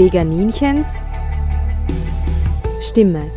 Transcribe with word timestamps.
Veganinchens 0.00 0.94
Stimme. 2.80 3.30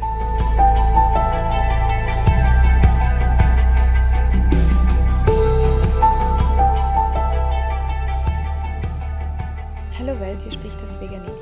Hallo 9.99 10.17
Welt, 10.21 10.41
hier 10.41 10.51
spricht 10.53 10.81
das 10.81 10.97
Veganinchen. 11.01 11.35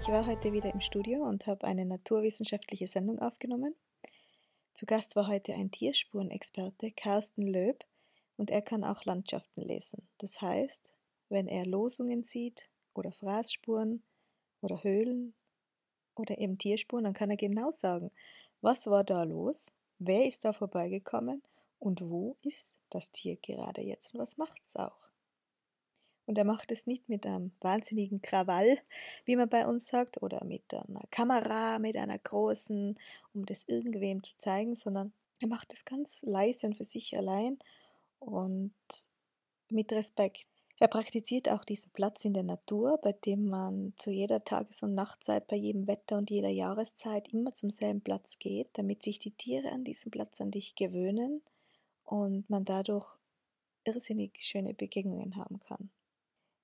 Ich 0.00 0.08
war 0.08 0.26
heute 0.26 0.52
wieder 0.52 0.74
im 0.74 0.80
Studio 0.80 1.22
und 1.22 1.46
habe 1.46 1.64
eine 1.64 1.84
naturwissenschaftliche 1.84 2.88
Sendung 2.88 3.20
aufgenommen. 3.20 3.76
Zu 4.74 4.84
Gast 4.84 5.14
war 5.14 5.28
heute 5.28 5.54
ein 5.54 5.70
Tierspurenexperte, 5.70 6.90
Carsten 6.90 7.46
Löb, 7.46 7.84
und 8.36 8.50
er 8.50 8.62
kann 8.62 8.82
auch 8.82 9.04
Landschaften 9.04 9.62
lesen. 9.62 10.08
Das 10.18 10.42
heißt, 10.42 10.92
wenn 11.28 11.46
er 11.46 11.64
Losungen 11.66 12.24
sieht 12.24 12.68
oder 12.94 13.12
Fraßspuren 13.12 14.02
oder 14.66 14.82
Höhlen 14.82 15.34
oder 16.14 16.38
eben 16.38 16.58
Tierspuren, 16.58 17.04
dann 17.04 17.14
kann 17.14 17.30
er 17.30 17.36
genau 17.36 17.70
sagen, 17.70 18.10
was 18.60 18.86
war 18.86 19.04
da 19.04 19.22
los, 19.22 19.72
wer 19.98 20.26
ist 20.26 20.44
da 20.44 20.52
vorbeigekommen 20.52 21.42
und 21.78 22.00
wo 22.02 22.36
ist 22.42 22.76
das 22.90 23.10
Tier 23.10 23.36
gerade 23.36 23.82
jetzt 23.82 24.14
und 24.14 24.20
was 24.20 24.36
macht 24.36 24.62
es 24.66 24.76
auch. 24.76 25.10
Und 26.26 26.36
er 26.38 26.44
macht 26.44 26.72
es 26.72 26.86
nicht 26.86 27.08
mit 27.08 27.24
einem 27.24 27.52
wahnsinnigen 27.60 28.20
Krawall, 28.20 28.78
wie 29.24 29.36
man 29.36 29.48
bei 29.48 29.64
uns 29.66 29.86
sagt, 29.86 30.20
oder 30.22 30.44
mit 30.44 30.74
einer 30.74 31.04
Kamera, 31.10 31.78
mit 31.78 31.96
einer 31.96 32.18
großen, 32.18 32.98
um 33.32 33.46
das 33.46 33.64
irgendwem 33.68 34.24
zu 34.24 34.36
zeigen, 34.36 34.74
sondern 34.74 35.12
er 35.40 35.48
macht 35.48 35.72
es 35.72 35.84
ganz 35.84 36.22
leise 36.22 36.66
und 36.66 36.74
für 36.74 36.84
sich 36.84 37.16
allein 37.16 37.58
und 38.18 38.74
mit 39.70 39.92
Respekt. 39.92 40.48
Er 40.78 40.88
praktiziert 40.88 41.48
auch 41.48 41.64
diesen 41.64 41.90
Platz 41.92 42.26
in 42.26 42.34
der 42.34 42.42
Natur, 42.42 42.98
bei 42.98 43.12
dem 43.12 43.48
man 43.48 43.94
zu 43.96 44.10
jeder 44.10 44.44
Tages- 44.44 44.82
und 44.82 44.94
Nachtzeit, 44.94 45.46
bei 45.46 45.56
jedem 45.56 45.86
Wetter 45.86 46.18
und 46.18 46.28
jeder 46.28 46.50
Jahreszeit 46.50 47.32
immer 47.32 47.54
zum 47.54 47.70
selben 47.70 48.02
Platz 48.02 48.38
geht, 48.38 48.68
damit 48.74 49.02
sich 49.02 49.18
die 49.18 49.30
Tiere 49.30 49.70
an 49.72 49.84
diesen 49.84 50.10
Platz 50.10 50.38
an 50.40 50.50
dich 50.50 50.74
gewöhnen 50.74 51.40
und 52.04 52.50
man 52.50 52.66
dadurch 52.66 53.06
irrsinnig 53.84 54.38
schöne 54.38 54.74
Begegnungen 54.74 55.36
haben 55.36 55.60
kann. 55.60 55.90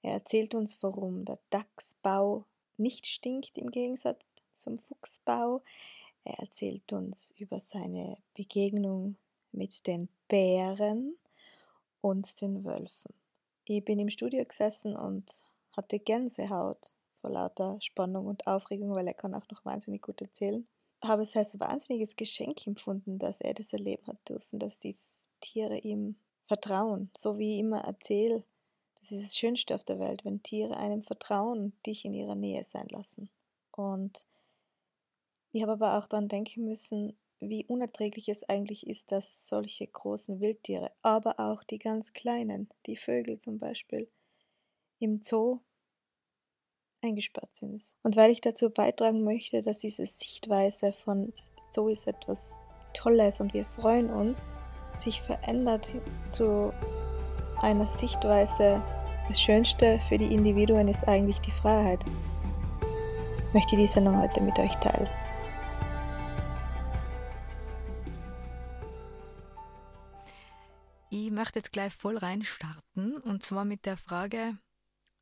Er 0.02 0.12
erzählt 0.12 0.54
uns, 0.54 0.82
warum 0.82 1.24
der 1.24 1.38
Dachsbau 1.48 2.44
nicht 2.76 3.06
stinkt 3.06 3.56
im 3.56 3.70
Gegensatz 3.70 4.30
zum 4.52 4.76
Fuchsbau. 4.76 5.62
Er 6.24 6.38
erzählt 6.38 6.92
uns 6.92 7.32
über 7.38 7.60
seine 7.60 8.18
Begegnung 8.34 9.16
mit 9.52 9.86
den 9.86 10.08
Bären 10.28 11.16
und 12.00 12.40
den 12.40 12.64
Wölfen. 12.64 13.21
Ich 13.64 13.84
bin 13.84 13.98
im 13.98 14.10
Studio 14.10 14.44
gesessen 14.44 14.96
und 14.96 15.30
hatte 15.76 15.98
Gänsehaut 15.98 16.90
vor 17.20 17.30
lauter 17.30 17.78
Spannung 17.80 18.26
und 18.26 18.46
Aufregung, 18.46 18.94
weil 18.94 19.06
er 19.06 19.14
kann 19.14 19.34
auch 19.34 19.48
noch 19.50 19.64
wahnsinnig 19.64 20.02
gut 20.02 20.20
erzählen. 20.20 20.66
Habe 21.02 21.22
es 21.22 21.36
als 21.36 21.58
wahnsinniges 21.58 22.16
Geschenk 22.16 22.66
empfunden, 22.66 23.18
dass 23.18 23.40
er 23.40 23.54
das 23.54 23.72
erleben 23.72 24.06
hat 24.06 24.28
dürfen, 24.28 24.58
dass 24.58 24.78
die 24.78 24.96
Tiere 25.40 25.78
ihm 25.78 26.16
vertrauen. 26.46 27.10
So 27.16 27.38
wie 27.38 27.54
ich 27.54 27.60
immer 27.60 27.84
erzähle, 27.84 28.44
das 29.00 29.12
ist 29.12 29.24
das 29.24 29.36
Schönste 29.36 29.74
auf 29.74 29.84
der 29.84 29.98
Welt, 29.98 30.24
wenn 30.24 30.42
Tiere 30.42 30.76
einem 30.76 31.02
vertrauen 31.02 31.58
und 31.58 31.86
dich 31.86 32.04
in 32.04 32.14
ihrer 32.14 32.34
Nähe 32.34 32.64
sein 32.64 32.88
lassen. 32.88 33.30
Und 33.72 34.26
ich 35.52 35.62
habe 35.62 35.72
aber 35.72 35.98
auch 35.98 36.06
daran 36.06 36.28
denken 36.28 36.64
müssen, 36.64 37.16
wie 37.48 37.64
unerträglich 37.66 38.28
es 38.28 38.48
eigentlich 38.48 38.86
ist, 38.86 39.10
dass 39.10 39.48
solche 39.48 39.86
großen 39.86 40.40
Wildtiere, 40.40 40.92
aber 41.02 41.40
auch 41.40 41.64
die 41.64 41.78
ganz 41.78 42.12
kleinen, 42.12 42.68
die 42.86 42.96
Vögel 42.96 43.38
zum 43.38 43.58
Beispiel, 43.58 44.08
im 45.00 45.20
Zoo 45.22 45.58
eingesperrt 47.00 47.54
sind. 47.54 47.82
Und 48.04 48.14
weil 48.14 48.30
ich 48.30 48.40
dazu 48.40 48.70
beitragen 48.70 49.24
möchte, 49.24 49.60
dass 49.60 49.80
diese 49.80 50.06
Sichtweise 50.06 50.92
von 50.92 51.32
Zoo 51.70 51.88
ist 51.88 52.06
etwas 52.06 52.52
Tolles 52.94 53.40
und 53.40 53.52
wir 53.54 53.66
freuen 53.66 54.10
uns, 54.10 54.56
sich 54.96 55.20
verändert 55.22 55.96
zu 56.28 56.72
einer 57.60 57.88
Sichtweise, 57.88 58.82
das 59.26 59.40
Schönste 59.40 59.98
für 60.08 60.18
die 60.18 60.32
Individuen 60.32 60.86
ist 60.86 61.08
eigentlich 61.08 61.40
die 61.40 61.50
Freiheit. 61.50 62.04
Ich 63.48 63.54
möchte 63.54 63.76
die 63.76 63.86
Sendung 63.86 64.20
heute 64.20 64.40
mit 64.40 64.58
euch 64.58 64.74
teilen. 64.76 65.08
Möchte 71.42 71.58
jetzt 71.58 71.72
gleich 71.72 71.92
voll 71.92 72.18
reinstarten 72.18 73.16
und 73.16 73.44
zwar 73.44 73.64
mit 73.64 73.84
der 73.84 73.96
Frage, 73.96 74.56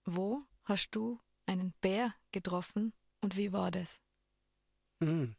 wo 0.04 0.42
hast 0.64 0.90
du 0.90 1.18
einen 1.46 1.72
Bär 1.80 2.14
getroffen 2.30 2.92
und 3.22 3.38
wie 3.38 3.54
war 3.54 3.70
das? 3.70 4.02
Hm. 5.02 5.34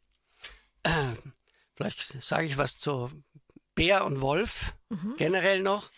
Äh, 0.82 1.14
vielleicht 1.76 2.00
sage 2.00 2.46
ich 2.46 2.56
was 2.56 2.78
zu 2.78 3.12
Bär 3.76 4.04
und 4.04 4.20
Wolf 4.20 4.74
mhm. 4.88 5.14
generell 5.16 5.62
noch 5.62 5.88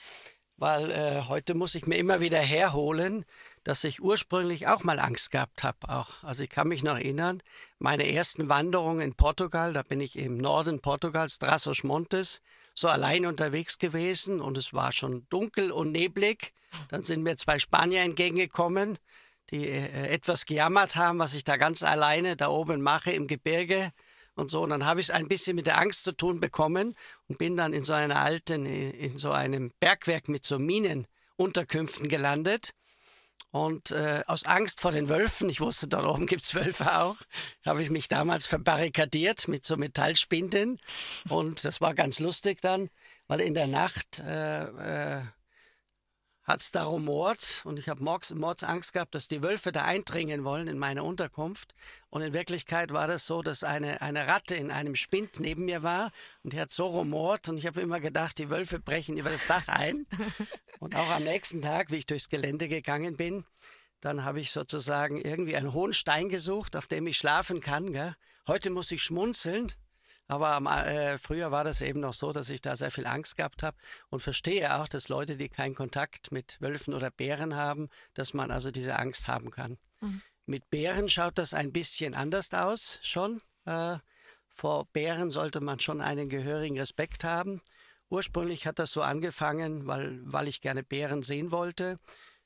weil 0.56 0.90
äh, 0.90 1.22
heute 1.28 1.54
muss 1.54 1.74
ich 1.74 1.86
mir 1.86 1.96
immer 1.96 2.20
wieder 2.20 2.38
herholen, 2.38 3.24
dass 3.64 3.82
ich 3.82 4.00
ursprünglich 4.00 4.68
auch 4.68 4.84
mal 4.84 5.00
Angst 5.00 5.30
gehabt 5.30 5.64
habe. 5.64 5.88
Auch. 5.88 6.22
Also 6.22 6.44
ich 6.44 6.50
kann 6.50 6.68
mich 6.68 6.84
noch 6.84 6.94
erinnern, 6.94 7.42
meine 7.78 8.08
ersten 8.08 8.48
Wanderungen 8.48 9.00
in 9.00 9.14
Portugal, 9.14 9.72
da 9.72 9.82
bin 9.82 10.00
ich 10.00 10.16
im 10.16 10.36
Norden 10.36 10.80
Portugals, 10.80 11.40
Traços 11.40 11.84
Montes, 11.84 12.40
so 12.74 12.88
allein 12.88 13.24
unterwegs 13.24 13.78
gewesen 13.78 14.40
und 14.40 14.58
es 14.58 14.72
war 14.72 14.92
schon 14.92 15.26
dunkel 15.30 15.70
und 15.70 15.92
neblig. 15.92 16.52
Dann 16.88 17.02
sind 17.02 17.22
mir 17.22 17.36
zwei 17.36 17.58
Spanier 17.58 18.02
entgegengekommen, 18.02 18.98
die 19.50 19.68
äh, 19.68 20.08
etwas 20.08 20.44
gejammert 20.44 20.96
haben, 20.96 21.18
was 21.18 21.34
ich 21.34 21.44
da 21.44 21.56
ganz 21.56 21.82
alleine 21.82 22.36
da 22.36 22.48
oben 22.48 22.82
mache 22.82 23.12
im 23.12 23.28
Gebirge 23.28 23.92
und 24.34 24.50
so. 24.50 24.62
Und 24.62 24.70
dann 24.70 24.84
habe 24.84 25.00
ich 25.00 25.08
es 25.08 25.14
ein 25.14 25.28
bisschen 25.28 25.56
mit 25.56 25.66
der 25.66 25.78
Angst 25.78 26.02
zu 26.02 26.12
tun 26.12 26.40
bekommen 26.40 26.94
und 27.28 27.38
bin 27.38 27.56
dann 27.56 27.72
in 27.72 27.84
so 27.84 27.92
einer 27.92 28.20
alten, 28.20 28.66
in 28.66 29.16
so 29.16 29.30
einem 29.30 29.72
Bergwerk 29.78 30.28
mit 30.28 30.44
so 30.44 30.58
Minenunterkünften 30.58 32.08
gelandet. 32.08 32.74
Und 33.50 33.92
äh, 33.92 34.24
aus 34.26 34.44
Angst 34.46 34.80
vor 34.80 34.90
den 34.90 35.08
Wölfen, 35.08 35.48
ich 35.48 35.60
wusste, 35.60 35.86
dort 35.86 36.06
oben 36.06 36.26
gibt 36.26 36.42
es 36.42 36.56
Wölfe 36.56 36.98
auch, 36.98 37.16
habe 37.64 37.82
ich 37.84 37.90
mich 37.90 38.08
damals 38.08 38.46
verbarrikadiert 38.46 39.46
mit 39.46 39.64
so 39.64 39.76
Metallspinden. 39.76 40.80
Und 41.28 41.64
das 41.64 41.80
war 41.80 41.94
ganz 41.94 42.18
lustig 42.18 42.60
dann, 42.60 42.90
weil 43.28 43.40
in 43.40 43.54
der 43.54 43.68
Nacht 43.68 44.18
äh, 44.18 45.18
äh, 45.18 45.22
hat 46.44 46.60
es 46.60 46.72
da 46.72 46.84
rumort 46.84 47.62
und 47.64 47.78
ich 47.78 47.88
habe 47.88 48.04
Mordsangst 48.04 48.92
gehabt, 48.92 49.14
dass 49.14 49.28
die 49.28 49.42
Wölfe 49.42 49.72
da 49.72 49.84
eindringen 49.84 50.44
wollen 50.44 50.68
in 50.68 50.78
meine 50.78 51.02
Unterkunft. 51.02 51.74
Und 52.10 52.20
in 52.20 52.34
Wirklichkeit 52.34 52.92
war 52.92 53.08
das 53.08 53.26
so, 53.26 53.42
dass 53.42 53.64
eine, 53.64 54.02
eine 54.02 54.26
Ratte 54.26 54.54
in 54.54 54.70
einem 54.70 54.94
Spind 54.94 55.40
neben 55.40 55.64
mir 55.64 55.82
war 55.82 56.12
und 56.42 56.52
die 56.52 56.60
hat 56.60 56.70
so 56.70 56.86
rumort 56.86 57.48
und 57.48 57.56
ich 57.56 57.66
habe 57.66 57.80
immer 57.80 57.98
gedacht, 57.98 58.38
die 58.38 58.50
Wölfe 58.50 58.78
brechen 58.78 59.16
über 59.16 59.30
das 59.30 59.46
Dach 59.46 59.68
ein. 59.68 60.06
Und 60.80 60.96
auch 60.96 61.08
am 61.08 61.24
nächsten 61.24 61.62
Tag, 61.62 61.90
wie 61.90 61.96
ich 61.96 62.06
durchs 62.06 62.28
Gelände 62.28 62.68
gegangen 62.68 63.16
bin, 63.16 63.46
dann 64.00 64.24
habe 64.24 64.40
ich 64.40 64.50
sozusagen 64.50 65.18
irgendwie 65.18 65.56
einen 65.56 65.72
hohen 65.72 65.94
Stein 65.94 66.28
gesucht, 66.28 66.76
auf 66.76 66.88
dem 66.88 67.06
ich 67.06 67.16
schlafen 67.16 67.60
kann. 67.60 67.92
Gell? 67.92 68.14
Heute 68.46 68.68
muss 68.68 68.90
ich 68.90 69.02
schmunzeln, 69.02 69.72
aber 70.26 70.86
äh, 70.86 71.18
früher 71.18 71.50
war 71.50 71.64
das 71.64 71.82
eben 71.82 72.00
noch 72.00 72.14
so, 72.14 72.32
dass 72.32 72.48
ich 72.48 72.62
da 72.62 72.76
sehr 72.76 72.90
viel 72.90 73.06
Angst 73.06 73.36
gehabt 73.36 73.62
habe 73.62 73.76
und 74.08 74.20
verstehe 74.20 74.74
auch, 74.76 74.88
dass 74.88 75.08
Leute, 75.08 75.36
die 75.36 75.48
keinen 75.48 75.74
Kontakt 75.74 76.32
mit 76.32 76.56
Wölfen 76.60 76.94
oder 76.94 77.10
Bären 77.10 77.54
haben, 77.56 77.88
dass 78.14 78.32
man 78.32 78.50
also 78.50 78.70
diese 78.70 78.98
Angst 78.98 79.28
haben 79.28 79.50
kann. 79.50 79.78
Mhm. 80.00 80.22
Mit 80.46 80.70
Bären 80.70 81.08
schaut 81.08 81.38
das 81.38 81.54
ein 81.54 81.72
bisschen 81.72 82.14
anders 82.14 82.52
aus 82.52 82.98
schon. 83.02 83.40
Äh, 83.66 83.98
vor 84.48 84.86
Bären 84.92 85.30
sollte 85.30 85.60
man 85.60 85.80
schon 85.80 86.00
einen 86.00 86.28
gehörigen 86.28 86.78
Respekt 86.78 87.24
haben. 87.24 87.60
Ursprünglich 88.08 88.66
hat 88.66 88.78
das 88.78 88.92
so 88.92 89.02
angefangen, 89.02 89.86
weil, 89.86 90.20
weil 90.24 90.48
ich 90.48 90.60
gerne 90.60 90.82
Bären 90.82 91.22
sehen 91.22 91.50
wollte. 91.50 91.96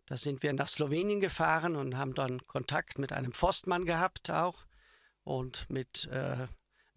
Da 0.06 0.17
sind 0.17 0.43
wir 0.43 0.53
nach 0.53 0.69
Slowenien 0.69 1.20
gefahren 1.20 1.76
und 1.76 1.99
haben 1.99 2.14
dann 2.14 2.47
Kontakt 2.47 2.99
mit 2.99 3.12
einem 3.12 3.32
Forstmann 3.32 3.85
gehabt 3.85 4.31
auch 4.31 4.64
und 5.23 5.69
mit 5.69 6.06
äh, 6.06 6.47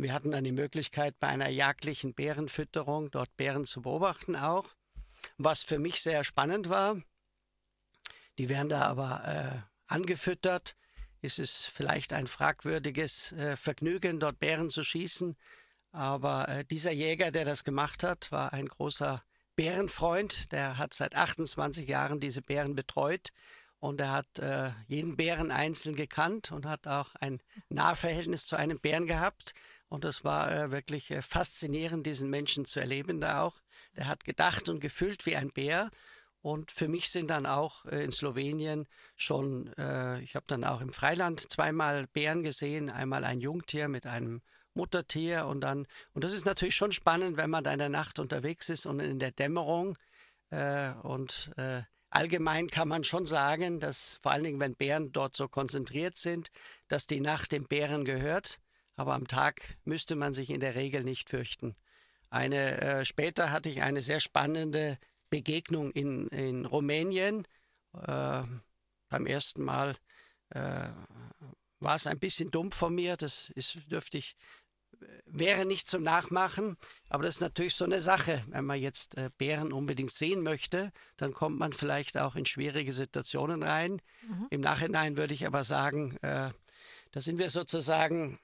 wir 0.02 0.14
hatten 0.14 0.32
dann 0.32 0.44
die 0.44 0.52
Möglichkeit, 0.52 1.20
bei 1.20 1.28
einer 1.28 1.50
jagdlichen 1.50 2.14
Bärenfütterung 2.14 3.12
dort 3.12 3.36
Bären 3.38 3.66
zu 3.66 3.82
beobachten 3.82 4.36
auch, 4.36 4.70
was 5.38 5.62
für 5.62 5.80
mich 5.80 6.02
sehr 6.02 6.24
spannend 6.24 6.70
war. 6.70 7.02
Die 8.38 8.50
werden 8.50 8.70
da 8.70 8.82
aber 8.82 9.24
äh, 9.26 9.94
angefüttert. 9.94 10.76
Ist 11.22 11.38
es 11.38 11.68
vielleicht 11.68 12.14
ein 12.14 12.26
fragwürdiges 12.26 13.34
äh, 13.34 13.56
Vergnügen, 13.56 14.20
dort 14.20 14.40
Bären 14.40 14.72
zu 14.72 14.84
schießen. 14.84 15.38
Aber 15.92 16.50
äh, 16.50 16.66
dieser 16.66 16.92
Jäger, 16.92 17.30
der 17.30 17.46
das 17.46 17.64
gemacht 17.64 18.04
hat, 18.04 18.32
war 18.32 18.54
ein 18.54 18.68
großer 18.68 19.24
Bärenfreund. 19.56 20.52
Der 20.52 20.80
hat 20.80 20.96
seit 20.96 21.14
28 21.14 21.88
Jahren 21.88 22.20
diese 22.20 22.42
Bären 22.42 22.74
betreut 22.74 23.30
und 23.78 24.00
er 24.00 24.12
hat 24.12 24.40
äh, 24.40 24.72
jeden 24.88 25.18
Bären 25.18 25.52
einzeln 25.52 25.96
gekannt 25.96 26.52
und 26.52 26.66
hat 26.66 26.88
auch 26.88 27.14
ein 27.16 27.40
Nahverhältnis 27.70 28.46
zu 28.46 28.56
einem 28.56 28.80
Bären 28.80 29.06
gehabt. 29.08 29.54
Und 29.92 30.06
das 30.06 30.24
war 30.24 30.50
äh, 30.50 30.72
wirklich 30.72 31.12
äh, 31.12 31.22
faszinierend, 31.22 32.08
diesen 32.08 32.30
Menschen 32.30 32.64
zu 32.64 32.80
erleben 32.80 33.20
da 33.20 33.42
auch. 33.42 33.60
Der 33.98 34.08
hat 34.08 34.24
gedacht 34.24 34.70
und 34.70 34.80
gefühlt 34.80 35.26
wie 35.26 35.36
ein 35.36 35.52
Bär. 35.52 35.92
Und 36.42 36.72
für 36.72 36.88
mich 36.88 37.10
sind 37.10 37.30
dann 37.30 37.46
auch 37.46 37.84
äh, 37.88 38.02
in 38.02 38.14
Slowenien 38.14 38.88
schon, 39.18 39.68
ich 40.22 40.36
habe 40.36 40.46
dann 40.48 40.64
auch 40.64 40.80
im 40.80 40.94
Freiland 40.94 41.42
zweimal 41.52 42.08
Bären 42.08 42.42
gesehen, 42.42 42.90
einmal 42.90 43.26
ein 43.26 43.42
Jungtier 43.42 43.90
mit 43.90 44.06
einem 44.06 44.42
Muttertier 44.74 45.46
und 45.46 45.60
dann, 45.60 45.86
und 46.14 46.24
das 46.24 46.32
ist 46.32 46.46
natürlich 46.46 46.76
schon 46.76 46.94
spannend, 46.94 47.36
wenn 47.36 47.50
man 47.50 47.66
da 47.66 47.74
in 47.74 47.80
der 47.80 47.90
Nacht 47.90 48.18
unterwegs 48.18 48.70
ist 48.70 48.86
und 48.86 49.02
in 49.02 49.20
der 49.20 49.32
Dämmerung. 49.32 49.98
Und 50.50 51.52
allgemein 52.10 52.68
kann 52.68 52.88
man 52.88 53.04
schon 53.04 53.26
sagen, 53.26 53.82
dass 53.82 54.18
vor 54.22 54.32
allen 54.32 54.46
Dingen, 54.46 54.60
wenn 54.62 54.76
Bären 54.76 55.12
dort 55.12 55.36
so 55.36 55.50
konzentriert 55.50 56.16
sind, 56.16 56.50
dass 56.88 57.08
die 57.08 57.20
Nacht 57.20 57.52
dem 57.52 57.66
Bären 57.66 58.06
gehört. 58.06 58.61
Aber 59.02 59.16
am 59.16 59.28
Tag 59.28 59.64
müsste 59.84 60.16
man 60.16 60.32
sich 60.32 60.52
in 60.52 60.60
der 60.60 60.76
Regel 60.76 61.04
nicht 61.04 61.32
fürchten. 61.32 61.76
Eine, 62.30 62.80
äh, 62.82 63.04
später 63.04 63.50
hatte 63.50 63.68
ich 63.68 63.82
eine 63.82 64.04
sehr 64.04 64.20
spannende 64.20 65.00
Begegnung 65.32 65.90
in, 65.90 66.28
in 66.28 66.68
Rumänien. 66.68 67.48
Äh, 67.96 68.44
beim 69.10 69.26
ersten 69.26 69.64
Mal 69.64 69.96
äh, 70.50 70.90
war 71.80 71.96
es 71.96 72.06
ein 72.06 72.20
bisschen 72.20 72.52
dumm 72.52 72.72
von 72.72 72.94
mir, 72.94 73.18
das 73.18 73.50
ist, 73.56 73.80
dürfte 73.90 74.20
ich, 74.20 74.36
wäre 75.26 75.66
nicht 75.66 75.90
zum 75.90 76.04
Nachmachen, 76.04 76.78
aber 77.10 77.24
das 77.24 77.38
ist 77.38 77.42
natürlich 77.42 77.74
so 77.74 77.86
eine 77.86 78.00
Sache. 78.00 78.44
Wenn 78.50 78.66
man 78.66 78.80
jetzt 78.80 79.18
äh, 79.18 79.32
Bären 79.36 79.74
unbedingt 79.74 80.12
sehen 80.12 80.44
möchte, 80.44 80.92
dann 81.18 81.34
kommt 81.34 81.58
man 81.58 81.74
vielleicht 81.74 82.20
auch 82.20 82.36
in 82.36 82.46
schwierige 82.46 82.92
Situationen 82.92 83.64
rein. 83.64 84.00
Mhm. 84.28 84.46
Im 84.52 84.62
Nachhinein 84.62 85.18
würde 85.18 85.34
ich 85.34 85.48
aber 85.48 85.64
sagen, 85.64 86.18
äh, 86.18 86.52
da 87.12 87.20
sind 87.20 87.40
wir 87.40 87.50
sozusagen 87.50 88.38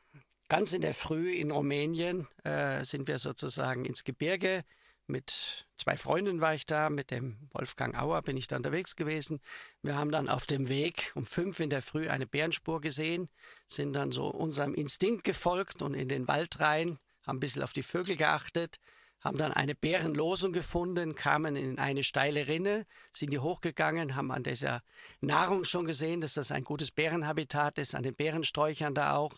ganz 0.47 0.73
in 0.73 0.81
der 0.81 0.94
Früh 0.94 1.31
in 1.33 1.51
Rumänien, 1.51 2.27
äh, 2.44 2.83
sind 2.83 3.07
wir 3.07 3.19
sozusagen 3.19 3.85
ins 3.85 4.03
Gebirge 4.03 4.63
mit 5.07 5.65
zwei 5.77 5.95
Freunden 5.95 6.41
war 6.41 6.53
ich 6.53 6.65
da, 6.65 6.89
mit 6.89 7.11
dem 7.11 7.38
Wolfgang 7.53 7.97
Auer 7.97 8.21
bin 8.21 8.35
ich 8.35 8.47
da 8.47 8.57
unterwegs 8.57 8.97
gewesen. 8.97 9.39
Wir 9.81 9.95
haben 9.95 10.11
dann 10.11 10.27
auf 10.27 10.45
dem 10.45 10.67
Weg 10.67 11.13
um 11.15 11.25
fünf 11.25 11.61
in 11.61 11.69
der 11.69 11.81
Früh 11.81 12.09
eine 12.09 12.27
Bärenspur 12.27 12.81
gesehen, 12.81 13.29
sind 13.67 13.94
dann 13.94 14.11
so 14.11 14.27
unserem 14.27 14.73
Instinkt 14.73 15.23
gefolgt 15.23 15.81
und 15.81 15.94
in 15.94 16.09
den 16.09 16.27
Wald 16.27 16.59
rein, 16.59 17.00
haben 17.25 17.38
ein 17.38 17.39
bisschen 17.39 17.63
auf 17.63 17.71
die 17.71 17.83
Vögel 17.83 18.17
geachtet, 18.17 18.79
haben 19.21 19.38
dann 19.38 19.53
eine 19.53 19.75
Bärenlosung 19.75 20.51
gefunden, 20.51 21.15
kamen 21.15 21.55
in 21.55 21.79
eine 21.79 22.03
steile 22.03 22.47
Rinne, 22.47 22.85
sind 23.13 23.31
die 23.31 23.39
hochgegangen, 23.39 24.15
haben 24.15 24.31
an 24.31 24.43
dieser 24.43 24.83
Nahrung 25.21 25.63
schon 25.63 25.85
gesehen, 25.85 26.19
dass 26.19 26.33
das 26.33 26.51
ein 26.51 26.65
gutes 26.65 26.91
Bärenhabitat 26.91 27.77
ist, 27.77 27.95
an 27.95 28.03
den 28.03 28.15
Bärensträuchern 28.15 28.93
da 28.93 29.15
auch 29.15 29.38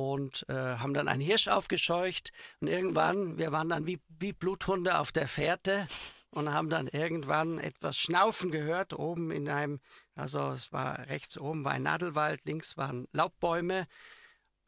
und 0.00 0.46
äh, 0.48 0.54
haben 0.54 0.94
dann 0.94 1.08
einen 1.08 1.20
Hirsch 1.20 1.48
aufgescheucht 1.48 2.32
und 2.60 2.68
irgendwann, 2.68 3.36
wir 3.36 3.52
waren 3.52 3.68
dann 3.68 3.86
wie, 3.86 4.00
wie 4.08 4.32
Bluthunde 4.32 4.98
auf 4.98 5.12
der 5.12 5.28
Fährte 5.28 5.86
und 6.30 6.52
haben 6.52 6.70
dann 6.70 6.88
irgendwann 6.88 7.58
etwas 7.58 7.98
Schnaufen 7.98 8.50
gehört, 8.50 8.94
oben 8.94 9.30
in 9.30 9.48
einem, 9.48 9.80
also 10.14 10.52
es 10.52 10.72
war 10.72 11.06
rechts 11.08 11.36
oben 11.38 11.64
war 11.64 11.72
ein 11.72 11.82
Nadelwald, 11.82 12.40
links 12.44 12.76
waren 12.78 13.08
Laubbäume 13.12 13.86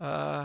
äh, 0.00 0.44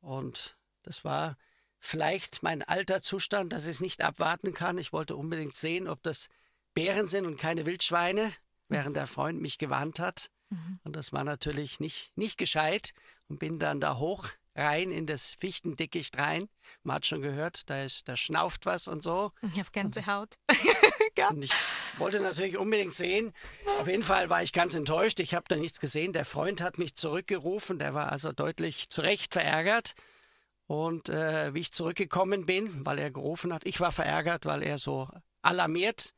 und 0.00 0.56
das 0.82 1.04
war 1.04 1.36
vielleicht 1.78 2.42
mein 2.42 2.62
alter 2.62 3.02
Zustand, 3.02 3.52
dass 3.52 3.66
ich 3.66 3.76
es 3.76 3.80
nicht 3.80 4.02
abwarten 4.02 4.54
kann. 4.54 4.78
Ich 4.78 4.92
wollte 4.92 5.16
unbedingt 5.16 5.56
sehen, 5.56 5.88
ob 5.88 6.02
das 6.02 6.28
Bären 6.72 7.06
sind 7.06 7.26
und 7.26 7.38
keine 7.38 7.66
Wildschweine, 7.66 8.32
während 8.68 8.96
der 8.96 9.06
Freund 9.06 9.42
mich 9.42 9.58
gewarnt 9.58 9.98
hat. 9.98 10.30
Mhm. 10.50 10.80
Und 10.84 10.96
das 10.96 11.12
war 11.12 11.24
natürlich 11.24 11.80
nicht, 11.80 12.12
nicht 12.16 12.38
gescheit 12.38 12.92
und 13.28 13.38
bin 13.38 13.58
dann 13.58 13.80
da 13.80 13.96
hoch 13.96 14.28
rein 14.54 14.90
in 14.90 15.06
das 15.06 15.34
Fichtendickicht 15.34 16.18
rein. 16.18 16.48
Man 16.82 16.96
hat 16.96 17.06
schon 17.06 17.22
gehört, 17.22 17.70
da, 17.70 17.84
ist, 17.84 18.08
da 18.08 18.16
schnauft 18.16 18.66
was 18.66 18.88
und 18.88 19.02
so. 19.02 19.32
Ich 19.42 19.58
habe 19.58 19.70
ganze 19.72 20.06
Haut. 20.06 20.36
und 21.30 21.44
ich 21.44 21.52
wollte 21.98 22.20
natürlich 22.20 22.58
unbedingt 22.58 22.94
sehen. 22.94 23.32
Auf 23.80 23.88
jeden 23.88 24.02
Fall 24.02 24.28
war 24.28 24.42
ich 24.42 24.52
ganz 24.52 24.74
enttäuscht. 24.74 25.20
Ich 25.20 25.34
habe 25.34 25.46
da 25.48 25.56
nichts 25.56 25.80
gesehen. 25.80 26.12
Der 26.12 26.24
Freund 26.24 26.60
hat 26.60 26.78
mich 26.78 26.94
zurückgerufen. 26.94 27.78
Der 27.78 27.94
war 27.94 28.10
also 28.10 28.32
deutlich 28.32 28.90
zu 28.90 29.00
Recht 29.00 29.32
verärgert. 29.32 29.94
Und 30.66 31.08
äh, 31.08 31.52
wie 31.52 31.60
ich 31.60 31.72
zurückgekommen 31.72 32.46
bin, 32.46 32.86
weil 32.86 32.98
er 32.98 33.10
gerufen 33.10 33.52
hat, 33.52 33.66
ich 33.66 33.80
war 33.80 33.90
verärgert, 33.90 34.44
weil 34.44 34.62
er 34.62 34.78
so 34.78 35.08
alarmiert 35.42 36.10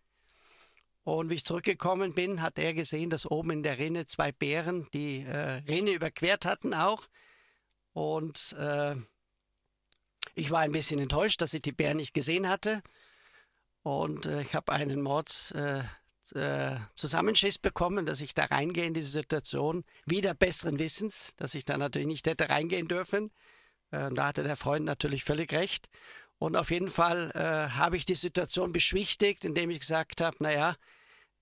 und 1.04 1.31
wie 1.31 1.34
ich 1.34 1.44
zurückgekommen 1.44 2.14
bin, 2.14 2.43
hat 2.43 2.58
er 2.58 2.75
gesehen, 2.75 3.10
dass 3.10 3.28
oben 3.28 3.50
in 3.50 3.62
der 3.62 3.78
Rinne 3.78 4.06
zwei 4.06 4.31
Bären 4.31 4.87
die 4.93 5.22
äh, 5.22 5.62
Rinne 5.69 5.93
überquert 5.93 6.44
hatten 6.44 6.75
auch. 6.75 7.08
Und 7.93 8.54
äh, 8.58 8.94
ich 10.34 10.50
war 10.50 10.60
ein 10.60 10.72
bisschen 10.72 11.00
enttäuscht, 11.00 11.40
dass 11.40 11.54
ich 11.54 11.62
die 11.62 11.72
Bären 11.72 11.96
nicht 11.96 12.14
gesehen 12.14 12.49
hatte. 12.49 12.82
Und 13.82 14.26
äh, 14.26 14.43
ich 14.43 14.54
habe 14.54 14.72
einen 14.72 15.02
Mords 15.02 15.50
äh, 15.50 15.82
äh, 16.34 16.76
Zusammenschiss 16.94 17.58
bekommen, 17.58 18.06
dass 18.06 18.20
ich 18.20 18.32
da 18.32 18.44
reingehe 18.44 18.87
in 18.87 18.94
diese 18.94 19.10
Situation, 19.10 19.84
wieder 20.06 20.34
besseren 20.34 20.78
Wissens, 20.78 21.34
dass 21.37 21.56
ich 21.56 21.64
da 21.64 21.76
natürlich 21.76 22.06
nicht 22.06 22.26
hätte 22.28 22.49
reingehen 22.49 22.87
dürfen. 22.87 23.32
Äh, 23.90 24.08
da 24.10 24.28
hatte 24.28 24.44
der 24.44 24.56
Freund 24.56 24.84
natürlich 24.84 25.25
völlig 25.25 25.52
recht. 25.52 25.88
Und 26.42 26.56
auf 26.56 26.72
jeden 26.72 26.88
Fall 26.88 27.30
äh, 27.36 27.70
habe 27.72 27.96
ich 27.96 28.04
die 28.04 28.16
Situation 28.16 28.72
beschwichtigt, 28.72 29.44
indem 29.44 29.70
ich 29.70 29.78
gesagt 29.78 30.20
habe, 30.20 30.36
naja, 30.40 30.74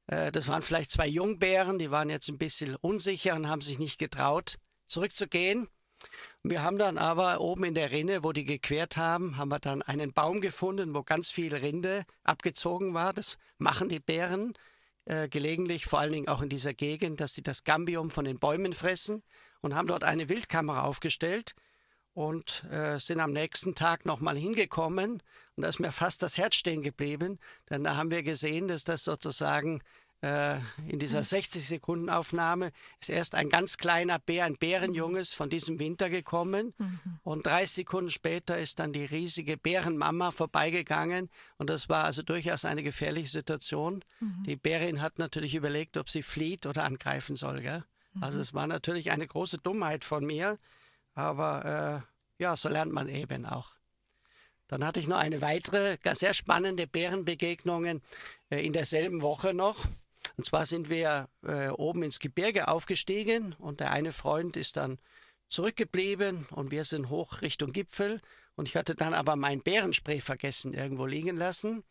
äh, 0.08 0.30
das 0.30 0.46
waren 0.46 0.60
vielleicht 0.60 0.90
zwei 0.90 1.06
Jungbären, 1.06 1.78
die 1.78 1.90
waren 1.90 2.10
jetzt 2.10 2.28
ein 2.28 2.36
bisschen 2.36 2.76
unsicher 2.76 3.34
und 3.34 3.48
haben 3.48 3.62
sich 3.62 3.78
nicht 3.78 3.98
getraut, 3.98 4.56
zurückzugehen. 4.84 5.68
Wir 6.42 6.62
haben 6.62 6.76
dann 6.76 6.98
aber 6.98 7.40
oben 7.40 7.64
in 7.64 7.74
der 7.74 7.92
Rinne, 7.92 8.24
wo 8.24 8.32
die 8.32 8.44
gequert 8.44 8.98
haben, 8.98 9.38
haben 9.38 9.48
wir 9.48 9.58
dann 9.58 9.80
einen 9.80 10.12
Baum 10.12 10.42
gefunden, 10.42 10.94
wo 10.94 11.02
ganz 11.02 11.30
viel 11.30 11.56
Rinde 11.56 12.04
abgezogen 12.22 12.92
war. 12.92 13.14
Das 13.14 13.38
machen 13.56 13.88
die 13.88 14.00
Bären 14.00 14.52
äh, 15.06 15.30
gelegentlich, 15.30 15.86
vor 15.86 16.00
allen 16.00 16.12
Dingen 16.12 16.28
auch 16.28 16.42
in 16.42 16.50
dieser 16.50 16.74
Gegend, 16.74 17.22
dass 17.22 17.32
sie 17.32 17.42
das 17.42 17.64
Gambium 17.64 18.10
von 18.10 18.26
den 18.26 18.38
Bäumen 18.38 18.74
fressen 18.74 19.22
und 19.62 19.74
haben 19.74 19.88
dort 19.88 20.04
eine 20.04 20.28
Wildkamera 20.28 20.82
aufgestellt 20.82 21.54
und 22.20 22.64
äh, 22.70 22.98
sind 22.98 23.18
am 23.18 23.32
nächsten 23.32 23.74
Tag 23.74 24.04
nochmal 24.04 24.36
hingekommen 24.36 25.22
und 25.56 25.62
da 25.62 25.68
ist 25.68 25.80
mir 25.80 25.90
fast 25.90 26.22
das 26.22 26.36
Herz 26.36 26.54
stehen 26.54 26.82
geblieben, 26.82 27.38
denn 27.70 27.82
da 27.82 27.96
haben 27.96 28.10
wir 28.10 28.22
gesehen, 28.22 28.68
dass 28.68 28.84
das 28.84 29.04
sozusagen 29.04 29.80
äh, 30.20 30.56
in 30.86 30.98
dieser 30.98 31.22
60 31.22 31.80
mhm. 31.86 32.70
Ist 33.00 33.08
erst 33.08 33.34
ein 33.34 33.48
ganz 33.48 33.78
kleiner 33.78 34.18
Bär, 34.18 34.44
ein 34.44 34.58
Bärenjunges 34.58 35.32
von 35.32 35.48
diesem 35.48 35.78
Winter 35.78 36.10
gekommen 36.10 36.74
mhm. 36.76 37.00
und 37.22 37.46
30 37.46 37.70
Sekunden 37.70 38.10
später 38.10 38.58
ist 38.58 38.80
dann 38.80 38.92
die 38.92 39.06
riesige 39.06 39.56
Bärenmama 39.56 40.30
vorbeigegangen 40.30 41.30
und 41.56 41.70
das 41.70 41.88
war 41.88 42.04
also 42.04 42.22
durchaus 42.22 42.66
eine 42.66 42.82
gefährliche 42.82 43.30
Situation. 43.30 44.04
Mhm. 44.20 44.42
Die 44.44 44.56
Bärin 44.56 45.00
hat 45.00 45.18
natürlich 45.18 45.54
überlegt, 45.54 45.96
ob 45.96 46.10
sie 46.10 46.22
flieht 46.22 46.66
oder 46.66 46.84
angreifen 46.84 47.34
soll. 47.34 47.62
Gell? 47.62 47.82
Also 48.20 48.36
mhm. 48.36 48.42
es 48.42 48.52
war 48.52 48.66
natürlich 48.66 49.10
eine 49.10 49.26
große 49.26 49.56
Dummheit 49.56 50.04
von 50.04 50.26
mir, 50.26 50.58
aber 51.14 52.04
äh, 52.38 52.42
ja, 52.42 52.56
so 52.56 52.68
lernt 52.68 52.92
man 52.92 53.08
eben 53.08 53.46
auch. 53.46 53.74
Dann 54.68 54.84
hatte 54.84 55.00
ich 55.00 55.08
noch 55.08 55.18
eine 55.18 55.42
weitere, 55.42 55.96
sehr 56.12 56.32
spannende 56.32 56.86
Bärenbegegnung 56.86 57.84
äh, 58.50 58.64
in 58.64 58.72
derselben 58.72 59.20
Woche 59.20 59.52
noch. 59.52 59.86
Und 60.36 60.44
zwar 60.44 60.64
sind 60.64 60.88
wir 60.88 61.28
äh, 61.42 61.68
oben 61.68 62.02
ins 62.02 62.18
Gebirge 62.18 62.68
aufgestiegen 62.68 63.54
und 63.58 63.80
der 63.80 63.90
eine 63.90 64.12
Freund 64.12 64.56
ist 64.56 64.76
dann 64.76 64.98
zurückgeblieben 65.48 66.46
und 66.50 66.70
wir 66.70 66.84
sind 66.84 67.10
hoch 67.10 67.42
Richtung 67.42 67.72
Gipfel. 67.72 68.20
Und 68.54 68.68
ich 68.68 68.76
hatte 68.76 68.94
dann 68.94 69.14
aber 69.14 69.36
mein 69.36 69.60
Bärenspray 69.60 70.20
vergessen, 70.20 70.72
irgendwo 70.72 71.06
liegen 71.06 71.36
lassen 71.36 71.82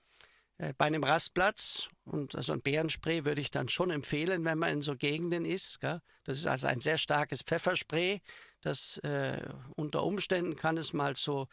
äh, 0.57 0.73
bei 0.77 0.85
einem 0.85 1.03
Rastplatz. 1.03 1.89
Und 2.05 2.35
also 2.35 2.53
ein 2.53 2.61
Bärenspray 2.61 3.25
würde 3.25 3.41
ich 3.41 3.51
dann 3.51 3.69
schon 3.69 3.89
empfehlen, 3.89 4.45
wenn 4.45 4.57
man 4.57 4.73
in 4.73 4.81
so 4.81 4.95
Gegenden 4.95 5.45
ist. 5.45 5.81
Gell? 5.81 6.01
Das 6.23 6.37
ist 6.37 6.45
also 6.45 6.67
ein 6.67 6.79
sehr 6.79 6.97
starkes 6.97 7.41
Pfefferspray. 7.41 8.21
Das 8.61 8.97
äh, 8.99 9.41
unter 9.75 10.03
Umständen 10.03 10.55
kann 10.55 10.77
es 10.77 10.93
mal 10.93 11.15
zu 11.15 11.47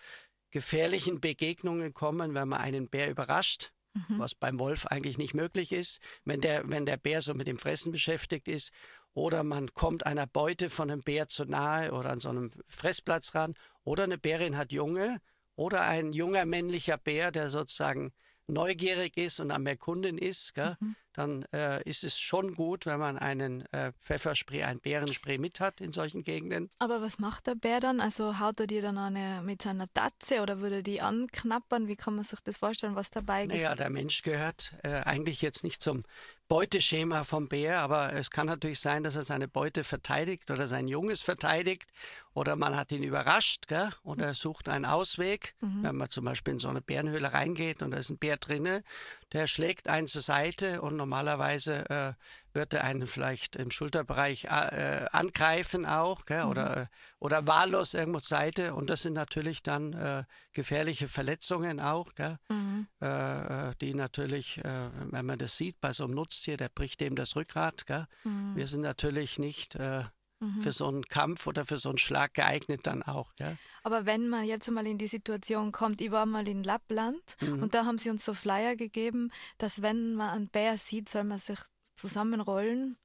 gefährlichen 0.50 1.20
Begegnungen 1.20 1.92
kommen, 1.92 2.34
wenn 2.34 2.48
man 2.48 2.60
einen 2.60 2.88
Bär 2.88 3.10
überrascht, 3.10 3.72
mhm. 3.94 4.18
was 4.18 4.34
beim 4.34 4.58
Wolf 4.58 4.86
eigentlich 4.86 5.18
nicht 5.18 5.34
möglich 5.34 5.72
ist, 5.72 6.00
wenn 6.24 6.40
der, 6.40 6.68
wenn 6.68 6.86
der 6.86 6.96
Bär 6.96 7.22
so 7.22 7.34
mit 7.34 7.46
dem 7.46 7.58
Fressen 7.58 7.92
beschäftigt 7.92 8.48
ist. 8.48 8.72
Oder 9.12 9.44
man 9.44 9.72
kommt 9.72 10.04
einer 10.04 10.26
Beute 10.26 10.68
von 10.68 10.90
einem 10.90 11.02
Bär 11.02 11.26
zu 11.28 11.44
nahe 11.44 11.92
oder 11.92 12.10
an 12.10 12.20
so 12.20 12.28
einem 12.28 12.50
Fressplatz 12.68 13.34
ran. 13.34 13.54
Oder 13.82 14.04
eine 14.04 14.18
Bärin 14.18 14.56
hat 14.58 14.72
Junge. 14.72 15.20
Oder 15.54 15.82
ein 15.82 16.12
junger 16.12 16.44
männlicher 16.44 16.98
Bär, 16.98 17.32
der 17.32 17.48
sozusagen 17.48 18.12
neugierig 18.46 19.16
ist 19.16 19.40
und 19.40 19.50
am 19.50 19.66
Erkunden 19.66 20.18
ist, 20.18 20.56
mhm. 20.56 20.96
Dann 21.16 21.44
äh, 21.52 21.82
ist 21.88 22.04
es 22.04 22.18
schon 22.18 22.54
gut, 22.54 22.84
wenn 22.86 22.98
man 22.98 23.18
einen 23.18 23.64
äh, 23.72 23.92
Pfefferspray, 24.02 24.64
ein 24.64 24.80
Bärenspray 24.80 25.38
mit 25.38 25.60
hat 25.60 25.80
in 25.80 25.92
solchen 25.92 26.24
Gegenden. 26.24 26.70
Aber 26.78 27.00
was 27.00 27.18
macht 27.18 27.46
der 27.46 27.54
Bär 27.54 27.80
dann? 27.80 28.00
Also 28.00 28.38
haut 28.38 28.60
er 28.60 28.66
dir 28.66 28.82
dann 28.82 28.98
eine 28.98 29.40
mit 29.42 29.62
seiner 29.62 29.86
Tatze 29.92 30.42
oder 30.42 30.60
würde 30.60 30.82
die 30.82 31.00
anknappern? 31.00 31.88
Wie 31.88 31.96
kann 31.96 32.16
man 32.16 32.24
sich 32.24 32.40
das 32.40 32.58
vorstellen, 32.58 32.96
was 32.96 33.10
dabei 33.10 33.44
ist? 33.44 33.48
Naja, 33.48 33.74
der 33.74 33.90
Mensch 33.90 34.22
gehört 34.22 34.74
äh, 34.82 34.88
eigentlich 34.88 35.40
jetzt 35.40 35.64
nicht 35.64 35.82
zum 35.82 36.04
Beuteschema 36.48 37.24
vom 37.24 37.48
Bär, 37.48 37.80
aber 37.80 38.12
es 38.12 38.30
kann 38.30 38.46
natürlich 38.46 38.78
sein, 38.78 39.02
dass 39.02 39.16
er 39.16 39.24
seine 39.24 39.48
Beute 39.48 39.82
verteidigt 39.82 40.50
oder 40.50 40.68
sein 40.68 40.86
Junges 40.86 41.20
verteidigt 41.20 41.90
oder 42.34 42.54
man 42.54 42.76
hat 42.76 42.92
ihn 42.92 43.02
überrascht 43.02 43.66
gell? 43.66 43.90
oder 44.04 44.32
sucht 44.32 44.68
einen 44.68 44.84
Ausweg. 44.84 45.54
Mhm. 45.60 45.82
Wenn 45.82 45.96
man 45.96 46.08
zum 46.08 46.24
Beispiel 46.24 46.52
in 46.52 46.58
so 46.60 46.68
eine 46.68 46.82
Bärenhöhle 46.82 47.32
reingeht 47.32 47.82
und 47.82 47.90
da 47.90 47.96
ist 47.96 48.10
ein 48.10 48.18
Bär 48.18 48.36
drinne, 48.36 48.84
der 49.32 49.46
schlägt 49.46 49.88
einen 49.88 50.06
zur 50.06 50.22
Seite 50.22 50.80
und 50.82 50.96
normalerweise 50.96 51.88
äh, 51.90 52.12
wird 52.52 52.72
er 52.72 52.84
einen 52.84 53.06
vielleicht 53.06 53.56
im 53.56 53.70
Schulterbereich 53.70 54.44
äh, 54.44 55.06
angreifen 55.12 55.84
auch 55.84 56.24
gell, 56.24 56.44
mhm. 56.44 56.50
oder, 56.50 56.90
oder 57.18 57.46
wahllos 57.46 57.94
irgendwo 57.94 58.20
zur 58.20 58.38
Seite. 58.38 58.74
Und 58.74 58.88
das 58.88 59.02
sind 59.02 59.14
natürlich 59.14 59.62
dann 59.62 59.92
äh, 59.92 60.24
gefährliche 60.52 61.08
Verletzungen 61.08 61.80
auch, 61.80 62.14
gell, 62.14 62.38
mhm. 62.48 62.86
Äh, 63.00 63.74
die 63.80 63.94
natürlich, 63.94 64.58
äh, 64.64 64.90
wenn 65.10 65.26
man 65.26 65.38
das 65.38 65.56
sieht 65.56 65.80
bei 65.80 65.92
so 65.92 66.04
einem 66.04 66.14
Nutztier, 66.14 66.56
der 66.56 66.68
bricht 66.68 67.00
dem 67.00 67.16
das 67.16 67.36
Rückgrat. 67.36 67.86
Gell. 67.86 68.06
Mhm. 68.24 68.56
Wir 68.56 68.66
sind 68.66 68.82
natürlich 68.82 69.38
nicht 69.38 69.74
äh, 69.74 70.04
mhm. 70.40 70.62
für 70.62 70.72
so 70.72 70.88
einen 70.88 71.04
Kampf 71.04 71.46
oder 71.46 71.64
für 71.64 71.78
so 71.78 71.88
einen 71.88 71.98
Schlag 71.98 72.34
geeignet 72.34 72.86
dann 72.86 73.02
auch. 73.02 73.34
Gell? 73.36 73.56
Aber 73.82 74.06
wenn 74.06 74.28
man 74.28 74.44
jetzt 74.44 74.70
mal 74.70 74.86
in 74.86 74.98
die 74.98 75.08
Situation 75.08 75.72
kommt, 75.72 76.00
ich 76.00 76.10
war 76.10 76.26
mal 76.26 76.46
in 76.48 76.62
Lappland 76.62 77.22
mhm. 77.40 77.62
und 77.62 77.74
da 77.74 77.84
haben 77.84 77.98
sie 77.98 78.10
uns 78.10 78.24
so 78.24 78.34
Flyer 78.34 78.76
gegeben, 78.76 79.30
dass 79.58 79.82
wenn 79.82 80.14
man 80.14 80.30
einen 80.30 80.48
Bär 80.48 80.78
sieht, 80.78 81.08
soll 81.08 81.24
man 81.24 81.38
sich 81.38 81.58
zusammenrollen. 81.96 82.96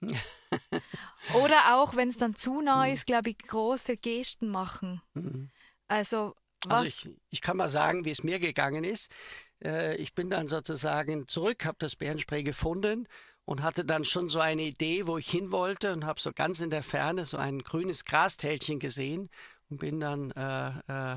oder 1.34 1.74
auch, 1.74 1.96
wenn 1.96 2.08
es 2.08 2.18
dann 2.18 2.36
zu 2.36 2.60
nah 2.60 2.86
mhm. 2.86 2.92
ist, 2.92 3.06
glaube 3.06 3.30
ich, 3.30 3.38
große 3.38 3.96
Gesten 3.96 4.48
machen. 4.48 5.02
Mhm. 5.14 5.50
Also 5.88 6.34
also 6.66 6.86
ich, 6.86 7.08
ich, 7.30 7.40
kann 7.40 7.56
mal 7.56 7.68
sagen, 7.68 8.04
wie 8.04 8.10
es 8.10 8.24
mir 8.24 8.40
gegangen 8.40 8.82
ist. 8.82 9.14
Äh, 9.62 9.96
ich 9.96 10.14
bin 10.14 10.28
dann 10.28 10.48
sozusagen 10.48 11.28
zurück, 11.28 11.64
habe 11.64 11.76
das 11.78 11.94
Bärenspray 11.94 12.42
gefunden 12.42 13.06
und 13.48 13.62
hatte 13.62 13.82
dann 13.82 14.04
schon 14.04 14.28
so 14.28 14.40
eine 14.40 14.60
Idee, 14.60 15.06
wo 15.06 15.16
ich 15.16 15.30
hin 15.30 15.50
wollte 15.50 15.94
und 15.94 16.04
habe 16.04 16.20
so 16.20 16.34
ganz 16.34 16.60
in 16.60 16.68
der 16.68 16.82
Ferne 16.82 17.24
so 17.24 17.38
ein 17.38 17.60
grünes 17.60 18.04
Grastälchen 18.04 18.78
gesehen 18.78 19.30
und 19.70 19.78
bin 19.78 20.00
dann 20.00 20.32
äh, 20.32 20.68
äh, 20.86 21.16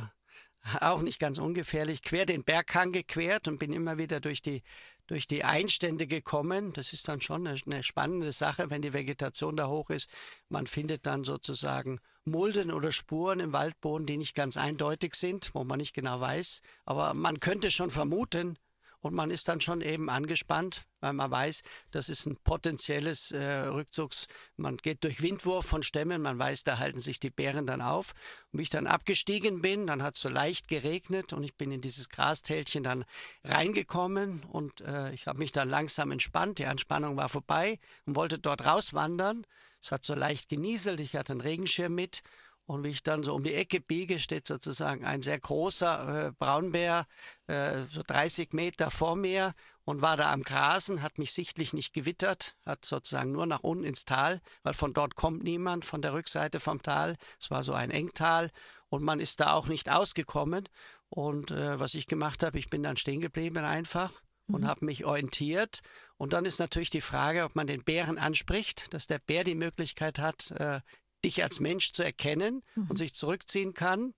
auch 0.79 1.01
nicht 1.01 1.19
ganz 1.19 1.39
ungefährlich 1.39 2.03
quer 2.03 2.25
den 2.25 2.45
Berghang 2.45 2.93
gequert 2.93 3.49
und 3.49 3.59
bin 3.59 3.73
immer 3.73 3.97
wieder 3.97 4.21
durch 4.21 4.41
die 4.41 4.63
durch 5.07 5.27
die 5.27 5.43
Einstände 5.43 6.07
gekommen. 6.07 6.71
Das 6.71 6.93
ist 6.93 7.09
dann 7.09 7.19
schon 7.19 7.45
eine, 7.45 7.59
eine, 7.65 7.83
spannende 7.83 8.31
Sache, 8.31 8.69
wenn 8.69 8.81
die 8.81 8.93
Vegetation 8.93 9.57
da 9.57 9.67
hoch 9.67 9.89
ist. 9.89 10.07
Man 10.47 10.67
findet 10.67 11.05
dann 11.05 11.25
sozusagen 11.25 11.99
Mulden 12.23 12.71
oder 12.71 12.93
Spuren 12.93 13.41
im 13.41 13.51
Waldboden, 13.51 14.05
die 14.05 14.15
nicht 14.15 14.35
ganz 14.35 14.55
eindeutig 14.55 15.15
sind, 15.15 15.53
wo 15.53 15.65
man 15.65 15.79
nicht 15.79 15.93
genau 15.93 16.21
weiß. 16.21 16.61
Aber 16.85 17.13
man 17.13 17.41
könnte 17.41 17.71
schon 17.71 17.89
vermuten, 17.89 18.57
und 19.01 19.15
man 19.15 19.31
ist 19.31 19.47
dann 19.47 19.59
schon 19.59 19.81
eben 19.81 20.09
angespannt, 20.09 20.83
weil 20.99 21.13
man 21.13 21.29
weiß, 21.29 21.63
das 21.89 22.07
ist 22.07 22.27
ein 22.27 22.37
potenzielles 22.37 23.31
äh, 23.31 23.65
Rückzugs. 23.65 24.27
Man 24.57 24.77
geht 24.77 25.03
durch 25.03 25.21
Windwurf 25.21 25.65
von 25.65 25.81
Stämmen, 25.83 26.21
man 26.21 26.37
weiß, 26.37 26.63
da 26.63 26.77
halten 26.77 26.99
sich 26.99 27.19
die 27.19 27.31
Bären 27.31 27.65
dann 27.65 27.81
auf. 27.81 28.13
Und 28.51 28.59
wie 28.59 28.63
ich 28.63 28.69
dann 28.69 28.85
abgestiegen 28.85 29.61
bin, 29.61 29.87
dann 29.87 30.03
hat 30.03 30.15
es 30.15 30.21
so 30.21 30.29
leicht 30.29 30.67
geregnet 30.67 31.33
und 31.33 31.43
ich 31.43 31.55
bin 31.55 31.71
in 31.71 31.81
dieses 31.81 32.09
Grastälchen 32.09 32.83
dann 32.83 33.03
reingekommen 33.43 34.43
und 34.43 34.81
äh, 34.81 35.11
ich 35.13 35.25
habe 35.25 35.39
mich 35.39 35.51
dann 35.51 35.67
langsam 35.67 36.11
entspannt. 36.11 36.59
Die 36.59 36.67
Anspannung 36.67 37.17
war 37.17 37.29
vorbei 37.29 37.79
und 38.05 38.15
wollte 38.15 38.37
dort 38.37 38.65
rauswandern. 38.65 39.45
Es 39.81 39.91
hat 39.91 40.05
so 40.05 40.13
leicht 40.13 40.47
genieselt, 40.47 40.99
ich 40.99 41.15
hatte 41.15 41.31
einen 41.31 41.41
Regenschirm 41.41 41.95
mit 41.95 42.21
und 42.71 42.85
wie 42.85 42.89
ich 42.89 43.03
dann 43.03 43.21
so 43.21 43.35
um 43.35 43.43
die 43.43 43.53
Ecke 43.53 43.81
biege, 43.81 44.17
steht 44.17 44.47
sozusagen 44.47 45.03
ein 45.03 45.21
sehr 45.21 45.37
großer 45.37 46.27
äh, 46.27 46.31
Braunbär, 46.31 47.05
äh, 47.47 47.83
so 47.89 48.01
30 48.01 48.53
Meter 48.53 48.89
vor 48.89 49.17
mir 49.17 49.53
und 49.83 50.01
war 50.01 50.15
da 50.15 50.31
am 50.31 50.41
Grasen, 50.41 51.01
hat 51.01 51.17
mich 51.17 51.33
sichtlich 51.33 51.73
nicht 51.73 51.93
gewittert, 51.93 52.55
hat 52.65 52.85
sozusagen 52.85 53.33
nur 53.33 53.45
nach 53.45 53.59
unten 53.59 53.83
ins 53.83 54.05
Tal, 54.05 54.39
weil 54.63 54.73
von 54.73 54.93
dort 54.93 55.15
kommt 55.15 55.43
niemand, 55.43 55.83
von 55.83 56.01
der 56.01 56.13
Rückseite 56.13 56.61
vom 56.61 56.81
Tal. 56.81 57.17
Es 57.37 57.51
war 57.51 57.61
so 57.63 57.73
ein 57.73 57.91
Engtal 57.91 58.51
und 58.87 59.03
man 59.03 59.19
ist 59.19 59.41
da 59.41 59.51
auch 59.51 59.67
nicht 59.67 59.89
ausgekommen. 59.89 60.69
Und 61.09 61.51
äh, 61.51 61.77
was 61.77 61.93
ich 61.93 62.07
gemacht 62.07 62.41
habe, 62.41 62.57
ich 62.57 62.69
bin 62.69 62.83
dann 62.83 62.95
stehen 62.95 63.19
geblieben 63.19 63.65
einfach 63.65 64.13
und 64.47 64.61
mhm. 64.61 64.67
habe 64.67 64.85
mich 64.85 65.03
orientiert. 65.03 65.81
Und 66.15 66.31
dann 66.31 66.45
ist 66.45 66.59
natürlich 66.59 66.89
die 66.89 67.01
Frage, 67.01 67.43
ob 67.43 67.55
man 67.55 67.67
den 67.67 67.83
Bären 67.83 68.17
anspricht, 68.17 68.93
dass 68.93 69.07
der 69.07 69.19
Bär 69.19 69.43
die 69.43 69.55
Möglichkeit 69.55 70.19
hat, 70.19 70.51
äh, 70.51 70.79
dich 71.23 71.43
als 71.43 71.59
Mensch 71.59 71.91
zu 71.91 72.03
erkennen 72.03 72.63
mhm. 72.75 72.87
und 72.89 72.95
sich 72.95 73.13
zurückziehen 73.13 73.73
kann. 73.73 74.13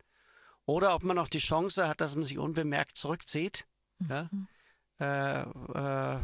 Oder 0.65 0.95
ob 0.95 1.03
man 1.03 1.17
auch 1.17 1.27
die 1.27 1.39
Chance 1.39 1.88
hat, 1.88 2.01
dass 2.01 2.15
man 2.15 2.24
sich 2.24 2.38
unbemerkt 2.38 2.98
zurückzieht. 2.98 3.65
Mhm. 4.00 4.10
Ja? 4.10 4.29
Äh, 5.00 6.15
äh, 6.15 6.19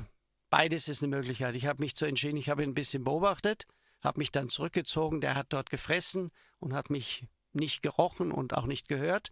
beides 0.49 0.87
ist 0.87 1.03
eine 1.03 1.15
Möglichkeit. 1.15 1.55
Ich 1.55 1.65
habe 1.65 1.81
mich 1.81 1.95
zu 1.95 2.05
entschieden, 2.05 2.37
ich 2.37 2.49
habe 2.49 2.63
ihn 2.63 2.69
ein 2.69 2.75
bisschen 2.75 3.03
beobachtet, 3.03 3.67
habe 4.01 4.19
mich 4.19 4.31
dann 4.31 4.49
zurückgezogen. 4.49 5.21
Der 5.21 5.35
hat 5.35 5.47
dort 5.49 5.69
gefressen 5.69 6.31
und 6.59 6.73
hat 6.73 6.89
mich 6.89 7.25
nicht 7.51 7.81
gerochen 7.81 8.31
und 8.31 8.53
auch 8.53 8.65
nicht 8.65 8.87
gehört. 8.87 9.31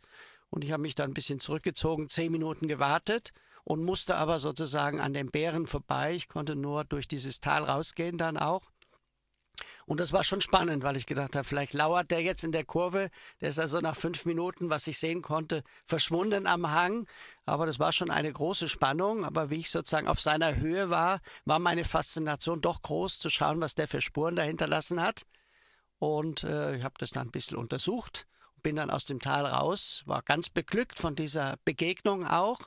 Und 0.50 0.64
ich 0.64 0.72
habe 0.72 0.82
mich 0.82 0.96
dann 0.96 1.12
ein 1.12 1.14
bisschen 1.14 1.40
zurückgezogen, 1.40 2.10
zehn 2.10 2.32
Minuten 2.32 2.68
gewartet 2.68 3.34
und 3.64 3.84
musste 3.84 4.16
aber 4.16 4.40
sozusagen 4.40 5.00
an 5.00 5.14
den 5.14 5.30
Bären 5.30 5.68
vorbei. 5.68 6.14
Ich 6.14 6.30
konnte 6.30 6.56
nur 6.56 6.86
durch 6.86 7.08
dieses 7.08 7.42
Tal 7.42 7.66
rausgehen 7.66 8.18
dann 8.18 8.38
auch. 8.38 8.72
Und 9.88 10.02
das 10.02 10.12
war 10.12 10.26
schon 10.26 10.42
spannend, 10.42 10.84
weil 10.84 10.98
ich 10.98 11.06
gedacht 11.06 11.38
habe, 11.38 11.46
vielleicht 11.46 11.74
lauert 11.74 12.12
der 12.12 12.22
jetzt 12.22 12.44
in 12.44 12.52
der 12.52 12.66
Kurve. 12.66 13.10
Der 13.40 13.48
ist 13.48 13.58
also 13.58 13.80
nach 13.80 13.96
fünf 13.96 14.26
Minuten, 14.26 14.70
was 14.70 14.86
ich 14.86 15.00
sehen 15.00 15.22
konnte, 15.22 15.64
verschwunden 15.86 16.46
am 16.46 16.70
Hang. 16.70 17.08
Aber 17.46 17.66
das 17.66 17.80
war 17.80 17.94
schon 17.94 18.12
eine 18.12 18.32
große 18.32 18.68
Spannung. 18.68 19.24
Aber 19.24 19.50
wie 19.50 19.60
ich 19.60 19.70
sozusagen 19.70 20.10
auf 20.10 20.20
seiner 20.20 20.58
Höhe 20.58 20.90
war, 20.90 21.22
war 21.46 21.60
meine 21.60 21.86
Faszination 21.86 22.60
doch 22.60 22.82
groß, 22.82 23.18
zu 23.18 23.30
schauen, 23.30 23.62
was 23.62 23.76
der 23.76 23.88
für 23.88 24.02
Spuren 24.02 24.36
da 24.36 24.44
hinterlassen 24.44 25.02
hat. 25.02 25.26
Und 26.00 26.44
äh, 26.44 26.76
ich 26.76 26.84
habe 26.84 26.96
das 27.00 27.12
dann 27.12 27.30
ein 27.30 27.32
bisschen 27.32 27.58
untersucht 27.58 28.28
bin 28.64 28.76
dann 28.76 28.90
aus 28.90 29.06
dem 29.06 29.22
Tal 29.22 29.46
raus, 29.46 30.04
war 30.08 30.22
ganz 30.24 30.50
beglückt 30.50 31.00
von 31.00 31.16
dieser 31.16 31.56
Begegnung 31.64 32.28
auch 32.28 32.60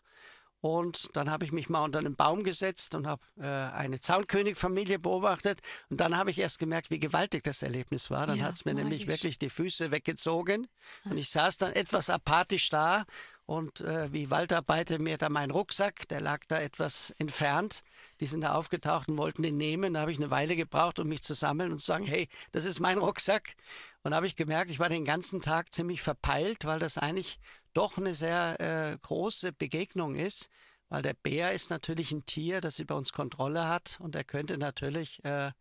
und 0.60 1.16
dann 1.16 1.30
habe 1.30 1.44
ich 1.44 1.52
mich 1.52 1.70
mal 1.70 1.82
unter 1.82 1.98
einen 1.98 2.16
Baum 2.16 2.44
gesetzt 2.44 2.94
und 2.94 3.06
habe 3.06 3.22
äh, 3.38 3.46
eine 3.46 3.98
Zaunkönigfamilie 3.98 4.98
beobachtet. 4.98 5.60
Und 5.88 6.00
dann 6.00 6.16
habe 6.16 6.30
ich 6.30 6.38
erst 6.38 6.58
gemerkt, 6.58 6.90
wie 6.90 6.98
gewaltig 6.98 7.44
das 7.44 7.62
Erlebnis 7.62 8.10
war. 8.10 8.26
Dann 8.26 8.38
ja, 8.38 8.44
hat 8.44 8.54
es 8.54 8.64
mir 8.66 8.74
magisch. 8.74 8.84
nämlich 8.84 9.06
wirklich 9.06 9.38
die 9.38 9.48
Füße 9.48 9.90
weggezogen. 9.90 10.66
Und 11.04 11.16
ich 11.16 11.30
saß 11.30 11.56
dann 11.56 11.72
etwas 11.72 12.10
apathisch 12.10 12.68
da. 12.68 13.04
Und 13.46 13.80
äh, 13.80 14.12
wie 14.12 14.30
Waldarbeiter 14.30 14.98
mir 14.98 15.16
da 15.16 15.28
meinen 15.30 15.50
Rucksack, 15.50 16.06
der 16.08 16.20
lag 16.20 16.44
da 16.46 16.60
etwas 16.60 17.10
entfernt. 17.18 17.82
Die 18.20 18.26
sind 18.26 18.42
da 18.42 18.54
aufgetaucht 18.54 19.08
und 19.08 19.18
wollten 19.18 19.42
den 19.42 19.56
nehmen. 19.56 19.94
Da 19.94 20.00
habe 20.00 20.12
ich 20.12 20.18
eine 20.18 20.30
Weile 20.30 20.54
gebraucht, 20.54 20.98
um 20.98 21.08
mich 21.08 21.22
zu 21.22 21.34
sammeln 21.34 21.72
und 21.72 21.78
zu 21.78 21.86
sagen, 21.86 22.06
hey, 22.06 22.28
das 22.52 22.66
ist 22.66 22.78
mein 22.78 22.98
Rucksack. 22.98 23.54
Und 24.02 24.10
da 24.10 24.16
habe 24.16 24.26
ich 24.26 24.36
gemerkt, 24.36 24.70
ich 24.70 24.78
war 24.78 24.88
den 24.88 25.04
ganzen 25.04 25.40
Tag 25.40 25.72
ziemlich 25.72 26.02
verpeilt, 26.02 26.64
weil 26.64 26.78
das 26.78 26.98
eigentlich 26.98 27.40
doch 27.72 27.98
eine 27.98 28.14
sehr 28.14 28.60
äh, 28.60 28.98
große 29.00 29.52
Begegnung 29.52 30.14
ist, 30.14 30.50
weil 30.88 31.02
der 31.02 31.14
Bär 31.14 31.52
ist 31.52 31.70
natürlich 31.70 32.12
ein 32.12 32.26
Tier, 32.26 32.60
das 32.60 32.78
über 32.78 32.96
uns 32.96 33.12
Kontrolle 33.12 33.68
hat 33.68 33.98
und 34.00 34.14
der 34.14 34.24
könnte 34.24 34.58
natürlich, 34.58 35.24
äh, 35.24 35.52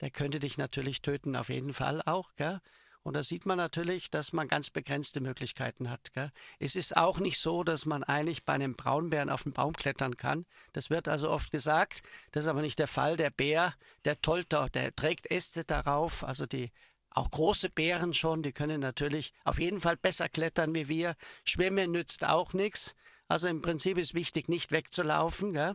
der 0.00 0.10
könnte 0.10 0.40
dich 0.40 0.58
natürlich 0.58 1.02
töten, 1.02 1.36
auf 1.36 1.48
jeden 1.48 1.74
Fall 1.74 2.02
auch, 2.04 2.34
gell? 2.36 2.60
Und 3.02 3.14
da 3.14 3.22
sieht 3.22 3.46
man 3.46 3.56
natürlich, 3.56 4.10
dass 4.10 4.32
man 4.32 4.46
ganz 4.46 4.68
begrenzte 4.70 5.20
Möglichkeiten 5.20 5.88
hat. 5.88 6.12
Gell? 6.12 6.30
Es 6.58 6.76
ist 6.76 6.96
auch 6.96 7.18
nicht 7.18 7.38
so, 7.38 7.64
dass 7.64 7.86
man 7.86 8.04
eigentlich 8.04 8.44
bei 8.44 8.52
einem 8.52 8.74
Braunbären 8.74 9.30
auf 9.30 9.44
den 9.44 9.52
Baum 9.52 9.72
klettern 9.72 10.16
kann. 10.16 10.44
Das 10.74 10.90
wird 10.90 11.08
also 11.08 11.30
oft 11.30 11.50
gesagt. 11.50 12.02
Das 12.32 12.44
ist 12.44 12.48
aber 12.48 12.60
nicht 12.60 12.78
der 12.78 12.88
Fall. 12.88 13.16
Der 13.16 13.30
Bär, 13.30 13.74
der 14.04 14.20
Tolter, 14.20 14.68
der 14.68 14.94
trägt 14.94 15.30
Äste 15.30 15.64
darauf. 15.64 16.24
Also 16.24 16.44
die 16.44 16.70
auch 17.12 17.30
große 17.30 17.70
Bären 17.70 18.14
schon, 18.14 18.42
die 18.42 18.52
können 18.52 18.80
natürlich 18.80 19.32
auf 19.44 19.58
jeden 19.58 19.80
Fall 19.80 19.96
besser 19.96 20.28
klettern 20.28 20.74
wie 20.74 20.88
wir. 20.88 21.16
Schwimmen 21.44 21.90
nützt 21.90 22.24
auch 22.24 22.52
nichts. 22.52 22.94
Also 23.28 23.48
im 23.48 23.62
Prinzip 23.62 23.98
ist 23.98 24.14
wichtig, 24.14 24.48
nicht 24.48 24.72
wegzulaufen. 24.72 25.52
Gell? 25.52 25.74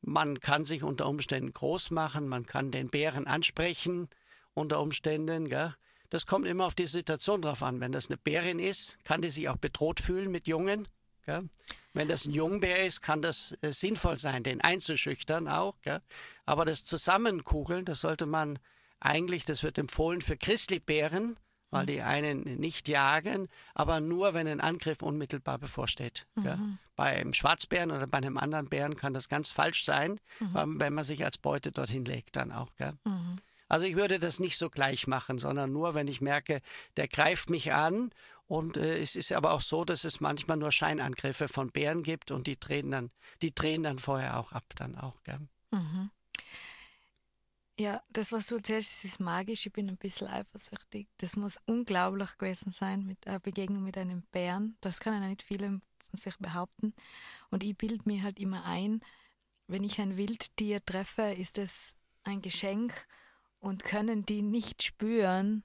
Man 0.00 0.40
kann 0.40 0.64
sich 0.64 0.82
unter 0.82 1.06
Umständen 1.06 1.52
groß 1.52 1.90
machen, 1.90 2.28
man 2.28 2.46
kann 2.46 2.70
den 2.70 2.88
Bären 2.88 3.26
ansprechen 3.26 4.08
unter 4.54 4.80
Umständen. 4.80 5.48
Gell? 5.48 5.74
Das 6.10 6.26
kommt 6.26 6.46
immer 6.46 6.66
auf 6.66 6.74
die 6.74 6.86
Situation 6.86 7.42
drauf 7.42 7.62
an. 7.62 7.80
Wenn 7.80 7.92
das 7.92 8.08
eine 8.08 8.16
Bärin 8.16 8.58
ist, 8.58 9.02
kann 9.04 9.20
die 9.20 9.30
sich 9.30 9.48
auch 9.48 9.56
bedroht 9.56 10.00
fühlen 10.00 10.30
mit 10.30 10.46
Jungen. 10.46 10.88
Gell? 11.26 11.48
Wenn 11.92 12.08
das 12.08 12.26
ein 12.26 12.32
Jungbär 12.32 12.86
ist, 12.86 13.02
kann 13.02 13.22
das 13.22 13.56
äh, 13.60 13.72
sinnvoll 13.72 14.18
sein, 14.18 14.42
den 14.42 14.60
einzuschüchtern 14.60 15.48
auch. 15.48 15.80
Gell? 15.82 16.00
Aber 16.46 16.64
das 16.64 16.84
Zusammenkugeln, 16.84 17.84
das 17.84 18.00
sollte 18.00 18.24
man 18.24 18.58
eigentlich, 19.00 19.44
das 19.44 19.62
wird 19.62 19.78
empfohlen 19.78 20.22
für 20.22 20.36
Christlibären, 20.36 21.38
weil 21.70 21.86
die 21.86 22.00
einen 22.00 22.42
nicht 22.58 22.88
jagen, 22.88 23.48
aber 23.74 24.00
nur, 24.00 24.32
wenn 24.32 24.48
ein 24.48 24.60
Angriff 24.60 25.02
unmittelbar 25.02 25.58
bevorsteht. 25.58 26.26
Mhm. 26.34 26.78
Beim 26.96 27.34
Schwarzbären 27.34 27.90
oder 27.90 28.06
bei 28.06 28.18
einem 28.18 28.38
anderen 28.38 28.68
Bären 28.68 28.96
kann 28.96 29.12
das 29.12 29.28
ganz 29.28 29.50
falsch 29.50 29.84
sein, 29.84 30.18
mhm. 30.40 30.80
wenn 30.80 30.94
man 30.94 31.04
sich 31.04 31.24
als 31.24 31.36
Beute 31.36 31.70
dorthin 31.70 32.04
legt 32.04 32.36
dann 32.36 32.52
auch. 32.52 32.70
Mhm. 33.04 33.38
Also 33.68 33.86
ich 33.86 33.96
würde 33.96 34.18
das 34.18 34.40
nicht 34.40 34.56
so 34.56 34.70
gleich 34.70 35.06
machen, 35.06 35.38
sondern 35.38 35.72
nur, 35.72 35.94
wenn 35.94 36.08
ich 36.08 36.20
merke, 36.20 36.60
der 36.96 37.08
greift 37.08 37.50
mich 37.50 37.72
an. 37.72 38.10
Und 38.46 38.78
äh, 38.78 38.98
es 38.98 39.14
ist 39.14 39.30
aber 39.32 39.52
auch 39.52 39.60
so, 39.60 39.84
dass 39.84 40.04
es 40.04 40.20
manchmal 40.20 40.56
nur 40.56 40.72
Scheinangriffe 40.72 41.48
von 41.48 41.70
Bären 41.70 42.02
gibt 42.02 42.30
und 42.30 42.46
die 42.46 42.58
drehen 42.58 42.90
dann, 42.90 43.10
die 43.42 43.54
drehen 43.54 43.82
dann 43.82 43.98
vorher 43.98 44.38
auch 44.38 44.52
ab, 44.52 44.64
dann 44.76 44.96
auch. 44.96 45.18
Mhm. 45.70 46.10
Ja, 47.78 48.02
das, 48.08 48.32
was 48.32 48.46
du 48.46 48.56
erzählst, 48.56 49.04
ist 49.04 49.20
magisch. 49.20 49.66
Ich 49.66 49.72
bin 49.72 49.88
ein 49.88 49.98
bisschen 49.98 50.26
eifersüchtig. 50.26 51.08
Das 51.18 51.36
muss 51.36 51.60
unglaublich 51.66 52.36
gewesen 52.38 52.72
sein 52.72 53.04
mit 53.04 53.26
einer 53.28 53.38
Begegnung 53.38 53.84
mit 53.84 53.96
einem 53.96 54.22
Bären. 54.32 54.76
Das 54.80 54.98
kann 54.98 55.12
ja 55.12 55.28
nicht 55.28 55.42
viele 55.42 55.80
von 56.10 56.18
sich 56.18 56.36
behaupten. 56.38 56.94
Und 57.50 57.62
ich 57.62 57.76
bilde 57.76 58.02
mir 58.04 58.22
halt 58.22 58.40
immer 58.40 58.64
ein, 58.64 59.00
wenn 59.68 59.84
ich 59.84 60.00
ein 60.00 60.16
Wildtier 60.16 60.84
treffe, 60.84 61.34
ist 61.34 61.58
es 61.58 61.94
ein 62.24 62.42
Geschenk 62.42 63.06
und 63.60 63.84
können 63.84 64.24
die 64.24 64.42
nicht 64.42 64.82
spüren, 64.82 65.64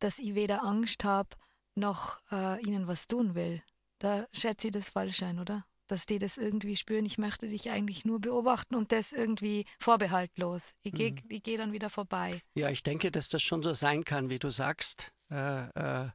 dass 0.00 0.18
ich 0.18 0.34
weder 0.34 0.64
Angst 0.64 1.04
habe, 1.04 1.30
noch 1.74 2.20
äh, 2.30 2.60
ihnen 2.62 2.86
was 2.86 3.06
tun 3.06 3.34
will. 3.34 3.62
Da 3.98 4.26
schätze 4.32 4.68
ich 4.68 4.72
das 4.72 4.90
falsch 4.90 5.22
ein, 5.22 5.38
oder? 5.38 5.66
Dass 5.86 6.06
die 6.06 6.18
das 6.18 6.36
irgendwie 6.36 6.76
spüren, 6.76 7.04
ich 7.04 7.18
möchte 7.18 7.48
dich 7.48 7.70
eigentlich 7.70 8.04
nur 8.04 8.20
beobachten 8.20 8.74
und 8.74 8.92
das 8.92 9.12
irgendwie 9.12 9.66
vorbehaltlos. 9.78 10.74
Ich 10.82 10.92
gehe 10.92 11.12
mhm. 11.12 11.42
geh 11.42 11.56
dann 11.56 11.72
wieder 11.72 11.90
vorbei. 11.90 12.40
Ja, 12.54 12.70
ich 12.70 12.82
denke, 12.82 13.10
dass 13.10 13.28
das 13.28 13.42
schon 13.42 13.62
so 13.62 13.74
sein 13.74 14.04
kann, 14.04 14.30
wie 14.30 14.38
du 14.38 14.50
sagst. 14.50 15.12
Äh, 15.30 15.68
äh, 16.04 16.10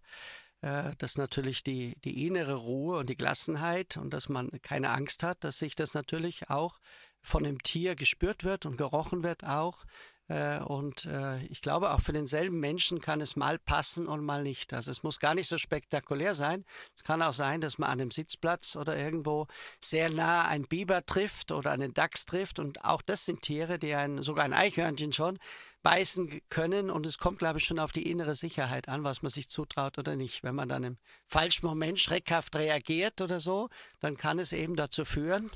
äh, 0.61 0.95
dass 0.97 1.17
natürlich 1.17 1.63
die, 1.63 1.95
die 2.03 2.27
innere 2.27 2.55
Ruhe 2.55 2.99
und 2.99 3.09
die 3.09 3.15
Gelassenheit 3.15 3.95
und 3.95 4.13
dass 4.13 4.27
man 4.27 4.49
keine 4.61 4.89
Angst 4.89 5.23
hat, 5.23 5.43
dass 5.43 5.59
sich 5.59 5.75
das 5.75 5.93
natürlich 5.93 6.49
auch 6.49 6.79
von 7.21 7.43
dem 7.43 7.61
Tier 7.63 7.95
gespürt 7.95 8.43
wird 8.43 8.65
und 8.65 8.77
gerochen 8.77 9.23
wird 9.23 9.45
auch. 9.45 9.85
Äh, 10.29 10.59
und 10.59 11.05
äh, 11.05 11.43
ich 11.47 11.61
glaube, 11.61 11.91
auch 11.91 12.01
für 12.01 12.13
denselben 12.13 12.59
Menschen 12.59 13.01
kann 13.01 13.19
es 13.19 13.35
mal 13.35 13.57
passen 13.57 14.07
und 14.07 14.23
mal 14.23 14.43
nicht. 14.43 14.73
Also 14.73 14.91
es 14.91 15.01
muss 15.01 15.19
gar 15.19 15.33
nicht 15.33 15.47
so 15.47 15.57
spektakulär 15.57 16.35
sein. 16.35 16.65
Es 16.95 17.03
kann 17.03 17.21
auch 17.23 17.33
sein, 17.33 17.61
dass 17.61 17.79
man 17.79 17.89
an 17.89 17.99
einem 17.99 18.11
Sitzplatz 18.11 18.75
oder 18.75 18.95
irgendwo 18.95 19.47
sehr 19.83 20.11
nah 20.11 20.47
einen 20.47 20.65
Biber 20.65 21.03
trifft 21.05 21.51
oder 21.51 21.71
einen 21.71 21.95
Dachs 21.95 22.27
trifft. 22.27 22.59
Und 22.59 22.85
auch 22.85 23.01
das 23.01 23.25
sind 23.25 23.41
Tiere, 23.41 23.79
die 23.79 23.95
ein, 23.95 24.21
sogar 24.21 24.45
ein 24.45 24.53
Eichhörnchen 24.53 25.13
schon 25.13 25.39
beißen 25.81 26.41
können. 26.49 26.91
Und 26.91 27.07
es 27.07 27.17
kommt, 27.17 27.39
glaube 27.39 27.57
ich, 27.57 27.65
schon 27.65 27.79
auf 27.79 27.91
die 27.91 28.09
innere 28.09 28.35
Sicherheit 28.35 28.87
an, 28.87 29.03
was 29.03 29.23
man 29.23 29.31
sich 29.31 29.49
zutraut 29.49 29.97
oder 29.97 30.15
nicht. 30.15 30.43
Wenn 30.43 30.53
man 30.53 30.69
dann 30.69 30.83
im 30.83 30.97
falschen 31.25 31.65
Moment 31.65 31.99
schreckhaft 31.99 32.55
reagiert 32.55 33.19
oder 33.21 33.39
so, 33.39 33.69
dann 33.99 34.15
kann 34.15 34.37
es 34.37 34.53
eben 34.53 34.75
dazu 34.75 35.05
führen, 35.05 35.49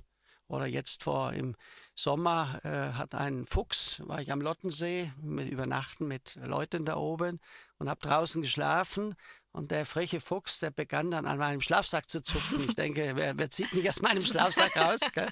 oder 0.54 0.66
jetzt 0.66 1.04
vor 1.04 1.34
im 1.34 1.56
Sommer 1.96 2.60
äh, 2.64 2.94
hat 2.94 3.14
ein 3.14 3.46
Fuchs, 3.46 4.02
war 4.06 4.20
ich 4.20 4.32
am 4.32 4.42
Lottensee 4.42 5.12
mit 5.22 5.50
übernachten 5.50 6.08
mit 6.08 6.40
Leuten 6.44 6.86
da 6.86 6.96
oben 6.96 7.40
und 7.78 7.90
habe 7.90 8.00
draußen 8.02 8.42
geschlafen 8.42 9.16
und 9.52 9.70
der 9.70 9.86
freche 9.86 10.20
Fuchs, 10.20 10.60
der 10.60 10.72
begann 10.72 11.12
dann 11.12 11.28
an 11.28 11.38
meinem 11.38 11.62
Schlafsack 11.62 12.10
zu 12.10 12.22
zupfen. 12.24 12.66
Ich 12.68 12.76
denke, 12.76 13.12
wer, 13.16 13.38
wer 13.38 13.52
zieht 13.52 13.72
mich 13.74 13.88
aus 13.88 14.02
meinem 14.02 14.26
Schlafsack 14.26 14.76
raus? 14.76 15.00
Gell? 15.14 15.30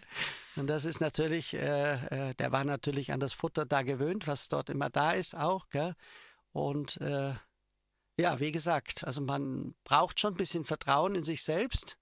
Und 0.55 0.67
das 0.67 0.85
ist 0.85 1.01
natürlich, 1.01 1.55
äh, 1.55 1.93
äh, 2.29 2.33
der 2.35 2.51
war 2.51 2.63
natürlich 2.63 3.11
an 3.11 3.19
das 3.19 3.33
Futter 3.33 3.65
da 3.65 3.81
gewöhnt, 3.81 4.27
was 4.27 4.47
dort 4.47 4.69
immer 4.69 4.91
da 4.91 5.13
ist 5.13 5.35
auch. 5.35 5.69
Gell? 5.69 5.95
Und 6.51 7.01
äh, 7.01 7.33
ja, 8.21 8.39
wie 8.39 8.51
gesagt, 8.51 9.03
also 9.03 9.21
man 9.21 9.73
braucht 9.83 10.19
schon 10.19 10.33
ein 10.33 10.37
bisschen 10.37 10.63
Vertrauen 10.63 11.15
in 11.15 11.23
sich 11.23 11.43
selbst, 11.43 11.97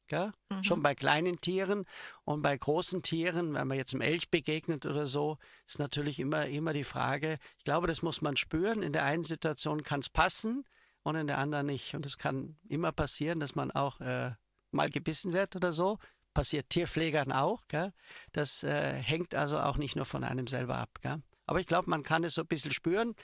mhm. 0.50 0.64
schon 0.64 0.84
bei 0.84 0.96
kleinen 0.96 1.42
Tieren 1.42 1.86
und 2.24 2.42
bei 2.42 2.56
großen 2.56 3.02
Tieren, 3.02 3.54
wenn 3.54 3.68
man 3.68 3.78
jetzt 3.78 3.94
einem 3.94 4.02
Elch 4.02 4.30
begegnet 4.30 4.86
oder 4.86 5.08
so, 5.08 5.38
ist 5.68 5.80
natürlich 5.80 6.20
immer, 6.20 6.48
immer 6.48 6.74
die 6.74 6.84
Frage, 6.84 7.38
ich 7.58 7.64
glaube, 7.64 7.88
das 7.88 8.02
muss 8.02 8.22
man 8.22 8.38
spüren. 8.38 8.82
In 8.82 8.94
der 8.94 9.04
einen 9.06 9.24
Situation 9.24 9.84
kann 9.84 10.02
es 10.02 10.10
passen 10.10 10.66
und 11.04 11.16
in 11.16 11.28
der 11.28 11.38
anderen 11.38 11.66
nicht. 11.66 11.96
Und 11.96 12.06
es 12.06 12.18
kann 12.18 12.58
immer 12.68 12.92
passieren, 12.92 13.40
dass 13.40 13.56
man 13.56 13.72
auch 13.72 14.00
äh, 14.00 14.32
mal 14.72 14.90
gebissen 14.90 15.34
wird 15.34 15.56
oder 15.56 15.72
so. 15.72 15.98
Passiert 16.34 16.70
Tierpflegern 16.70 17.32
auch. 17.32 17.64
Gell? 17.68 17.94
Das 18.32 18.64
äh, 18.64 18.94
hängt 18.94 19.36
also 19.36 19.60
auch 19.60 19.78
nicht 19.78 19.96
nur 19.96 20.06
von 20.06 20.24
einem 20.24 20.48
selber 20.48 20.78
ab. 20.78 21.00
Gell? 21.02 21.22
Aber 21.50 21.60
ich 21.60 21.66
glaube, 21.66 21.90
man 21.90 22.04
kann 22.04 22.24
es 22.24 22.36
so 22.36 22.42
ein 22.42 22.48
bisschen 22.48 22.72
spüren. 22.72 23.16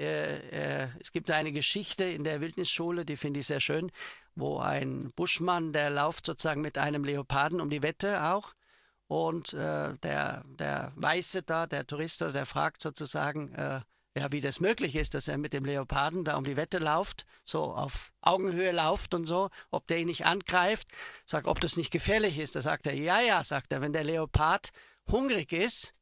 Äh, 0.00 0.84
äh, 0.84 0.88
es 1.00 1.12
gibt 1.12 1.30
eine 1.30 1.52
Geschichte 1.52 2.04
in 2.04 2.24
der 2.24 2.40
Wildnisschule, 2.40 3.04
die 3.04 3.18
finde 3.18 3.40
ich 3.40 3.46
sehr 3.46 3.60
schön, 3.60 3.92
wo 4.34 4.58
ein 4.58 5.12
Buschmann, 5.14 5.74
der 5.74 5.90
läuft 5.90 6.24
sozusagen 6.24 6.62
mit 6.62 6.78
einem 6.78 7.04
Leoparden 7.04 7.60
um 7.60 7.68
die 7.68 7.82
Wette 7.82 8.24
auch. 8.24 8.54
Und 9.06 9.52
äh, 9.52 9.98
der, 9.98 10.44
der 10.46 10.92
Weiße 10.96 11.42
da, 11.42 11.66
der 11.66 11.86
Tourist, 11.86 12.22
der 12.22 12.46
fragt 12.46 12.80
sozusagen, 12.80 13.52
äh, 13.52 13.82
ja, 14.16 14.32
wie 14.32 14.40
das 14.40 14.60
möglich 14.60 14.96
ist, 14.96 15.12
dass 15.12 15.28
er 15.28 15.36
mit 15.36 15.52
dem 15.52 15.66
Leoparden 15.66 16.24
da 16.24 16.38
um 16.38 16.44
die 16.44 16.56
Wette 16.56 16.78
läuft, 16.78 17.26
so 17.44 17.64
auf 17.64 18.14
Augenhöhe 18.22 18.72
läuft 18.72 19.12
und 19.12 19.26
so, 19.26 19.50
ob 19.70 19.86
der 19.88 19.98
ihn 19.98 20.06
nicht 20.06 20.24
angreift, 20.24 20.88
sagt, 21.26 21.46
ob 21.46 21.60
das 21.60 21.76
nicht 21.76 21.90
gefährlich 21.90 22.38
ist. 22.38 22.56
Da 22.56 22.62
sagt 22.62 22.86
er, 22.86 22.94
ja, 22.94 23.20
ja, 23.20 23.44
sagt 23.44 23.74
er, 23.74 23.82
wenn 23.82 23.92
der 23.92 24.04
Leopard 24.04 24.70
hungrig 25.06 25.52
ist, 25.52 25.94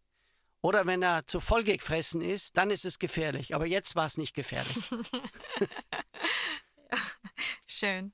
oder 0.63 0.87
wenn 0.87 1.03
er 1.03 1.27
zu 1.27 1.41
voll 1.41 1.65
gefressen 1.65 2.23
ist, 2.23 2.57
dann 2.57 2.71
ist 2.71 2.85
es 2.85 2.99
gefährlich. 2.99 3.55
Aber 3.55 3.67
jetzt 3.67 3.97
war 3.97 4.07
es 4.07 4.17
nicht 4.17 4.35
gefährlich. 4.35 4.91
ja, 6.91 6.99
schön. 7.67 8.13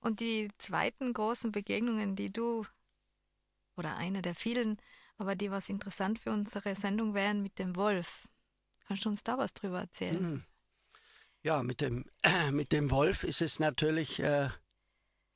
Und 0.00 0.20
die 0.20 0.50
zweiten 0.58 1.12
großen 1.12 1.50
Begegnungen, 1.50 2.14
die 2.14 2.30
du, 2.32 2.64
oder 3.76 3.96
eine 3.96 4.22
der 4.22 4.34
vielen, 4.34 4.78
aber 5.16 5.34
die 5.34 5.50
was 5.50 5.68
interessant 5.70 6.18
für 6.18 6.30
unsere 6.30 6.76
Sendung 6.76 7.14
wären 7.14 7.42
mit 7.42 7.58
dem 7.58 7.74
Wolf. 7.74 8.28
Kannst 8.86 9.04
du 9.04 9.08
uns 9.08 9.24
da 9.24 9.38
was 9.38 9.54
drüber 9.54 9.80
erzählen? 9.80 10.22
Mhm. 10.22 10.44
Ja, 11.42 11.62
mit 11.62 11.80
dem, 11.80 12.04
äh, 12.22 12.50
mit 12.52 12.72
dem 12.72 12.90
Wolf 12.90 13.24
ist 13.24 13.40
es 13.40 13.58
natürlich 13.58 14.20
äh, 14.20 14.50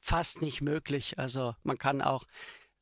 fast 0.00 0.42
nicht 0.42 0.60
möglich. 0.60 1.18
Also 1.18 1.54
man 1.62 1.78
kann 1.78 2.02
auch 2.02 2.26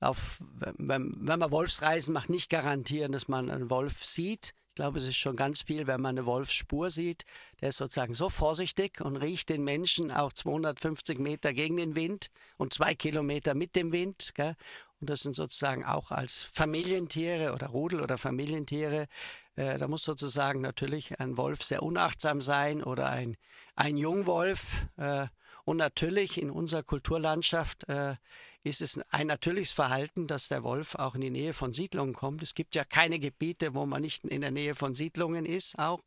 auf, 0.02 0.42
wenn, 0.76 1.14
wenn 1.16 1.38
man 1.38 1.50
Wolfsreisen 1.50 2.12
macht, 2.12 2.30
nicht 2.30 2.50
garantieren, 2.50 3.12
dass 3.12 3.28
man 3.28 3.50
einen 3.50 3.70
Wolf 3.70 4.04
sieht. 4.04 4.54
Ich 4.68 4.76
glaube, 4.76 4.98
es 4.98 5.04
ist 5.04 5.16
schon 5.16 5.36
ganz 5.36 5.60
viel, 5.60 5.86
wenn 5.86 6.00
man 6.00 6.16
eine 6.16 6.24
Wolfsspur 6.24 6.88
sieht. 6.88 7.24
Der 7.60 7.68
ist 7.68 7.76
sozusagen 7.76 8.14
so 8.14 8.30
vorsichtig 8.30 9.02
und 9.02 9.16
riecht 9.16 9.50
den 9.50 9.62
Menschen 9.64 10.10
auch 10.10 10.32
250 10.32 11.18
Meter 11.18 11.52
gegen 11.52 11.76
den 11.76 11.94
Wind 11.94 12.28
und 12.56 12.72
zwei 12.72 12.94
Kilometer 12.94 13.54
mit 13.54 13.76
dem 13.76 13.92
Wind. 13.92 14.30
Gell? 14.34 14.56
Und 14.98 15.10
das 15.10 15.20
sind 15.20 15.34
sozusagen 15.34 15.84
auch 15.84 16.10
als 16.10 16.44
Familientiere 16.52 17.52
oder 17.52 17.66
Rudel 17.66 18.00
oder 18.00 18.16
Familientiere. 18.16 19.08
Äh, 19.56 19.76
da 19.76 19.88
muss 19.88 20.04
sozusagen 20.04 20.62
natürlich 20.62 21.20
ein 21.20 21.36
Wolf 21.36 21.62
sehr 21.62 21.82
unachtsam 21.82 22.40
sein 22.40 22.82
oder 22.82 23.10
ein, 23.10 23.36
ein 23.76 23.96
Jungwolf. 23.96 24.86
Äh, 24.96 25.26
und 25.64 25.76
natürlich 25.76 26.40
in 26.40 26.50
unserer 26.50 26.82
Kulturlandschaft 26.82 27.88
äh, 27.88 28.16
ist 28.64 28.80
es 28.80 29.00
ein 29.10 29.26
natürliches 29.26 29.72
Verhalten, 29.72 30.26
dass 30.26 30.48
der 30.48 30.62
Wolf 30.62 30.94
auch 30.94 31.14
in 31.14 31.20
die 31.20 31.30
Nähe 31.30 31.52
von 31.52 31.72
Siedlungen 31.72 32.14
kommt. 32.14 32.42
Es 32.42 32.54
gibt 32.54 32.74
ja 32.74 32.84
keine 32.84 33.18
Gebiete, 33.18 33.74
wo 33.74 33.86
man 33.86 34.02
nicht 34.02 34.24
in 34.24 34.40
der 34.40 34.50
Nähe 34.50 34.74
von 34.74 34.94
Siedlungen 34.94 35.44
ist 35.44 35.78
auch. 35.78 36.02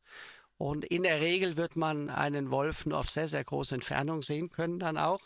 Und 0.57 0.85
in 0.85 1.03
der 1.03 1.19
Regel 1.19 1.57
wird 1.57 1.75
man 1.75 2.09
einen 2.09 2.49
Wolf 2.49 2.85
nur 2.85 2.99
auf 2.99 3.09
sehr, 3.09 3.27
sehr 3.27 3.43
große 3.43 3.75
Entfernung 3.75 4.21
sehen 4.21 4.49
können 4.49 4.79
dann 4.79 4.97
auch. 4.97 5.21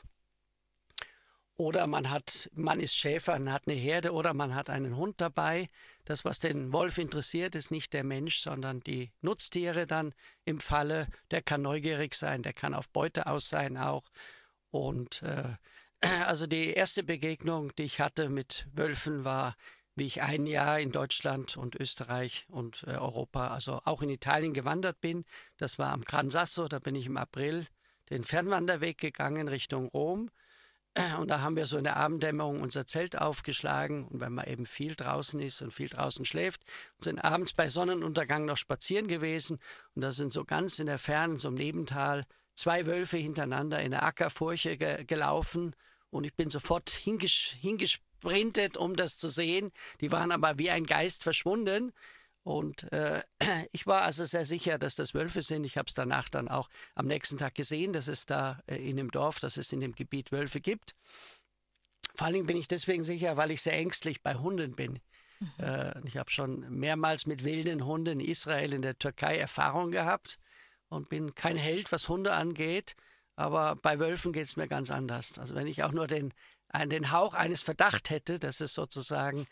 Oder 1.60 1.88
man 1.88 2.10
hat, 2.10 2.50
man 2.54 2.80
ist 2.80 2.96
Schäfer, 2.96 3.38
man 3.38 3.52
hat 3.52 3.64
eine 3.68 3.76
Herde 3.76 4.14
oder 4.14 4.34
man 4.34 4.56
hat 4.56 4.70
einen 4.70 4.96
Hund 4.96 5.20
dabei. 5.20 5.68
Das, 6.06 6.24
was 6.24 6.40
den 6.40 6.72
Wolf 6.72 6.98
interessiert, 6.98 7.54
ist 7.54 7.70
nicht 7.70 7.92
der 7.92 8.06
Mensch, 8.06 8.40
sondern 8.40 8.80
die 8.80 9.12
Nutztiere 9.20 9.86
dann 9.86 10.16
im 10.46 10.62
Falle. 10.62 11.10
Der 11.32 11.42
kann 11.42 11.62
neugierig 11.62 12.16
sein, 12.16 12.44
der 12.44 12.54
kann 12.54 12.74
auf 12.74 12.90
Beute 12.92 13.28
aus 13.28 13.50
sein 13.50 13.76
auch. 13.76 14.10
Und 14.72 15.22
äh, 15.24 15.58
also 16.26 16.48
die 16.48 16.72
erste 16.72 17.04
Begegnung, 17.04 17.76
die 17.76 17.84
ich 17.84 18.00
hatte 18.00 18.30
mit 18.30 18.66
Wölfen, 18.72 19.26
war, 19.26 19.58
wie 19.96 20.06
ich 20.06 20.22
ein 20.22 20.46
Jahr 20.46 20.80
in 20.80 20.94
Deutschland 20.94 21.58
und 21.58 21.76
Österreich 21.76 22.46
und 22.48 22.86
äh, 22.88 22.92
Europa, 22.92 23.50
also 23.50 23.82
auch 23.84 24.02
in 24.02 24.10
Italien 24.10 24.54
gewandert 24.54 25.02
bin. 25.02 25.26
Das 25.58 25.78
war 25.78 25.92
am 25.92 26.06
Gran 26.06 26.30
Sasso, 26.30 26.70
da 26.70 26.80
bin 26.80 26.96
ich 26.96 27.08
im 27.08 27.18
April 27.18 27.68
den 28.12 28.24
Fernwanderweg 28.24 28.98
gegangen 28.98 29.50
Richtung 29.50 29.90
Rom. 29.90 30.30
Und 31.20 31.30
da 31.30 31.42
haben 31.42 31.56
wir 31.56 31.66
so 31.66 31.78
in 31.78 31.84
der 31.84 31.98
Abenddämmerung 31.98 32.62
unser 32.62 32.86
Zelt 32.86 33.18
aufgeschlagen. 33.18 34.08
Und 34.08 34.20
wenn 34.20 34.34
man 34.34 34.48
eben 34.48 34.66
viel 34.66 34.96
draußen 34.96 35.40
ist 35.40 35.62
und 35.62 35.72
viel 35.72 35.88
draußen 35.88 36.26
schläft, 36.26 36.64
sind 37.00 37.20
abends 37.20 37.54
bei 37.54 37.70
Sonnenuntergang 37.70 38.46
noch 38.46 38.58
spazieren 38.58 39.08
gewesen. 39.08 39.60
Und 39.96 40.02
da 40.02 40.12
sind 40.12 40.32
so 40.32 40.44
ganz 40.46 40.80
in 40.80 40.88
der 40.88 40.98
Ferne, 40.98 41.40
so 41.40 41.50
im 41.50 41.54
Nebental, 41.54 42.26
zwei 42.56 42.86
Wölfe 42.86 43.18
hintereinander 43.18 43.82
in 43.82 43.92
der 43.92 44.04
Ackerfurche 44.04 44.78
ge 44.78 45.06
gelaufen 45.06 45.76
und 46.12 46.24
ich 46.24 46.36
bin 46.36 46.50
sofort 46.50 46.90
hinges 46.90 47.56
hingesprintet, 47.60 48.78
um 48.78 48.96
das 48.96 49.18
zu 49.18 49.30
sehen. 49.30 49.72
Die 50.02 50.12
waren 50.12 50.32
aber 50.32 50.58
wie 50.58 50.70
ein 50.70 50.86
Geist 50.86 51.24
verschwunden. 51.24 51.94
Und 52.44 52.92
äh, 52.92 53.22
ich 53.72 53.86
war 53.88 54.02
also 54.02 54.26
sehr 54.26 54.46
sicher, 54.46 54.78
dass 54.78 54.96
das 54.96 55.14
Wölfe 55.14 55.42
sind. 55.42 55.64
Ich 55.64 55.78
habe 55.78 55.88
es 55.88 55.94
danach 55.94 56.30
dann 56.30 56.48
auch 56.48 56.70
am 56.96 57.08
nächsten 57.08 57.38
Tag 57.38 57.56
gesehen, 57.56 57.94
dass 57.94 58.08
es 58.08 58.26
da 58.26 58.60
äh, 58.68 58.76
in 58.78 58.98
dem 58.98 59.12
Dorf, 59.12 59.40
dass 59.40 59.58
es 59.58 59.72
in 59.72 59.80
dem 59.80 59.94
Gebiet 59.94 60.32
Wölfe 60.32 60.62
gibt. 60.62 60.96
Vor 62.16 62.26
allen 62.26 62.34
Dingen 62.34 62.48
bin 62.48 62.58
ich 62.58 62.68
deswegen 62.68 63.04
sicher, 63.04 63.38
weil 63.38 63.52
ich 63.52 63.62
sehr 63.62 63.78
ängstlich 63.78 64.22
bei 64.24 64.36
Hunden 64.36 64.76
bin. 64.76 65.00
Mhm. 65.40 65.52
Äh, 65.60 66.08
ich 66.08 66.18
habe 66.18 66.32
schon 66.32 66.70
mehrmals 66.70 67.28
mit 67.28 67.44
wilden 67.44 67.86
Hunden 67.86 68.20
in 68.20 68.28
Israel, 68.28 68.74
in 68.74 68.82
der 68.82 68.98
Türkei 68.98 69.38
Erfahrung 69.38 69.92
gehabt 69.92 70.40
und 70.90 71.10
bin 71.10 71.36
kein 71.36 71.58
Held, 71.58 71.92
was 71.92 72.10
Hunde 72.10 72.34
angeht. 72.34 72.96
Aber 73.36 73.76
bei 73.76 74.00
Wölfen 74.00 74.34
geht 74.34 74.48
es 74.48 74.58
mir 74.58 74.68
ganz 74.68 74.92
anders. 74.92 75.40
Also 75.40 75.56
wenn 75.56 75.68
ich 75.68 75.84
auch 75.84 75.94
nur 75.94 76.08
den, 76.08 76.34
den 76.88 77.12
Hauch 77.12 77.36
eines 77.36 77.62
Verdacht 77.62 78.10
hätte, 78.10 78.38
dass 78.38 78.60
es 78.60 78.74
sozusagen 78.74 79.48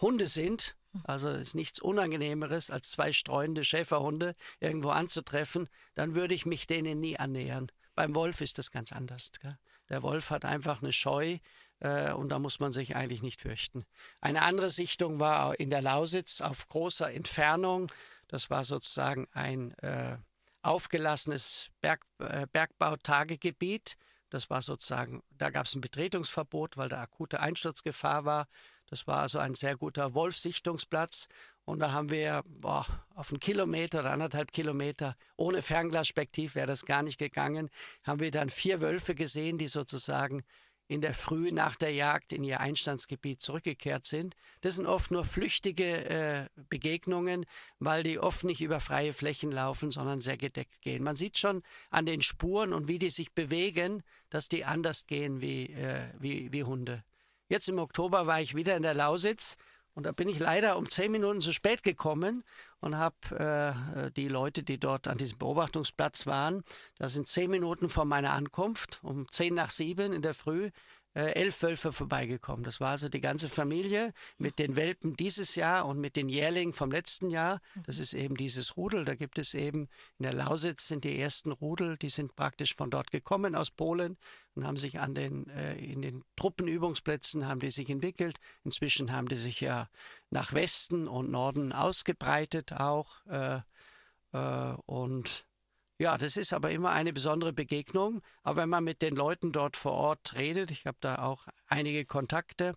Hunde 0.00 0.26
sind, 0.26 0.76
also 1.04 1.30
ist 1.30 1.54
nichts 1.54 1.80
Unangenehmeres, 1.80 2.70
als 2.70 2.90
zwei 2.90 3.12
streunende 3.12 3.64
Schäferhunde 3.64 4.34
irgendwo 4.60 4.90
anzutreffen, 4.90 5.68
dann 5.94 6.14
würde 6.14 6.34
ich 6.34 6.46
mich 6.46 6.66
denen 6.66 7.00
nie 7.00 7.18
annähern. 7.18 7.68
Beim 7.94 8.14
Wolf 8.14 8.40
ist 8.40 8.58
das 8.58 8.70
ganz 8.70 8.92
anders. 8.92 9.32
Gell? 9.40 9.58
Der 9.88 10.02
Wolf 10.02 10.30
hat 10.30 10.44
einfach 10.44 10.82
eine 10.82 10.92
Scheu 10.92 11.38
Äh, 11.80 12.12
und 12.12 12.30
da 12.30 12.38
muss 12.38 12.58
man 12.60 12.72
sich 12.72 12.96
eigentlich 12.96 13.22
nicht 13.22 13.40
fürchten. 13.40 13.84
Eine 14.20 14.42
andere 14.42 14.70
Sichtung 14.70 15.20
war 15.20 15.58
in 15.60 15.70
der 15.70 15.82
Lausitz 15.82 16.40
auf 16.40 16.66
großer 16.68 17.12
Entfernung. 17.12 17.90
Das 18.26 18.50
war 18.50 18.64
sozusagen 18.64 19.28
ein 19.32 19.72
äh, 19.78 20.18
aufgelassenes 20.62 21.70
Berg, 21.80 22.04
äh, 22.18 22.46
Bergbautagegebiet. 22.52 23.96
Das 24.30 24.50
war 24.50 24.60
sozusagen, 24.60 25.22
da 25.30 25.50
gab 25.50 25.66
es 25.66 25.74
ein 25.74 25.80
Betretungsverbot, 25.80 26.76
weil 26.76 26.88
da 26.88 27.00
akute 27.00 27.40
Einsturzgefahr 27.40 28.24
war. 28.24 28.48
Das 28.88 29.06
war 29.06 29.18
also 29.20 29.38
ein 29.38 29.54
sehr 29.54 29.76
guter 29.76 30.14
Wolfsichtungsplatz. 30.14 31.28
Und 31.64 31.80
da 31.80 31.92
haben 31.92 32.10
wir 32.10 32.42
boah, 32.46 32.86
auf 33.14 33.30
einen 33.30 33.40
Kilometer 33.40 34.00
oder 34.00 34.12
anderthalb 34.12 34.52
Kilometer, 34.52 35.16
ohne 35.36 35.60
Fernglasspektiv 35.60 36.54
wäre 36.54 36.66
das 36.66 36.86
gar 36.86 37.02
nicht 37.02 37.18
gegangen, 37.18 37.68
haben 38.04 38.20
wir 38.20 38.30
dann 38.30 38.48
vier 38.48 38.80
Wölfe 38.80 39.14
gesehen, 39.14 39.58
die 39.58 39.66
sozusagen 39.66 40.44
in 40.88 41.02
der 41.02 41.12
Früh 41.12 41.52
nach 41.52 41.76
der 41.76 41.92
Jagd 41.92 42.32
in 42.32 42.42
ihr 42.42 42.60
Einstandsgebiet 42.60 43.42
zurückgekehrt 43.42 44.06
sind. 44.06 44.34
Das 44.62 44.76
sind 44.76 44.86
oft 44.86 45.10
nur 45.10 45.24
flüchtige 45.24 46.08
äh, 46.08 46.46
Begegnungen, 46.70 47.44
weil 47.78 48.02
die 48.02 48.18
oft 48.18 48.44
nicht 48.44 48.62
über 48.62 48.80
freie 48.80 49.12
Flächen 49.12 49.52
laufen, 49.52 49.90
sondern 49.90 50.20
sehr 50.20 50.38
gedeckt 50.38 50.80
gehen. 50.80 51.04
Man 51.04 51.16
sieht 51.16 51.36
schon 51.36 51.62
an 51.90 52.06
den 52.06 52.22
Spuren 52.22 52.72
und 52.72 52.88
wie 52.88 52.98
die 52.98 53.10
sich 53.10 53.32
bewegen, 53.34 54.02
dass 54.30 54.48
die 54.48 54.64
anders 54.64 55.06
gehen 55.06 55.42
wie, 55.42 55.66
äh, 55.66 56.08
wie, 56.18 56.50
wie 56.50 56.64
Hunde. 56.64 57.04
Jetzt 57.48 57.68
im 57.68 57.78
Oktober 57.78 58.26
war 58.26 58.40
ich 58.42 58.54
wieder 58.54 58.76
in 58.76 58.82
der 58.82 58.92
Lausitz 58.92 59.56
und 59.94 60.04
da 60.04 60.12
bin 60.12 60.28
ich 60.28 60.38
leider 60.38 60.76
um 60.76 60.88
zehn 60.88 61.10
Minuten 61.10 61.40
zu 61.40 61.52
spät 61.52 61.82
gekommen 61.82 62.44
und 62.80 62.98
habe 62.98 63.16
äh, 63.96 64.10
die 64.12 64.28
Leute, 64.28 64.62
die 64.62 64.78
dort 64.78 65.08
an 65.08 65.16
diesem 65.16 65.38
Beobachtungsplatz 65.38 66.26
waren, 66.26 66.62
da 66.98 67.08
sind 67.08 67.26
zehn 67.26 67.50
Minuten 67.50 67.88
vor 67.88 68.04
meiner 68.04 68.32
Ankunft, 68.32 69.00
um 69.02 69.28
zehn 69.30 69.54
nach 69.54 69.70
sieben 69.70 70.12
in 70.12 70.20
der 70.20 70.34
Früh, 70.34 70.70
äh, 71.14 71.32
elf 71.32 71.62
Wölfe 71.62 71.90
vorbeigekommen. 71.90 72.64
Das 72.64 72.80
war 72.80 72.90
also 72.90 73.08
die 73.08 73.20
ganze 73.20 73.48
Familie 73.48 74.12
mit 74.36 74.58
den 74.58 74.76
Welpen 74.76 75.16
dieses 75.16 75.54
Jahr 75.54 75.86
und 75.86 75.98
mit 75.98 76.16
den 76.16 76.28
Jährlingen 76.28 76.72
vom 76.72 76.90
letzten 76.90 77.30
Jahr. 77.30 77.60
Das 77.86 77.98
ist 77.98 78.14
eben 78.14 78.36
dieses 78.36 78.76
Rudel. 78.76 79.04
Da 79.04 79.14
gibt 79.14 79.38
es 79.38 79.54
eben 79.54 79.88
in 80.18 80.24
der 80.24 80.34
Lausitz 80.34 80.86
sind 80.86 81.04
die 81.04 81.18
ersten 81.18 81.50
Rudel, 81.50 81.96
die 81.96 82.10
sind 82.10 82.36
praktisch 82.36 82.74
von 82.74 82.90
dort 82.90 83.10
gekommen 83.10 83.54
aus 83.54 83.70
Polen 83.70 84.16
und 84.54 84.66
haben 84.66 84.76
sich 84.76 85.00
an 85.00 85.14
den 85.14 85.48
äh, 85.48 85.76
in 85.76 86.02
den 86.02 86.24
Truppenübungsplätzen 86.36 87.46
haben 87.46 87.60
die 87.60 87.70
sich 87.70 87.88
entwickelt. 87.90 88.38
Inzwischen 88.64 89.12
haben 89.12 89.28
die 89.28 89.36
sich 89.36 89.60
ja 89.60 89.88
nach 90.30 90.52
Westen 90.52 91.08
und 91.08 91.30
Norden 91.30 91.72
ausgebreitet 91.72 92.74
auch 92.74 93.24
äh, 93.26 93.60
äh 94.32 94.74
und 94.86 95.47
ja, 95.98 96.16
das 96.16 96.36
ist 96.36 96.52
aber 96.52 96.70
immer 96.70 96.90
eine 96.90 97.12
besondere 97.12 97.52
Begegnung. 97.52 98.22
Aber 98.44 98.62
wenn 98.62 98.68
man 98.68 98.84
mit 98.84 99.02
den 99.02 99.16
Leuten 99.16 99.50
dort 99.50 99.76
vor 99.76 99.92
Ort 99.92 100.34
redet, 100.36 100.70
ich 100.70 100.86
habe 100.86 100.98
da 101.00 101.16
auch 101.16 101.46
einige 101.66 102.04
Kontakte. 102.04 102.74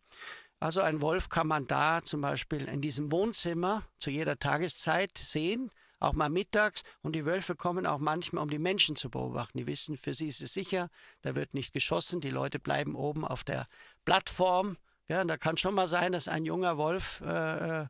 Also 0.60 0.82
ein 0.82 1.02
Wolf 1.02 1.30
kann 1.30 1.48
man 1.48 1.68
da 1.68 2.04
zum 2.04 2.22
Beispiel 2.22 2.66
in 2.66 2.82
diesem 2.82 3.12
Wohnzimmer 3.12 3.84
zu 3.98 4.10
jeder 4.10 4.38
Tageszeit 4.38 5.18
sehen, 5.18 5.72
auch 6.00 6.14
mal 6.14 6.30
mittags. 6.30 6.84
Und 7.02 7.16
die 7.16 7.26
Wölfe 7.26 7.56
kommen 7.56 7.86
auch 7.86 8.00
manchmal, 8.00 8.44
um 8.44 8.50
die 8.50 8.60
Menschen 8.60 8.96
zu 8.96 9.12
beobachten. 9.12 9.60
Die 9.60 9.68
wissen, 9.68 9.98
für 9.98 10.16
sie 10.16 10.28
ist 10.28 10.42
es 10.42 10.54
sicher, 10.54 10.90
da 11.22 11.36
wird 11.36 11.54
nicht 11.54 11.74
geschossen, 11.74 12.22
die 12.22 12.32
Leute 12.32 12.58
bleiben 12.58 12.96
oben 12.96 13.24
auf 13.24 13.44
der 13.44 13.68
Plattform. 14.04 14.78
Ja, 15.08 15.24
da 15.24 15.38
kann 15.38 15.58
schon 15.58 15.76
mal 15.76 15.88
sein, 15.88 16.12
dass 16.12 16.28
ein 16.28 16.46
junger 16.46 16.78
Wolf 16.78 17.22
äh, 17.22 17.86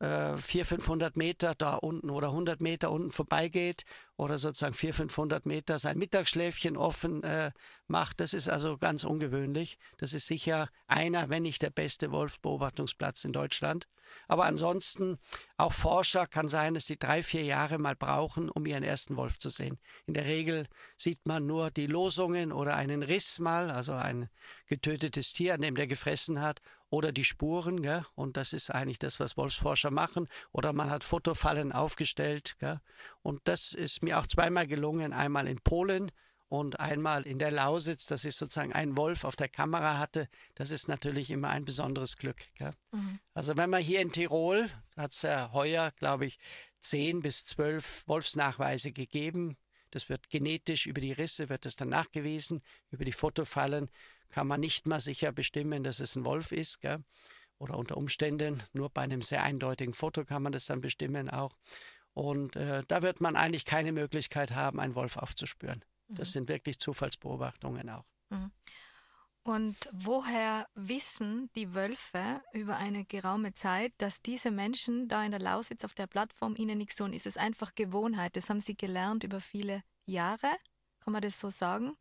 äh 0.00 0.36
400, 0.38 0.40
äh, 0.40 0.64
500 0.64 1.16
Meter 1.16 1.54
da 1.54 1.74
unten 1.74 2.10
oder 2.10 2.28
100 2.28 2.60
Meter 2.60 2.90
unten 2.90 3.12
vorbeigeht 3.12 3.84
oder 4.16 4.38
sozusagen 4.38 4.74
400, 4.74 5.12
500 5.12 5.46
Meter 5.46 5.78
sein 5.78 5.98
Mittagsschläfchen 5.98 6.76
offen 6.76 7.22
äh, 7.22 7.52
macht. 7.86 8.20
Das 8.20 8.34
ist 8.34 8.48
also 8.48 8.78
ganz 8.78 9.04
ungewöhnlich. 9.04 9.78
Das 9.98 10.12
ist 10.12 10.26
sicher 10.26 10.68
einer, 10.86 11.28
wenn 11.28 11.42
nicht 11.42 11.62
der 11.62 11.70
beste 11.70 12.10
Wolfsbeobachtungsplatz 12.10 13.24
in 13.24 13.32
Deutschland. 13.32 13.86
Aber 14.28 14.44
ansonsten, 14.44 15.18
auch 15.56 15.72
Forscher 15.72 16.26
kann 16.26 16.48
sein, 16.48 16.74
dass 16.74 16.86
sie 16.86 16.98
drei, 16.98 17.22
vier 17.22 17.44
Jahre 17.44 17.78
mal 17.78 17.94
brauchen, 17.94 18.48
um 18.48 18.66
ihren 18.66 18.82
ersten 18.82 19.16
Wolf 19.16 19.38
zu 19.38 19.48
sehen. 19.50 19.78
In 20.06 20.14
der 20.14 20.24
Regel 20.24 20.66
sieht 20.96 21.26
man 21.26 21.46
nur 21.46 21.70
die 21.70 21.86
Losungen 21.86 22.52
oder 22.52 22.74
einen 22.76 23.02
Riss 23.02 23.38
mal, 23.38 23.70
also 23.70 23.92
ein 23.92 24.28
getötetes 24.66 25.32
Tier, 25.32 25.54
an 25.54 25.60
dem 25.60 25.74
der 25.74 25.86
gefressen 25.86 26.40
hat, 26.40 26.60
oder 26.90 27.12
die 27.12 27.24
Spuren. 27.24 27.82
Gell? 27.82 28.04
Und 28.14 28.36
das 28.36 28.52
ist 28.52 28.70
eigentlich 28.70 28.98
das, 28.98 29.18
was 29.18 29.36
Wolfsforscher 29.36 29.90
machen. 29.90 30.28
Oder 30.52 30.72
man 30.72 30.90
hat 30.90 31.04
Fotofallen 31.04 31.72
aufgestellt. 31.72 32.56
Gell? 32.58 32.80
Und 33.22 33.40
das 33.44 33.72
ist 33.72 34.02
mir 34.02 34.18
auch 34.18 34.26
zweimal 34.26 34.66
gelungen. 34.66 35.12
Einmal 35.12 35.46
in 35.46 35.60
Polen 35.60 36.12
und 36.48 36.80
einmal 36.80 37.26
in 37.26 37.38
der 37.38 37.52
Lausitz, 37.52 38.06
dass 38.06 38.24
ich 38.24 38.34
sozusagen 38.34 38.72
einen 38.72 38.96
Wolf 38.96 39.24
auf 39.24 39.36
der 39.36 39.48
Kamera 39.48 39.98
hatte. 39.98 40.28
Das 40.56 40.72
ist 40.72 40.88
natürlich 40.88 41.30
immer 41.30 41.48
ein 41.48 41.64
besonderes 41.64 42.16
Glück. 42.16 42.44
Mhm. 42.90 43.20
Also 43.34 43.56
wenn 43.56 43.70
man 43.70 43.82
hier 43.82 44.00
in 44.00 44.10
Tirol, 44.10 44.68
hat 44.96 45.12
es 45.12 45.22
ja 45.22 45.52
heuer, 45.52 45.92
glaube 45.92 46.26
ich, 46.26 46.40
zehn 46.80 47.22
bis 47.22 47.46
zwölf 47.46 48.02
Wolfsnachweise 48.08 48.90
gegeben. 48.90 49.56
Das 49.90 50.08
wird 50.08 50.30
genetisch 50.30 50.86
über 50.86 51.00
die 51.00 51.12
Risse, 51.12 51.48
wird 51.48 51.64
das 51.64 51.76
dann 51.76 51.88
nachgewiesen, 51.88 52.62
über 52.90 53.04
die 53.04 53.12
Fotofallen 53.12 53.90
kann 54.30 54.46
man 54.46 54.60
nicht 54.60 54.86
mal 54.86 55.00
sicher 55.00 55.32
bestimmen, 55.32 55.82
dass 55.82 56.00
es 56.00 56.16
ein 56.16 56.24
Wolf 56.24 56.52
ist. 56.52 56.80
Gell? 56.80 57.02
Oder 57.58 57.76
unter 57.76 57.96
Umständen, 57.96 58.62
nur 58.72 58.88
bei 58.88 59.02
einem 59.02 59.22
sehr 59.22 59.42
eindeutigen 59.42 59.92
Foto 59.92 60.24
kann 60.24 60.42
man 60.42 60.52
das 60.52 60.66
dann 60.66 60.80
bestimmen 60.80 61.28
auch. 61.28 61.56
Und 62.14 62.56
äh, 62.56 62.82
da 62.88 63.02
wird 63.02 63.20
man 63.20 63.36
eigentlich 63.36 63.64
keine 63.64 63.92
Möglichkeit 63.92 64.52
haben, 64.52 64.80
einen 64.80 64.94
Wolf 64.94 65.16
aufzuspüren. 65.16 65.84
Das 66.08 66.30
mhm. 66.30 66.32
sind 66.32 66.48
wirklich 66.48 66.78
Zufallsbeobachtungen 66.78 67.88
auch. 67.90 68.04
Mhm. 68.30 68.50
Und 69.50 69.90
woher 69.90 70.68
wissen 70.76 71.50
die 71.56 71.74
Wölfe 71.74 72.40
über 72.52 72.76
eine 72.76 73.04
geraume 73.04 73.52
Zeit, 73.52 73.92
dass 73.98 74.22
diese 74.22 74.52
Menschen 74.52 75.08
da 75.08 75.24
in 75.24 75.32
der 75.32 75.40
Lausitz 75.40 75.84
auf 75.84 75.92
der 75.92 76.06
Plattform 76.06 76.54
ihnen 76.54 76.78
nichts 76.78 76.94
tun? 76.94 77.12
Ist 77.12 77.26
es 77.26 77.36
einfach 77.36 77.74
Gewohnheit? 77.74 78.36
Das 78.36 78.48
haben 78.48 78.60
sie 78.60 78.76
gelernt 78.76 79.24
über 79.24 79.40
viele 79.40 79.82
Jahre? 80.06 80.46
Kann 81.00 81.12
man 81.12 81.22
das 81.22 81.40
so 81.40 81.50
sagen? 81.50 81.96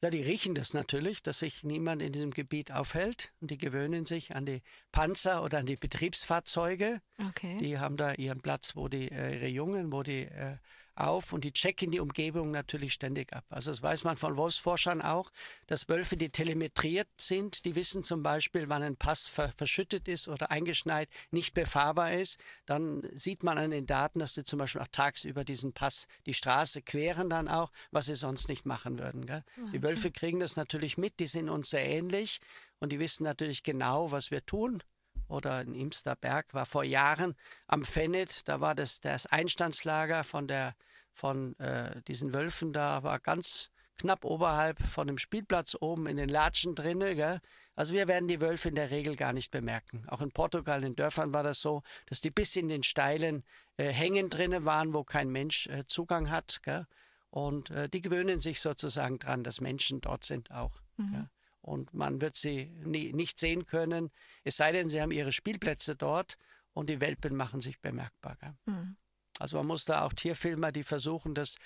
Ja, 0.00 0.08
die 0.08 0.22
riechen 0.22 0.54
das 0.54 0.72
natürlich, 0.72 1.22
dass 1.22 1.40
sich 1.40 1.64
niemand 1.64 2.00
in 2.00 2.12
diesem 2.12 2.30
Gebiet 2.30 2.72
aufhält. 2.72 3.34
Und 3.42 3.50
die 3.50 3.58
gewöhnen 3.58 4.06
sich 4.06 4.34
an 4.34 4.46
die 4.46 4.62
Panzer 4.90 5.44
oder 5.44 5.58
an 5.58 5.66
die 5.66 5.76
Betriebsfahrzeuge. 5.76 7.02
Okay. 7.28 7.58
Die 7.58 7.78
haben 7.78 7.98
da 7.98 8.14
ihren 8.14 8.40
Platz, 8.40 8.74
wo 8.74 8.88
die 8.88 9.10
äh, 9.10 9.34
ihre 9.34 9.48
Jungen, 9.48 9.92
wo 9.92 10.02
die 10.02 10.22
äh, 10.22 10.56
auf 10.96 11.32
und 11.32 11.44
die 11.44 11.52
checken 11.52 11.90
die 11.90 12.00
Umgebung 12.00 12.50
natürlich 12.50 12.92
ständig 12.92 13.32
ab. 13.32 13.44
Also 13.48 13.70
das 13.70 13.82
weiß 13.82 14.04
man 14.04 14.16
von 14.16 14.36
Wolfsforschern 14.36 15.02
auch, 15.02 15.30
dass 15.66 15.88
Wölfe, 15.88 16.16
die 16.16 16.30
telemetriert 16.30 17.08
sind, 17.20 17.64
die 17.64 17.74
wissen 17.74 18.02
zum 18.02 18.22
Beispiel, 18.22 18.68
wann 18.68 18.82
ein 18.82 18.96
Pass 18.96 19.26
ver 19.26 19.52
verschüttet 19.56 20.08
ist 20.08 20.28
oder 20.28 20.50
eingeschneit, 20.50 21.08
nicht 21.30 21.54
befahrbar 21.54 22.12
ist. 22.12 22.38
Dann 22.66 23.02
sieht 23.14 23.42
man 23.42 23.58
an 23.58 23.70
den 23.70 23.86
Daten, 23.86 24.18
dass 24.18 24.34
sie 24.34 24.44
zum 24.44 24.58
Beispiel 24.58 24.80
auch 24.82 24.88
tagsüber 24.88 25.44
diesen 25.44 25.72
Pass, 25.72 26.06
die 26.26 26.34
Straße 26.34 26.82
queren 26.82 27.28
dann 27.28 27.48
auch, 27.48 27.70
was 27.90 28.06
sie 28.06 28.14
sonst 28.14 28.48
nicht 28.48 28.66
machen 28.66 28.98
würden. 28.98 29.26
Die 29.72 29.82
Wölfe 29.82 30.10
kriegen 30.10 30.40
das 30.40 30.56
natürlich 30.56 30.98
mit, 30.98 31.20
die 31.20 31.26
sind 31.26 31.48
uns 31.48 31.70
sehr 31.70 31.84
ähnlich 31.84 32.40
und 32.80 32.92
die 32.92 32.98
wissen 32.98 33.24
natürlich 33.24 33.62
genau, 33.62 34.10
was 34.10 34.30
wir 34.30 34.44
tun 34.44 34.82
oder 35.28 35.60
in 35.60 35.74
Imsterberg, 35.74 36.52
war 36.54 36.66
vor 36.66 36.84
Jahren 36.84 37.34
am 37.66 37.84
Fennet, 37.84 38.48
da 38.48 38.60
war 38.60 38.74
das, 38.74 39.00
das 39.00 39.26
Einstandslager 39.26 40.24
von, 40.24 40.48
der, 40.48 40.74
von 41.12 41.58
äh, 41.58 42.02
diesen 42.02 42.34
Wölfen 42.34 42.72
da, 42.72 43.02
war 43.02 43.18
ganz 43.20 43.70
knapp 43.96 44.24
oberhalb 44.24 44.80
von 44.82 45.06
dem 45.06 45.18
Spielplatz 45.18 45.76
oben 45.80 46.06
in 46.06 46.16
den 46.16 46.28
Latschen 46.28 46.74
drinne. 46.74 47.14
Gell? 47.14 47.40
Also 47.76 47.94
wir 47.94 48.08
werden 48.08 48.28
die 48.28 48.40
Wölfe 48.40 48.68
in 48.68 48.74
der 48.74 48.90
Regel 48.90 49.16
gar 49.16 49.32
nicht 49.32 49.50
bemerken. 49.50 50.04
Auch 50.08 50.20
in 50.20 50.32
Portugal, 50.32 50.78
in 50.78 50.90
den 50.90 50.96
Dörfern 50.96 51.32
war 51.32 51.42
das 51.42 51.60
so, 51.60 51.82
dass 52.06 52.20
die 52.20 52.30
bis 52.30 52.56
in 52.56 52.68
den 52.68 52.82
steilen 52.82 53.44
äh, 53.76 53.88
Hängen 53.90 54.30
drinne 54.30 54.64
waren, 54.64 54.94
wo 54.94 55.04
kein 55.04 55.30
Mensch 55.30 55.66
äh, 55.68 55.86
Zugang 55.86 56.30
hat. 56.30 56.60
Gell? 56.62 56.86
Und 57.30 57.70
äh, 57.70 57.88
die 57.88 58.00
gewöhnen 58.00 58.40
sich 58.40 58.60
sozusagen 58.60 59.18
dran, 59.18 59.44
dass 59.44 59.60
Menschen 59.60 60.00
dort 60.00 60.24
sind 60.24 60.50
auch. 60.50 60.80
Mhm 60.96 61.28
und 61.64 61.94
man 61.94 62.20
wird 62.20 62.36
sie 62.36 62.66
nie, 62.84 63.12
nicht 63.12 63.38
sehen 63.38 63.66
können, 63.66 64.10
es 64.44 64.56
sei 64.56 64.72
denn, 64.72 64.88
sie 64.88 65.00
haben 65.00 65.10
ihre 65.10 65.32
Spielplätze 65.32 65.96
dort 65.96 66.36
und 66.72 66.90
die 66.90 67.00
Welpen 67.00 67.34
machen 67.34 67.60
sich 67.60 67.80
bemerkbar. 67.80 68.36
Mhm. 68.66 68.96
Also 69.38 69.56
man 69.56 69.66
muss 69.66 69.84
da 69.84 70.02
auch 70.02 70.12
Tierfilmer, 70.12 70.72
die 70.72 70.84
versuchen, 70.84 71.34
das, 71.34 71.56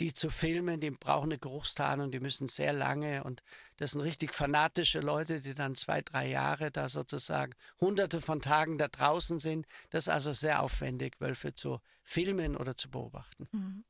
die 0.00 0.14
zu 0.14 0.30
filmen, 0.30 0.80
die 0.80 0.90
brauchen 0.90 1.30
eine 1.30 1.38
Geruchstarnung, 1.38 2.10
die 2.10 2.18
müssen 2.18 2.48
sehr 2.48 2.72
lange 2.72 3.22
und 3.24 3.42
das 3.76 3.92
sind 3.92 4.00
richtig 4.00 4.34
fanatische 4.34 5.00
Leute, 5.00 5.40
die 5.40 5.54
dann 5.54 5.74
zwei, 5.74 6.00
drei 6.00 6.28
Jahre 6.28 6.70
da 6.70 6.88
sozusagen 6.88 7.54
hunderte 7.78 8.20
von 8.20 8.40
Tagen 8.40 8.78
da 8.78 8.88
draußen 8.88 9.38
sind. 9.38 9.66
Das 9.90 10.04
ist 10.04 10.08
also 10.08 10.32
sehr 10.32 10.62
aufwendig, 10.62 11.20
Wölfe 11.20 11.54
zu 11.54 11.80
filmen 12.02 12.56
oder 12.56 12.74
zu 12.74 12.90
beobachten. 12.90 13.48
Mhm. 13.52 13.84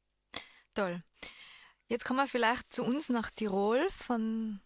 Toll. 0.74 1.02
Jetzt 1.88 2.04
kommen 2.04 2.20
wir 2.20 2.28
vielleicht 2.28 2.72
zu 2.72 2.84
uns 2.84 3.08
nach 3.08 3.30
Tirol 3.30 3.86
von 3.92 4.60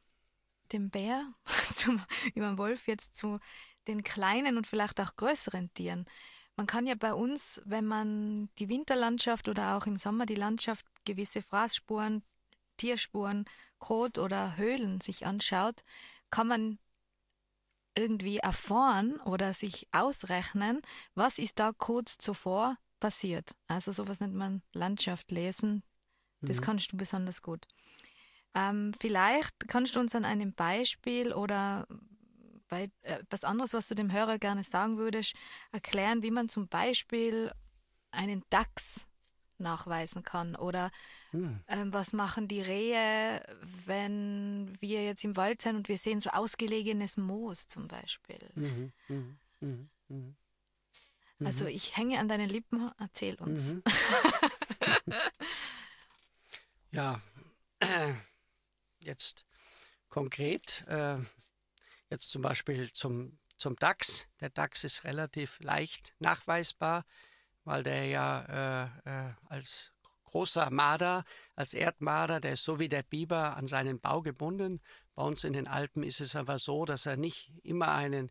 dem 0.72 0.90
Bär, 0.90 1.32
zum, 1.74 2.00
über 2.34 2.48
den 2.48 2.58
Wolf 2.58 2.86
jetzt 2.86 3.16
zu 3.16 3.38
den 3.86 4.02
kleinen 4.02 4.56
und 4.56 4.66
vielleicht 4.66 5.00
auch 5.00 5.16
größeren 5.16 5.72
Tieren. 5.74 6.06
Man 6.56 6.66
kann 6.66 6.86
ja 6.86 6.94
bei 6.94 7.12
uns, 7.12 7.60
wenn 7.64 7.84
man 7.84 8.48
die 8.58 8.68
Winterlandschaft 8.68 9.48
oder 9.48 9.76
auch 9.76 9.86
im 9.86 9.96
Sommer 9.96 10.26
die 10.26 10.34
Landschaft 10.34 10.86
gewisse 11.04 11.42
Fraßspuren, 11.42 12.22
Tierspuren, 12.78 13.44
Kot 13.78 14.18
oder 14.18 14.56
Höhlen 14.56 15.00
sich 15.00 15.26
anschaut, 15.26 15.84
kann 16.30 16.48
man 16.48 16.78
irgendwie 17.94 18.38
erfahren 18.38 19.20
oder 19.22 19.54
sich 19.54 19.88
ausrechnen, 19.92 20.82
was 21.14 21.38
ist 21.38 21.58
da 21.58 21.72
kurz 21.72 22.18
zuvor 22.18 22.76
passiert. 23.00 23.56
Also 23.68 23.92
sowas 23.92 24.20
nennt 24.20 24.34
man 24.34 24.62
Landschaft 24.72 25.30
lesen. 25.30 25.82
Das 26.40 26.58
mhm. 26.58 26.62
kannst 26.62 26.92
du 26.92 26.96
besonders 26.96 27.42
gut. 27.42 27.66
Ähm, 28.56 28.92
vielleicht 28.98 29.68
kannst 29.68 29.96
du 29.96 30.00
uns 30.00 30.14
an 30.14 30.24
einem 30.24 30.54
Beispiel 30.54 31.34
oder 31.34 31.86
bei 32.68 32.90
äh, 33.02 33.22
was 33.28 33.44
anderes, 33.44 33.74
was 33.74 33.86
du 33.86 33.94
dem 33.94 34.10
Hörer 34.10 34.38
gerne 34.38 34.64
sagen 34.64 34.96
würdest, 34.96 35.34
erklären, 35.72 36.22
wie 36.22 36.30
man 36.30 36.48
zum 36.48 36.66
Beispiel 36.66 37.52
einen 38.10 38.42
Dachs 38.48 39.06
nachweisen 39.58 40.22
kann 40.22 40.56
oder 40.56 40.90
hm. 41.30 41.60
ähm, 41.68 41.92
was 41.92 42.12
machen 42.12 42.48
die 42.48 42.60
Rehe, 42.62 43.42
wenn 43.84 44.74
wir 44.80 45.04
jetzt 45.04 45.24
im 45.24 45.36
Wald 45.36 45.62
sind 45.62 45.76
und 45.76 45.88
wir 45.88 45.98
sehen 45.98 46.20
so 46.20 46.30
ausgelegenes 46.30 47.18
Moos 47.18 47.68
zum 47.68 47.88
Beispiel. 47.88 48.38
Mhm. 48.54 48.92
Mhm. 49.08 49.38
Mhm. 49.60 49.90
mhm. 50.08 50.36
Also 51.44 51.64
mhm. 51.64 51.70
ich 51.70 51.96
hänge 51.96 52.18
an 52.18 52.28
deinen 52.28 52.48
Lippen, 52.48 52.90
erzähl 52.98 53.34
uns. 53.36 53.74
Mhm. 53.74 53.82
ja, 56.92 57.20
jetzt 59.06 59.46
konkret, 60.08 60.84
äh, 60.88 61.16
jetzt 62.10 62.30
zum 62.30 62.42
Beispiel 62.42 62.92
zum, 62.92 63.38
zum 63.56 63.76
DAX. 63.76 64.28
Der 64.40 64.50
DAX 64.50 64.84
ist 64.84 65.04
relativ 65.04 65.58
leicht 65.60 66.14
nachweisbar, 66.18 67.04
weil 67.64 67.82
der 67.82 68.06
ja 68.06 68.90
äh, 69.04 69.28
äh, 69.28 69.32
als 69.48 69.92
großer 70.24 70.70
Marder, 70.70 71.24
als 71.54 71.72
Erdmarder, 71.72 72.40
der 72.40 72.52
ist 72.52 72.64
so 72.64 72.78
wie 72.78 72.88
der 72.88 73.02
Biber 73.02 73.56
an 73.56 73.66
seinen 73.66 74.00
Bau 74.00 74.22
gebunden. 74.22 74.80
Bei 75.14 75.22
uns 75.22 75.44
in 75.44 75.52
den 75.52 75.66
Alpen 75.66 76.02
ist 76.02 76.20
es 76.20 76.36
aber 76.36 76.58
so, 76.58 76.84
dass 76.84 77.06
er 77.06 77.16
nicht 77.16 77.52
immer 77.62 77.92
einen 77.92 78.30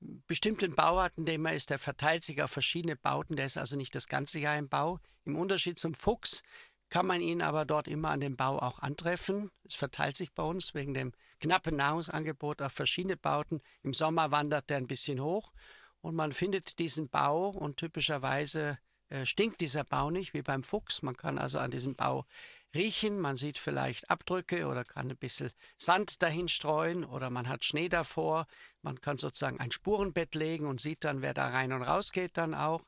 bestimmten 0.00 0.74
Bau 0.74 1.00
hat, 1.00 1.12
in 1.16 1.26
dem 1.26 1.44
er 1.46 1.54
ist. 1.54 1.70
Der 1.70 1.78
verteilt 1.78 2.22
sich 2.24 2.42
auf 2.42 2.50
verschiedene 2.50 2.96
Bauten, 2.96 3.36
der 3.36 3.46
ist 3.46 3.58
also 3.58 3.76
nicht 3.76 3.94
das 3.94 4.06
ganze 4.06 4.38
Jahr 4.38 4.56
im 4.56 4.68
Bau. 4.68 5.00
Im 5.24 5.36
Unterschied 5.36 5.78
zum 5.78 5.94
Fuchs 5.94 6.42
kann 6.90 7.06
man 7.06 7.20
ihn 7.20 7.40
aber 7.40 7.64
dort 7.64 7.88
immer 7.88 8.10
an 8.10 8.20
dem 8.20 8.36
Bau 8.36 8.58
auch 8.58 8.80
antreffen. 8.80 9.50
Es 9.64 9.74
verteilt 9.74 10.16
sich 10.16 10.32
bei 10.32 10.42
uns 10.42 10.74
wegen 10.74 10.92
dem 10.92 11.12
knappen 11.40 11.76
Nahrungsangebot 11.76 12.60
auf 12.60 12.72
verschiedene 12.72 13.16
Bauten. 13.16 13.62
Im 13.82 13.94
Sommer 13.94 14.30
wandert 14.30 14.68
der 14.68 14.76
ein 14.76 14.88
bisschen 14.88 15.20
hoch 15.20 15.52
und 16.00 16.14
man 16.14 16.32
findet 16.32 16.78
diesen 16.78 17.08
Bau 17.08 17.48
und 17.48 17.76
typischerweise 17.76 18.78
äh, 19.08 19.24
stinkt 19.24 19.60
dieser 19.60 19.84
Bau 19.84 20.10
nicht 20.10 20.34
wie 20.34 20.42
beim 20.42 20.62
Fuchs. 20.62 21.02
Man 21.02 21.16
kann 21.16 21.38
also 21.38 21.58
an 21.58 21.70
diesem 21.70 21.94
Bau 21.94 22.26
riechen, 22.74 23.18
man 23.18 23.36
sieht 23.36 23.58
vielleicht 23.58 24.10
Abdrücke 24.10 24.66
oder 24.66 24.84
kann 24.84 25.10
ein 25.10 25.16
bisschen 25.16 25.50
Sand 25.76 26.22
dahin 26.22 26.48
streuen 26.48 27.04
oder 27.04 27.30
man 27.30 27.48
hat 27.48 27.64
Schnee 27.64 27.88
davor. 27.88 28.46
Man 28.82 29.00
kann 29.00 29.16
sozusagen 29.16 29.60
ein 29.60 29.72
Spurenbett 29.72 30.34
legen 30.34 30.66
und 30.66 30.80
sieht 30.80 31.04
dann, 31.04 31.22
wer 31.22 31.34
da 31.34 31.48
rein 31.48 31.72
und 31.72 31.82
raus 31.82 32.12
geht 32.12 32.36
dann 32.36 32.54
auch. 32.54 32.82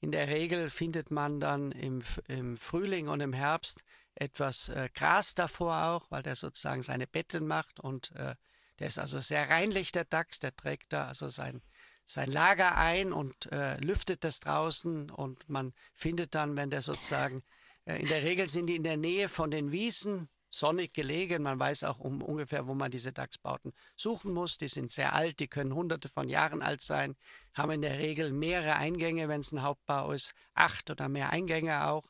In 0.00 0.12
der 0.12 0.28
Regel 0.28 0.70
findet 0.70 1.10
man 1.10 1.40
dann 1.40 1.72
im, 1.72 2.02
im 2.28 2.56
Frühling 2.56 3.08
und 3.08 3.20
im 3.20 3.32
Herbst 3.32 3.82
etwas 4.14 4.68
äh, 4.68 4.88
Gras 4.94 5.34
davor 5.34 5.84
auch, 5.84 6.10
weil 6.10 6.22
der 6.22 6.36
sozusagen 6.36 6.82
seine 6.82 7.06
Betten 7.06 7.46
macht 7.46 7.80
und 7.80 8.12
äh, 8.16 8.34
der 8.78 8.88
ist 8.88 8.98
also 8.98 9.20
sehr 9.20 9.48
reinlich, 9.48 9.92
der 9.92 10.04
Dachs, 10.04 10.38
der 10.38 10.54
trägt 10.54 10.92
da 10.92 11.06
also 11.06 11.30
sein, 11.30 11.62
sein 12.04 12.30
Lager 12.30 12.76
ein 12.76 13.12
und 13.12 13.50
äh, 13.52 13.78
lüftet 13.78 14.22
das 14.22 14.40
draußen 14.40 15.10
und 15.10 15.48
man 15.48 15.72
findet 15.94 16.34
dann, 16.34 16.56
wenn 16.56 16.70
der 16.70 16.82
sozusagen, 16.82 17.42
äh, 17.86 18.00
in 18.00 18.08
der 18.08 18.22
Regel 18.22 18.48
sind 18.48 18.66
die 18.66 18.76
in 18.76 18.84
der 18.84 18.96
Nähe 18.96 19.28
von 19.28 19.50
den 19.50 19.72
Wiesen, 19.72 20.28
sonnig 20.56 20.94
gelegen. 20.94 21.42
Man 21.42 21.58
weiß 21.58 21.84
auch 21.84 21.98
um 21.98 22.22
ungefähr, 22.22 22.66
wo 22.66 22.74
man 22.74 22.90
diese 22.90 23.12
Dachsbauten 23.12 23.72
suchen 23.94 24.32
muss. 24.32 24.58
Die 24.58 24.68
sind 24.68 24.90
sehr 24.90 25.14
alt, 25.14 25.38
die 25.38 25.48
können 25.48 25.74
hunderte 25.74 26.08
von 26.08 26.28
Jahren 26.28 26.62
alt 26.62 26.82
sein, 26.82 27.16
haben 27.54 27.72
in 27.72 27.82
der 27.82 27.98
Regel 27.98 28.32
mehrere 28.32 28.76
Eingänge, 28.76 29.28
wenn 29.28 29.40
es 29.40 29.52
ein 29.52 29.62
Hauptbau 29.62 30.12
ist, 30.12 30.32
acht 30.54 30.90
oder 30.90 31.08
mehr 31.08 31.30
Eingänge 31.30 31.86
auch. 31.86 32.04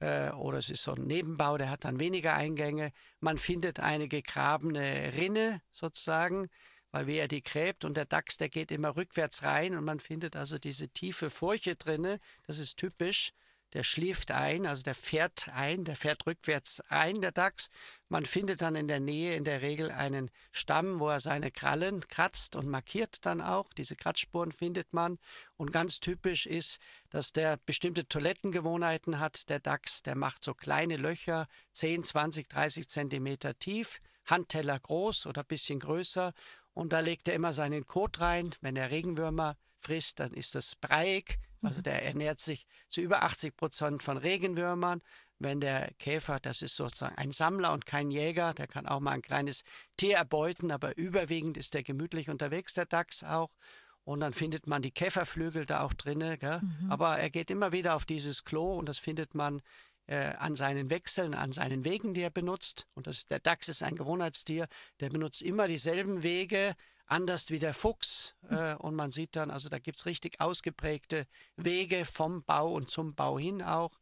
Äh, 0.00 0.30
oder 0.30 0.58
es 0.58 0.70
ist 0.70 0.82
so 0.82 0.94
ein 0.94 1.06
Nebenbau, 1.06 1.58
der 1.58 1.70
hat 1.70 1.84
dann 1.84 2.00
weniger 2.00 2.34
Eingänge. 2.34 2.92
Man 3.20 3.38
findet 3.38 3.80
eine 3.80 4.08
gegrabene 4.08 5.12
Rinne 5.16 5.60
sozusagen, 5.70 6.48
weil 6.92 7.06
wer 7.06 7.28
die 7.28 7.42
gräbt 7.42 7.84
und 7.84 7.96
der 7.96 8.06
Dachs, 8.06 8.36
der 8.38 8.48
geht 8.48 8.72
immer 8.72 8.96
rückwärts 8.96 9.42
rein 9.42 9.76
und 9.76 9.84
man 9.84 10.00
findet 10.00 10.36
also 10.36 10.58
diese 10.58 10.88
tiefe 10.88 11.30
Furche 11.30 11.76
drinne. 11.76 12.18
Das 12.46 12.58
ist 12.58 12.76
typisch 12.78 13.32
der 13.72 13.84
schläft 13.84 14.30
ein, 14.32 14.66
also 14.66 14.82
der 14.82 14.94
fährt 14.94 15.48
ein, 15.48 15.84
der 15.84 15.94
fährt 15.94 16.26
rückwärts 16.26 16.80
ein, 16.88 17.20
der 17.20 17.30
Dachs. 17.30 17.70
Man 18.08 18.24
findet 18.26 18.62
dann 18.62 18.74
in 18.74 18.88
der 18.88 18.98
Nähe 18.98 19.36
in 19.36 19.44
der 19.44 19.62
Regel 19.62 19.92
einen 19.92 20.30
Stamm, 20.50 20.98
wo 20.98 21.08
er 21.08 21.20
seine 21.20 21.52
Krallen 21.52 22.06
kratzt 22.08 22.56
und 22.56 22.68
markiert 22.68 23.24
dann 23.24 23.40
auch. 23.40 23.72
Diese 23.72 23.94
Kratzspuren 23.94 24.50
findet 24.50 24.92
man. 24.92 25.18
Und 25.56 25.72
ganz 25.72 26.00
typisch 26.00 26.46
ist, 26.46 26.80
dass 27.10 27.32
der 27.32 27.58
bestimmte 27.58 28.08
Toilettengewohnheiten 28.08 29.20
hat. 29.20 29.48
Der 29.48 29.60
Dachs, 29.60 30.02
der 30.02 30.16
macht 30.16 30.42
so 30.42 30.54
kleine 30.54 30.96
Löcher, 30.96 31.46
10, 31.72 32.02
20, 32.02 32.48
30 32.48 32.88
Zentimeter 32.88 33.56
tief, 33.56 34.00
Handteller 34.26 34.80
groß 34.80 35.26
oder 35.26 35.44
bisschen 35.44 35.78
größer. 35.78 36.32
Und 36.74 36.92
da 36.92 36.98
legt 36.98 37.28
er 37.28 37.34
immer 37.34 37.52
seinen 37.52 37.86
Kot 37.86 38.20
rein. 38.20 38.54
Wenn 38.60 38.74
er 38.74 38.90
Regenwürmer 38.90 39.56
frisst, 39.76 40.18
dann 40.18 40.32
ist 40.32 40.56
das 40.56 40.74
breiig 40.74 41.38
also 41.62 41.78
mhm. 41.78 41.82
der 41.84 42.04
ernährt 42.04 42.40
sich 42.40 42.66
zu 42.88 43.00
über 43.00 43.22
80 43.22 43.56
Prozent 43.56 44.02
von 44.02 44.16
Regenwürmern. 44.16 45.02
Wenn 45.38 45.60
der 45.60 45.92
Käfer, 45.98 46.38
das 46.38 46.60
ist 46.60 46.76
sozusagen 46.76 47.16
ein 47.16 47.32
Sammler 47.32 47.72
und 47.72 47.86
kein 47.86 48.10
Jäger, 48.10 48.52
der 48.52 48.66
kann 48.66 48.86
auch 48.86 49.00
mal 49.00 49.12
ein 49.12 49.22
kleines 49.22 49.64
Tier 49.96 50.16
erbeuten, 50.16 50.70
aber 50.70 50.96
überwiegend 50.98 51.56
ist 51.56 51.72
der 51.72 51.82
gemütlich 51.82 52.28
unterwegs, 52.28 52.74
der 52.74 52.84
Dachs 52.86 53.24
auch. 53.24 53.50
Und 54.04 54.20
dann 54.20 54.32
findet 54.32 54.66
man 54.66 54.82
die 54.82 54.90
Käferflügel 54.90 55.66
da 55.66 55.82
auch 55.82 55.94
drinne. 55.94 56.38
Mhm. 56.40 56.90
Aber 56.90 57.18
er 57.18 57.30
geht 57.30 57.50
immer 57.50 57.72
wieder 57.72 57.94
auf 57.94 58.04
dieses 58.04 58.44
Klo 58.44 58.78
und 58.78 58.86
das 58.86 58.98
findet 58.98 59.34
man 59.34 59.62
äh, 60.06 60.34
an 60.38 60.56
seinen 60.56 60.90
Wechseln, 60.90 61.34
an 61.34 61.52
seinen 61.52 61.84
Wegen, 61.84 62.12
die 62.14 62.22
er 62.22 62.30
benutzt. 62.30 62.86
Und 62.94 63.06
das, 63.06 63.26
der 63.26 63.38
Dachs 63.38 63.68
ist 63.68 63.82
ein 63.82 63.96
Gewohnheitstier, 63.96 64.66
der 65.00 65.08
benutzt 65.08 65.40
immer 65.40 65.68
dieselben 65.68 66.22
Wege 66.22 66.74
anders 67.10 67.50
wie 67.50 67.58
der 67.58 67.74
Fuchs. 67.74 68.34
Äh, 68.48 68.74
und 68.74 68.94
man 68.94 69.10
sieht 69.10 69.36
dann, 69.36 69.50
also 69.50 69.68
da 69.68 69.78
gibt 69.78 69.98
es 69.98 70.06
richtig 70.06 70.40
ausgeprägte 70.40 71.26
Wege 71.56 72.04
vom 72.04 72.42
Bau 72.44 72.72
und 72.72 72.88
zum 72.88 73.14
Bau 73.14 73.38
hin 73.38 73.62
auch. 73.62 73.98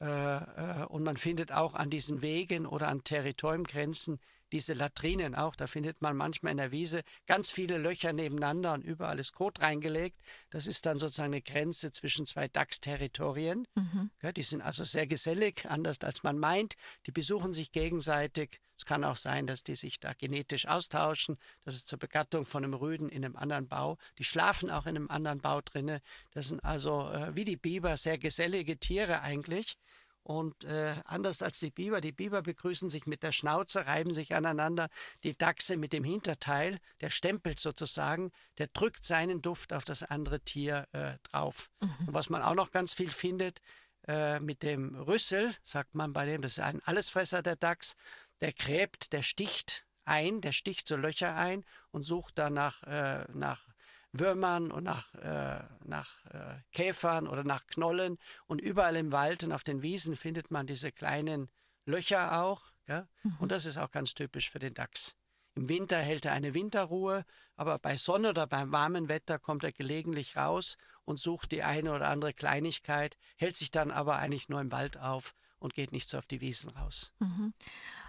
Äh, 0.00 0.06
äh, 0.06 0.84
und 0.86 1.02
man 1.02 1.16
findet 1.16 1.52
auch 1.52 1.74
an 1.74 1.90
diesen 1.90 2.22
Wegen 2.22 2.66
oder 2.66 2.88
an 2.88 3.04
Territoriumgrenzen 3.04 4.20
diese 4.52 4.74
Latrinen 4.74 5.34
auch. 5.34 5.54
Da 5.54 5.66
findet 5.66 6.02
man 6.02 6.16
manchmal 6.16 6.52
in 6.52 6.58
der 6.58 6.72
Wiese 6.72 7.02
ganz 7.26 7.50
viele 7.50 7.78
Löcher 7.78 8.12
nebeneinander 8.12 8.72
und 8.72 8.82
überall 8.82 9.18
ist 9.18 9.32
Kot 9.32 9.60
reingelegt. 9.60 10.18
Das 10.50 10.66
ist 10.66 10.86
dann 10.86 10.98
sozusagen 10.98 11.32
eine 11.32 11.42
Grenze 11.42 11.92
zwischen 11.92 12.26
zwei 12.26 12.48
Dachsterritorien. 12.48 13.66
Mhm. 13.74 14.10
Ja, 14.22 14.32
die 14.32 14.42
sind 14.42 14.62
also 14.62 14.84
sehr 14.84 15.06
gesellig, 15.06 15.66
anders 15.68 16.00
als 16.00 16.22
man 16.22 16.38
meint. 16.38 16.74
Die 17.06 17.12
besuchen 17.12 17.52
sich 17.52 17.72
gegenseitig. 17.72 18.60
Es 18.80 18.86
kann 18.86 19.04
auch 19.04 19.16
sein, 19.16 19.46
dass 19.46 19.62
die 19.62 19.74
sich 19.74 20.00
da 20.00 20.14
genetisch 20.14 20.66
austauschen. 20.66 21.36
Das 21.66 21.74
ist 21.74 21.86
zur 21.86 21.98
Begattung 21.98 22.46
von 22.46 22.64
einem 22.64 22.72
Rüden 22.72 23.10
in 23.10 23.26
einem 23.26 23.36
anderen 23.36 23.68
Bau. 23.68 23.98
Die 24.16 24.24
schlafen 24.24 24.70
auch 24.70 24.86
in 24.86 24.96
einem 24.96 25.10
anderen 25.10 25.42
Bau 25.42 25.60
drinne. 25.60 26.00
Das 26.30 26.48
sind 26.48 26.64
also 26.64 27.10
äh, 27.10 27.36
wie 27.36 27.44
die 27.44 27.58
Biber 27.58 27.98
sehr 27.98 28.16
gesellige 28.16 28.78
Tiere 28.78 29.20
eigentlich. 29.20 29.76
Und 30.22 30.64
äh, 30.64 30.94
anders 31.04 31.42
als 31.42 31.60
die 31.60 31.70
Biber, 31.70 32.00
die 32.00 32.12
Biber 32.12 32.40
begrüßen 32.40 32.88
sich 32.88 33.04
mit 33.06 33.22
der 33.22 33.32
Schnauze, 33.32 33.84
reiben 33.84 34.14
sich 34.14 34.34
aneinander. 34.34 34.88
Die 35.24 35.36
Dachse 35.36 35.76
mit 35.76 35.92
dem 35.92 36.04
Hinterteil, 36.04 36.78
der 37.02 37.10
stempelt 37.10 37.58
sozusagen, 37.58 38.32
der 38.56 38.68
drückt 38.68 39.04
seinen 39.04 39.42
Duft 39.42 39.74
auf 39.74 39.84
das 39.84 40.02
andere 40.04 40.40
Tier 40.40 40.88
äh, 40.92 41.18
drauf. 41.24 41.70
Mhm. 41.80 42.08
Und 42.08 42.14
was 42.14 42.30
man 42.30 42.40
auch 42.40 42.54
noch 42.54 42.70
ganz 42.70 42.94
viel 42.94 43.12
findet, 43.12 43.60
äh, 44.06 44.40
mit 44.40 44.62
dem 44.62 44.94
Rüssel, 44.94 45.54
sagt 45.62 45.94
man 45.94 46.14
bei 46.14 46.24
dem, 46.24 46.40
das 46.40 46.52
ist 46.52 46.60
ein 46.60 46.82
Allesfresser 46.84 47.42
der 47.42 47.56
Dachs, 47.56 47.96
der 48.40 48.52
gräbt, 48.52 49.12
der 49.12 49.22
sticht 49.22 49.86
ein, 50.04 50.40
der 50.40 50.52
sticht 50.52 50.86
so 50.86 50.96
Löcher 50.96 51.36
ein 51.36 51.64
und 51.90 52.02
sucht 52.02 52.38
danach 52.38 52.82
nach, 52.82 52.82
äh, 52.82 53.26
nach 53.32 53.68
Würmern 54.12 54.72
und 54.72 54.84
nach, 54.84 55.14
äh, 55.14 55.62
nach 55.84 56.24
äh, 56.26 56.60
Käfern 56.72 57.28
oder 57.28 57.44
nach 57.44 57.66
Knollen. 57.66 58.18
Und 58.46 58.60
überall 58.60 58.96
im 58.96 59.12
Wald 59.12 59.44
und 59.44 59.52
auf 59.52 59.62
den 59.62 59.82
Wiesen 59.82 60.16
findet 60.16 60.50
man 60.50 60.66
diese 60.66 60.90
kleinen 60.90 61.48
Löcher 61.86 62.42
auch. 62.42 62.72
Ja? 62.86 63.06
Mhm. 63.22 63.36
Und 63.38 63.52
das 63.52 63.66
ist 63.66 63.78
auch 63.78 63.90
ganz 63.90 64.14
typisch 64.14 64.50
für 64.50 64.58
den 64.58 64.74
Dachs. 64.74 65.16
Im 65.54 65.68
Winter 65.68 65.98
hält 65.98 66.26
er 66.26 66.32
eine 66.32 66.54
Winterruhe, 66.54 67.24
aber 67.56 67.78
bei 67.78 67.96
Sonne 67.96 68.30
oder 68.30 68.46
beim 68.46 68.72
warmen 68.72 69.08
Wetter 69.08 69.38
kommt 69.38 69.64
er 69.64 69.72
gelegentlich 69.72 70.36
raus 70.36 70.76
und 71.04 71.18
sucht 71.18 71.50
die 71.52 71.62
eine 71.62 71.92
oder 71.92 72.08
andere 72.08 72.32
Kleinigkeit, 72.32 73.18
hält 73.36 73.56
sich 73.56 73.70
dann 73.70 73.90
aber 73.90 74.16
eigentlich 74.16 74.48
nur 74.48 74.60
im 74.60 74.70
Wald 74.70 74.96
auf 74.98 75.34
und 75.58 75.74
geht 75.74 75.92
nicht 75.92 76.08
so 76.08 76.18
auf 76.18 76.26
die 76.26 76.40
Wiesen 76.40 76.70
raus. 76.70 77.12
Mhm. 77.18 77.52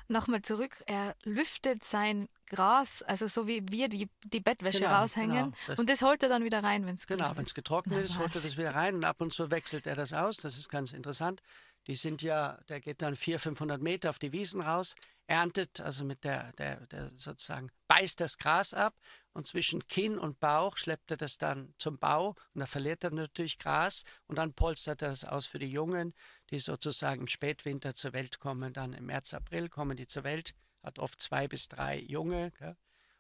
Nochmal 0.07 0.41
zurück, 0.41 0.83
er 0.87 1.15
lüftet 1.23 1.83
sein 1.83 2.27
Gras, 2.47 3.01
also 3.03 3.27
so 3.27 3.47
wie 3.47 3.63
wir 3.69 3.87
die, 3.87 4.09
die 4.25 4.39
Bettwäsche 4.39 4.79
genau, 4.79 4.99
raushängen. 4.99 5.53
Genau, 5.65 5.79
und 5.79 5.89
das 5.89 6.01
holt 6.01 6.21
er 6.23 6.29
dann 6.29 6.43
wieder 6.43 6.63
rein, 6.63 6.85
wenn 6.85 6.95
es 6.95 7.07
Genau, 7.07 7.31
wenn 7.35 7.45
es 7.45 7.53
getrocknet 7.53 8.03
ist, 8.03 8.19
holt 8.19 8.35
er 8.35 8.41
das 8.41 8.57
wieder 8.57 8.75
rein 8.75 8.95
und 8.95 9.05
ab 9.05 9.21
und 9.21 9.33
zu 9.33 9.51
wechselt 9.51 9.87
er 9.87 9.95
das 9.95 10.13
aus. 10.13 10.37
Das 10.37 10.57
ist 10.57 10.69
ganz 10.69 10.91
interessant. 10.91 11.41
Die 11.87 11.95
sind 11.95 12.21
ja, 12.21 12.59
der 12.69 12.79
geht 12.79 13.01
dann 13.01 13.15
400, 13.15 13.41
500 13.41 13.81
Meter 13.81 14.09
auf 14.11 14.19
die 14.19 14.31
Wiesen 14.31 14.61
raus, 14.61 14.95
erntet, 15.27 15.79
also 15.79 16.03
mit 16.03 16.23
der, 16.23 16.51
der, 16.53 16.85
der 16.87 17.11
sozusagen 17.15 17.71
beißt 17.87 18.19
das 18.19 18.37
Gras 18.37 18.73
ab 18.73 18.93
und 19.33 19.47
zwischen 19.47 19.87
Kinn 19.87 20.19
und 20.19 20.39
Bauch 20.39 20.77
schleppt 20.77 21.11
er 21.11 21.17
das 21.17 21.37
dann 21.37 21.73
zum 21.77 21.97
Bau 21.97 22.35
und 22.53 22.59
da 22.59 22.65
verliert 22.65 23.03
er 23.03 23.11
natürlich 23.11 23.57
Gras 23.57 24.03
und 24.27 24.35
dann 24.37 24.53
polstert 24.53 25.01
er 25.01 25.09
das 25.09 25.23
aus 25.23 25.45
für 25.45 25.59
die 25.59 25.71
Jungen, 25.71 26.13
die 26.51 26.59
sozusagen 26.59 27.21
im 27.21 27.27
Spätwinter 27.27 27.93
zur 27.95 28.13
Welt 28.13 28.39
kommen, 28.39 28.73
dann 28.73 28.93
im 28.93 29.05
März, 29.05 29.33
April 29.33 29.69
kommen 29.69 29.97
die 29.97 30.07
zur 30.07 30.23
Welt, 30.23 30.53
hat 30.83 30.99
oft 30.99 31.21
zwei 31.21 31.47
bis 31.47 31.67
drei 31.69 31.99
Junge. 31.99 32.51
Gell? 32.59 32.75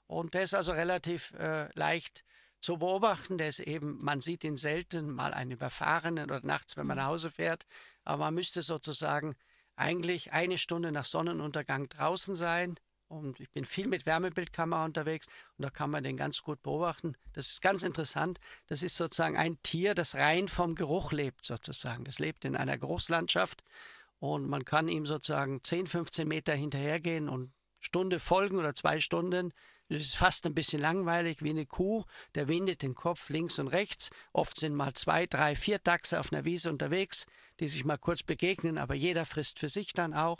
Und 0.07 0.33
der 0.33 0.43
ist 0.43 0.53
also 0.53 0.73
relativ 0.73 1.31
äh, 1.33 1.69
leicht 1.73 2.25
zu 2.59 2.77
beobachten. 2.77 3.37
Der 3.37 3.47
ist 3.47 3.59
eben, 3.59 3.97
man 4.03 4.19
sieht 4.19 4.43
ihn 4.43 4.57
selten, 4.57 5.09
mal 5.09 5.33
einen 5.33 5.51
überfahrenen 5.51 6.25
oder 6.25 6.45
nachts, 6.45 6.75
wenn 6.75 6.85
man 6.85 6.97
nach 6.97 7.07
Hause 7.07 7.31
fährt. 7.31 7.65
Aber 8.03 8.25
man 8.25 8.33
müsste 8.33 8.61
sozusagen 8.61 9.35
eigentlich 9.75 10.33
eine 10.33 10.57
Stunde 10.57 10.91
nach 10.91 11.05
Sonnenuntergang 11.05 11.87
draußen 11.89 12.35
sein. 12.35 12.75
Und 13.11 13.41
ich 13.41 13.49
bin 13.51 13.65
viel 13.65 13.87
mit 13.87 14.05
Wärmebildkamera 14.05 14.85
unterwegs 14.85 15.27
und 15.57 15.63
da 15.63 15.69
kann 15.69 15.89
man 15.89 16.01
den 16.01 16.15
ganz 16.15 16.43
gut 16.43 16.63
beobachten. 16.63 17.17
Das 17.33 17.49
ist 17.49 17.61
ganz 17.61 17.83
interessant. 17.83 18.39
Das 18.67 18.83
ist 18.83 18.95
sozusagen 18.95 19.35
ein 19.35 19.61
Tier, 19.63 19.93
das 19.93 20.15
rein 20.15 20.47
vom 20.47 20.75
Geruch 20.75 21.11
lebt, 21.11 21.43
sozusagen. 21.43 22.05
Das 22.05 22.19
lebt 22.19 22.45
in 22.45 22.55
einer 22.55 22.77
Großlandschaft 22.77 23.65
und 24.19 24.47
man 24.47 24.63
kann 24.63 24.87
ihm 24.87 25.05
sozusagen 25.05 25.61
10, 25.61 25.87
15 25.87 26.25
Meter 26.25 26.55
hinterhergehen 26.55 27.27
und 27.27 27.51
Stunde 27.81 28.17
folgen 28.17 28.57
oder 28.57 28.73
zwei 28.75 29.01
Stunden 29.01 29.51
es 29.93 30.03
ist 30.03 30.15
fast 30.15 30.45
ein 30.45 30.55
bisschen 30.55 30.79
langweilig 30.79 31.43
wie 31.43 31.49
eine 31.49 31.65
Kuh. 31.65 32.05
Der 32.35 32.47
windet 32.47 32.81
den 32.81 32.95
Kopf 32.95 33.29
links 33.29 33.59
und 33.59 33.67
rechts. 33.67 34.09
Oft 34.31 34.57
sind 34.57 34.73
mal 34.73 34.93
zwei, 34.93 35.25
drei, 35.25 35.53
vier 35.53 35.79
Dachse 35.79 36.19
auf 36.21 36.31
einer 36.31 36.45
Wiese 36.45 36.69
unterwegs, 36.69 37.25
die 37.59 37.67
sich 37.67 37.83
mal 37.83 37.97
kurz 37.97 38.23
begegnen, 38.23 38.77
aber 38.77 38.95
jeder 38.95 39.25
frisst 39.25 39.59
für 39.59 39.67
sich 39.67 39.91
dann 39.91 40.13
auch. 40.13 40.39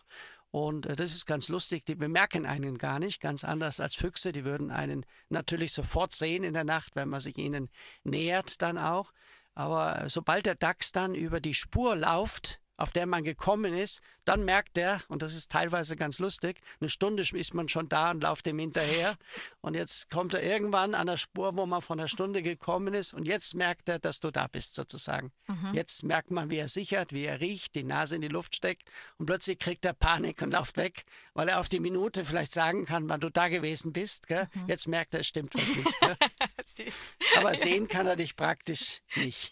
Und 0.52 0.86
äh, 0.86 0.96
das 0.96 1.14
ist 1.14 1.26
ganz 1.26 1.48
lustig. 1.48 1.86
Die 1.86 1.96
bemerken 1.96 2.46
einen 2.46 2.78
gar 2.78 3.00
nicht, 3.00 3.22
ganz 3.22 3.44
anders 3.44 3.80
als 3.80 3.96
Füchse. 3.96 4.32
Die 4.32 4.46
würden 4.46 4.70
einen 4.70 5.06
natürlich 5.30 5.74
sofort 5.74 6.14
sehen 6.14 6.44
in 6.44 6.54
der 6.54 6.66
Nacht, 6.66 6.96
wenn 6.96 7.10
man 7.10 7.22
sich 7.22 7.38
ihnen 7.38 7.70
nähert 8.04 8.62
dann 8.62 8.78
auch. 8.78 9.12
Aber 9.54 10.08
sobald 10.08 10.46
der 10.46 10.56
Dachs 10.56 10.92
dann 10.92 11.16
über 11.16 11.42
die 11.42 11.54
Spur 11.54 11.96
lauft, 11.96 12.61
auf 12.82 12.92
der 12.92 13.06
man 13.06 13.24
gekommen 13.24 13.74
ist, 13.74 14.02
dann 14.26 14.44
merkt 14.44 14.78
er, 14.78 15.02
und 15.08 15.22
das 15.22 15.36
ist 15.36 15.52
teilweise 15.52 15.96
ganz 15.96 16.20
lustig, 16.20 16.60
eine 16.80 16.90
Stunde 16.90 17.24
ist 17.24 17.54
man 17.54 17.70
schon 17.70 17.90
da 17.90 18.12
und 18.12 18.24
läuft 18.24 18.48
ihm 18.48 18.60
hinterher. 18.60 19.16
Und 19.62 19.76
jetzt 19.76 20.10
kommt 20.10 20.34
er 20.34 20.42
irgendwann 20.42 20.96
an 20.96 21.06
der 21.06 21.18
Spur, 21.18 21.56
wo 21.56 21.68
man 21.68 21.84
von 21.84 22.00
einer 22.00 22.08
Stunde 22.08 22.42
gekommen 22.42 22.96
ist. 22.96 23.14
Und 23.14 23.26
jetzt 23.28 23.54
merkt 23.54 23.90
er, 23.90 24.00
dass 24.00 24.20
du 24.20 24.32
da 24.32 24.48
bist, 24.48 24.74
sozusagen. 24.74 25.32
Mhm. 25.48 25.74
Jetzt 25.74 26.04
merkt 26.04 26.32
man, 26.32 26.50
wie 26.50 26.58
er 26.58 26.68
sichert, 26.68 27.14
wie 27.14 27.26
er 27.26 27.40
riecht, 27.42 27.76
die 27.76 27.84
Nase 27.84 28.16
in 28.16 28.22
die 28.22 28.28
Luft 28.28 28.56
steckt. 28.56 28.90
Und 29.18 29.28
plötzlich 29.28 29.60
kriegt 29.60 29.86
er 29.86 29.94
Panik 29.94 30.42
und 30.42 30.52
läuft 30.52 30.78
weg, 30.78 31.04
weil 31.36 31.48
er 31.48 31.60
auf 31.60 31.70
die 31.70 31.80
Minute 31.80 32.26
vielleicht 32.26 32.54
sagen 32.54 32.86
kann, 32.86 33.08
wann 33.08 33.22
du 33.22 33.30
da 33.30 33.50
gewesen 33.50 33.94
bist. 33.94 34.28
Mhm. 34.32 34.48
Jetzt 34.68 34.88
merkt 34.88 35.14
er, 35.14 35.20
es 35.20 35.28
stimmt 35.28 35.54
was 35.54 35.76
nicht. 35.76 36.94
Aber 37.38 37.56
sehen 37.56 37.88
kann 37.88 38.08
er 38.08 38.16
dich 38.16 38.36
praktisch 38.36 39.02
nicht. 39.16 39.52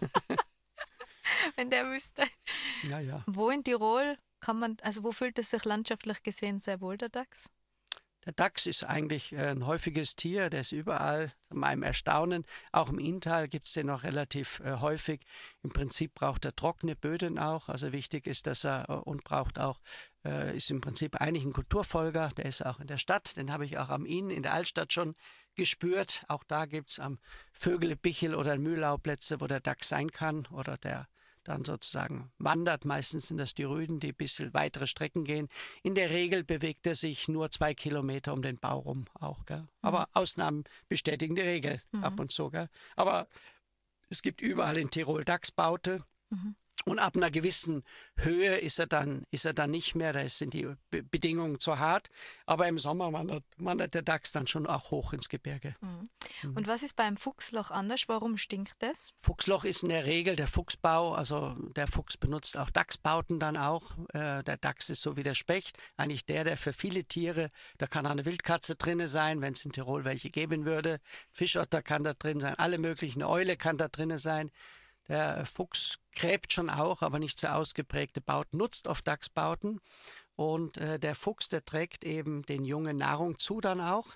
wenn 1.56 1.70
der 1.70 1.88
wüsste. 1.88 2.24
Ja, 2.82 2.98
ja. 2.98 3.22
Wo 3.26 3.50
in 3.50 3.64
Tirol 3.64 4.18
kann 4.40 4.58
man, 4.58 4.76
also 4.82 5.02
wo 5.04 5.12
fühlt 5.12 5.38
es 5.38 5.50
sich 5.50 5.64
landschaftlich 5.64 6.22
gesehen 6.22 6.60
sehr 6.60 6.80
wohl, 6.80 6.96
der 6.96 7.08
Dachs? 7.08 7.50
Der 8.28 8.32
Dachs 8.34 8.66
ist 8.66 8.84
eigentlich 8.84 9.32
äh, 9.32 9.46
ein 9.46 9.66
häufiges 9.66 10.14
Tier, 10.14 10.50
der 10.50 10.60
ist 10.60 10.72
überall, 10.72 11.32
zu 11.48 11.56
meinem 11.56 11.82
Erstaunen. 11.82 12.44
Auch 12.72 12.90
im 12.90 12.98
Inntal 12.98 13.48
gibt 13.48 13.66
es 13.66 13.72
den 13.72 13.86
noch 13.86 14.02
relativ 14.02 14.60
äh, 14.60 14.80
häufig. 14.80 15.20
Im 15.62 15.70
Prinzip 15.70 16.14
braucht 16.14 16.44
er 16.44 16.54
trockene 16.54 16.94
Böden 16.94 17.38
auch. 17.38 17.70
Also 17.70 17.92
wichtig 17.92 18.26
ist, 18.26 18.46
dass 18.46 18.64
er 18.64 18.90
äh, 18.90 18.92
und 18.92 19.24
braucht 19.24 19.58
auch, 19.58 19.80
äh, 20.26 20.54
ist 20.54 20.70
im 20.70 20.80
Prinzip 20.80 21.20
eigentlich 21.20 21.44
ein 21.44 21.54
Kulturfolger. 21.54 22.28
Der 22.36 22.44
ist 22.44 22.66
auch 22.66 22.80
in 22.80 22.86
der 22.86 22.98
Stadt. 22.98 23.36
Den 23.36 23.50
habe 23.50 23.64
ich 23.64 23.78
auch 23.78 23.88
am 23.88 24.04
Inn 24.04 24.30
in 24.30 24.42
der 24.42 24.52
Altstadt 24.52 24.92
schon 24.92 25.14
gespürt. 25.54 26.24
Auch 26.28 26.44
da 26.44 26.66
gibt 26.66 26.90
es 26.90 26.98
am 26.98 27.18
Vögelbichel 27.52 28.34
oder 28.34 28.58
Mühlauplätze, 28.58 29.40
wo 29.40 29.46
der 29.46 29.60
Dachs 29.60 29.88
sein 29.88 30.10
kann 30.10 30.46
oder 30.48 30.76
der 30.76 31.08
dann 31.48 31.64
sozusagen 31.64 32.30
wandert. 32.38 32.84
Meistens 32.84 33.28
sind 33.28 33.38
das 33.38 33.54
die 33.54 33.64
Rüden, 33.64 34.00
die 34.00 34.08
ein 34.08 34.14
bisschen 34.14 34.54
weitere 34.54 34.86
Strecken 34.86 35.24
gehen. 35.24 35.48
In 35.82 35.94
der 35.94 36.10
Regel 36.10 36.44
bewegt 36.44 36.86
er 36.86 36.94
sich 36.94 37.28
nur 37.28 37.50
zwei 37.50 37.74
Kilometer 37.74 38.32
um 38.32 38.42
den 38.42 38.58
Bau 38.58 38.78
rum 38.78 39.06
auch. 39.14 39.46
Gell? 39.46 39.66
Aber 39.80 40.00
mhm. 40.00 40.06
Ausnahmen 40.12 40.64
bestätigen 40.88 41.34
die 41.34 41.42
Regel 41.42 41.82
mhm. 41.92 42.04
ab 42.04 42.20
und 42.20 42.30
zu. 42.30 42.50
Gell? 42.50 42.68
Aber 42.96 43.28
es 44.10 44.22
gibt 44.22 44.40
überall 44.40 44.78
in 44.78 44.90
Tirol 44.90 45.24
Dachsbaute. 45.24 46.04
Mhm. 46.30 46.54
Und 46.88 46.98
ab 46.98 47.16
einer 47.16 47.30
gewissen 47.30 47.84
Höhe 48.16 48.56
ist 48.56 48.78
er 48.78 48.86
dann, 48.86 49.24
ist 49.30 49.44
er 49.44 49.52
dann 49.52 49.70
nicht 49.70 49.94
mehr, 49.94 50.12
da 50.12 50.26
sind 50.28 50.54
die 50.54 50.68
Bedingungen 50.90 51.58
zu 51.58 51.78
hart. 51.78 52.08
Aber 52.46 52.66
im 52.66 52.78
Sommer 52.78 53.12
wandert, 53.12 53.44
wandert 53.56 53.94
der 53.94 54.02
Dachs 54.02 54.32
dann 54.32 54.46
schon 54.46 54.66
auch 54.66 54.90
hoch 54.90 55.12
ins 55.12 55.28
Gebirge. 55.28 55.74
Mhm. 55.80 56.08
mhm. 56.42 56.56
Und 56.56 56.66
was 56.66 56.82
ist 56.82 56.96
beim 56.96 57.16
Fuchsloch 57.16 57.70
anders? 57.70 58.04
Warum 58.06 58.36
stinkt 58.36 58.76
das? 58.80 59.12
Fuchsloch 59.16 59.64
ist 59.64 59.82
in 59.82 59.90
der 59.90 60.06
Regel 60.06 60.36
der 60.36 60.46
Fuchsbau, 60.46 61.14
also 61.14 61.54
der 61.76 61.86
Fuchs 61.86 62.16
benutzt 62.16 62.56
auch 62.56 62.70
Dachsbauten 62.70 63.38
dann 63.38 63.56
auch. 63.56 63.92
Äh, 64.12 64.42
der 64.44 64.56
Dachs 64.56 64.88
ist 64.88 65.02
so 65.02 65.16
wie 65.16 65.22
der 65.22 65.34
Specht, 65.34 65.78
eigentlich 65.96 66.24
der, 66.24 66.44
der 66.44 66.56
für 66.56 66.72
viele 66.72 67.04
Tiere, 67.04 67.50
da 67.76 67.86
kann 67.86 68.06
auch 68.06 68.10
eine 68.10 68.24
Wildkatze 68.24 68.76
drin 68.76 69.06
sein, 69.06 69.40
wenn 69.40 69.52
es 69.52 69.64
in 69.64 69.72
Tirol 69.72 70.04
welche 70.04 70.30
geben 70.30 70.64
würde. 70.64 71.00
Fischotter 71.30 71.82
kann 71.82 72.04
da 72.04 72.14
drin 72.14 72.40
sein, 72.40 72.54
alle 72.54 72.78
möglichen, 72.78 73.22
Eule 73.22 73.56
kann 73.56 73.76
da 73.76 73.88
drin 73.88 74.16
sein. 74.18 74.50
Der 75.08 75.46
Fuchs 75.46 75.98
gräbt 76.14 76.52
schon 76.52 76.70
auch, 76.70 77.02
aber 77.02 77.18
nicht 77.18 77.40
so 77.40 77.48
ausgeprägte 77.48 78.20
Bauten, 78.20 78.58
nutzt 78.58 78.86
oft 78.86 79.06
Dachsbauten. 79.06 79.80
Und 80.36 80.76
äh, 80.76 80.98
der 80.98 81.14
Fuchs, 81.14 81.48
der 81.48 81.64
trägt 81.64 82.04
eben 82.04 82.42
den 82.42 82.64
Jungen 82.64 82.98
Nahrung 82.98 83.38
zu 83.38 83.60
dann 83.60 83.80
auch. 83.80 84.06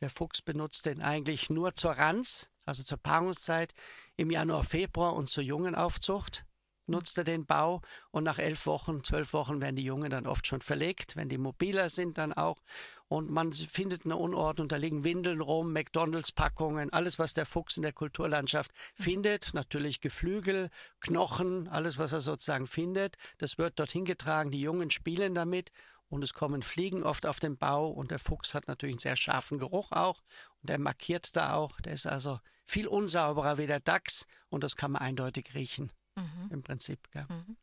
Der 0.00 0.10
Fuchs 0.10 0.42
benutzt 0.42 0.86
den 0.86 1.02
eigentlich 1.02 1.50
nur 1.50 1.74
zur 1.74 1.92
Ranz, 1.92 2.50
also 2.64 2.82
zur 2.82 2.98
Paarungszeit, 2.98 3.74
im 4.16 4.30
Januar, 4.30 4.64
Februar 4.64 5.14
und 5.14 5.28
zur 5.28 5.44
Jungenaufzucht 5.44 6.44
nutzt 6.88 7.18
er 7.18 7.24
den 7.24 7.46
Bau 7.46 7.82
und 8.10 8.24
nach 8.24 8.38
elf 8.38 8.66
Wochen, 8.66 9.04
zwölf 9.04 9.32
Wochen 9.32 9.60
werden 9.60 9.76
die 9.76 9.84
Jungen 9.84 10.10
dann 10.10 10.26
oft 10.26 10.46
schon 10.46 10.60
verlegt, 10.60 11.16
wenn 11.16 11.28
die 11.28 11.38
mobiler 11.38 11.90
sind 11.90 12.18
dann 12.18 12.32
auch 12.32 12.62
und 13.08 13.30
man 13.30 13.52
findet 13.52 14.04
eine 14.04 14.16
Unordnung, 14.16 14.68
da 14.68 14.76
liegen 14.76 15.02
Windeln 15.02 15.40
rum, 15.40 15.72
McDonalds-Packungen, 15.72 16.92
alles, 16.92 17.18
was 17.18 17.34
der 17.34 17.46
Fuchs 17.46 17.76
in 17.76 17.82
der 17.82 17.92
Kulturlandschaft 17.92 18.70
findet, 18.94 19.54
natürlich 19.54 20.00
Geflügel, 20.00 20.70
Knochen, 21.00 21.68
alles, 21.68 21.98
was 21.98 22.12
er 22.12 22.20
sozusagen 22.20 22.66
findet, 22.66 23.16
das 23.38 23.58
wird 23.58 23.78
dorthin 23.78 24.04
getragen, 24.04 24.50
die 24.50 24.60
Jungen 24.60 24.90
spielen 24.90 25.34
damit 25.34 25.72
und 26.10 26.22
es 26.22 26.34
kommen 26.34 26.62
Fliegen 26.62 27.02
oft 27.02 27.26
auf 27.26 27.40
den 27.40 27.56
Bau 27.56 27.88
und 27.88 28.10
der 28.10 28.18
Fuchs 28.18 28.54
hat 28.54 28.68
natürlich 28.68 28.94
einen 28.94 29.00
sehr 29.00 29.16
scharfen 29.16 29.58
Geruch 29.58 29.92
auch 29.92 30.22
und 30.60 30.68
der 30.68 30.78
markiert 30.78 31.34
da 31.36 31.54
auch, 31.54 31.80
der 31.80 31.94
ist 31.94 32.06
also 32.06 32.40
viel 32.64 32.86
unsauberer 32.86 33.56
wie 33.56 33.66
der 33.66 33.80
Dachs 33.80 34.26
und 34.50 34.62
das 34.62 34.76
kann 34.76 34.92
man 34.92 35.02
eindeutig 35.02 35.54
riechen 35.54 35.90
mhm. 36.16 36.50
im 36.50 36.62
Prinzip. 36.62 37.08
Ja. 37.14 37.26
Mhm. 37.30 37.56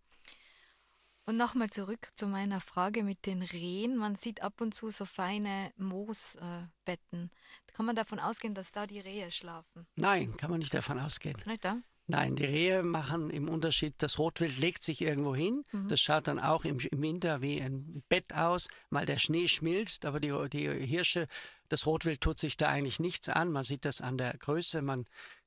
Und 1.28 1.38
nochmal 1.38 1.72
zurück 1.72 2.10
zu 2.16 2.28
meiner 2.28 2.62
Frage 2.62 3.04
mit 3.04 3.26
den 3.26 3.42
Rehen. 3.42 3.98
Man 3.98 4.16
sieht 4.16 4.44
ab 4.44 4.62
und 4.62 4.76
zu 4.76 4.92
so 4.92 5.06
feine 5.06 5.72
Moosbetten. 5.78 7.32
Äh, 7.32 7.72
kann 7.74 7.88
man 7.88 7.96
davon 7.96 8.20
ausgehen, 8.20 8.54
dass 8.54 8.72
da 8.72 8.86
die 8.86 9.00
Rehe 9.00 9.32
schlafen? 9.32 9.88
Nein, 9.96 10.38
kann 10.38 10.52
man 10.52 10.60
nicht 10.60 10.74
davon 10.74 11.00
ausgehen. 11.00 11.38
Nicht 11.46 11.66
da? 11.66 11.78
Nein, 12.08 12.36
die 12.36 12.46
Rehe 12.46 12.84
machen 12.84 13.32
im 13.32 13.50
Unterschied, 13.50 13.96
das 13.98 14.20
Rotwild 14.20 14.60
legt 14.60 14.84
sich 14.84 15.02
irgendwo 15.02 15.36
hin. 15.36 15.64
Mhm. 15.72 15.88
Das 15.88 16.00
schaut 16.00 16.28
dann 16.28 16.38
auch 16.38 16.64
im, 16.64 16.78
im, 16.80 17.02
Winter 17.02 17.42
wie 17.42 17.60
ein 17.60 18.04
Bett 18.10 18.34
aus, 18.34 18.68
mal 18.92 19.08
der 19.08 19.18
Schnee 19.18 19.48
schmilzt, 19.48 20.06
aber 20.06 20.20
die, 20.20 20.32
die 20.52 20.86
Hirsche, 20.86 21.28
das 21.68 21.88
Rotwild 21.88 22.22
tut 22.22 22.38
sich 22.38 22.58
da 22.58 22.68
eigentlich 22.68 23.00
nichts 23.00 23.28
an. 23.28 23.52
Man 23.52 23.64
sieht 23.64 23.86
das 23.86 24.02
an 24.02 24.20
der 24.20 24.38
Größe, 24.38 24.84
man 24.84 25.06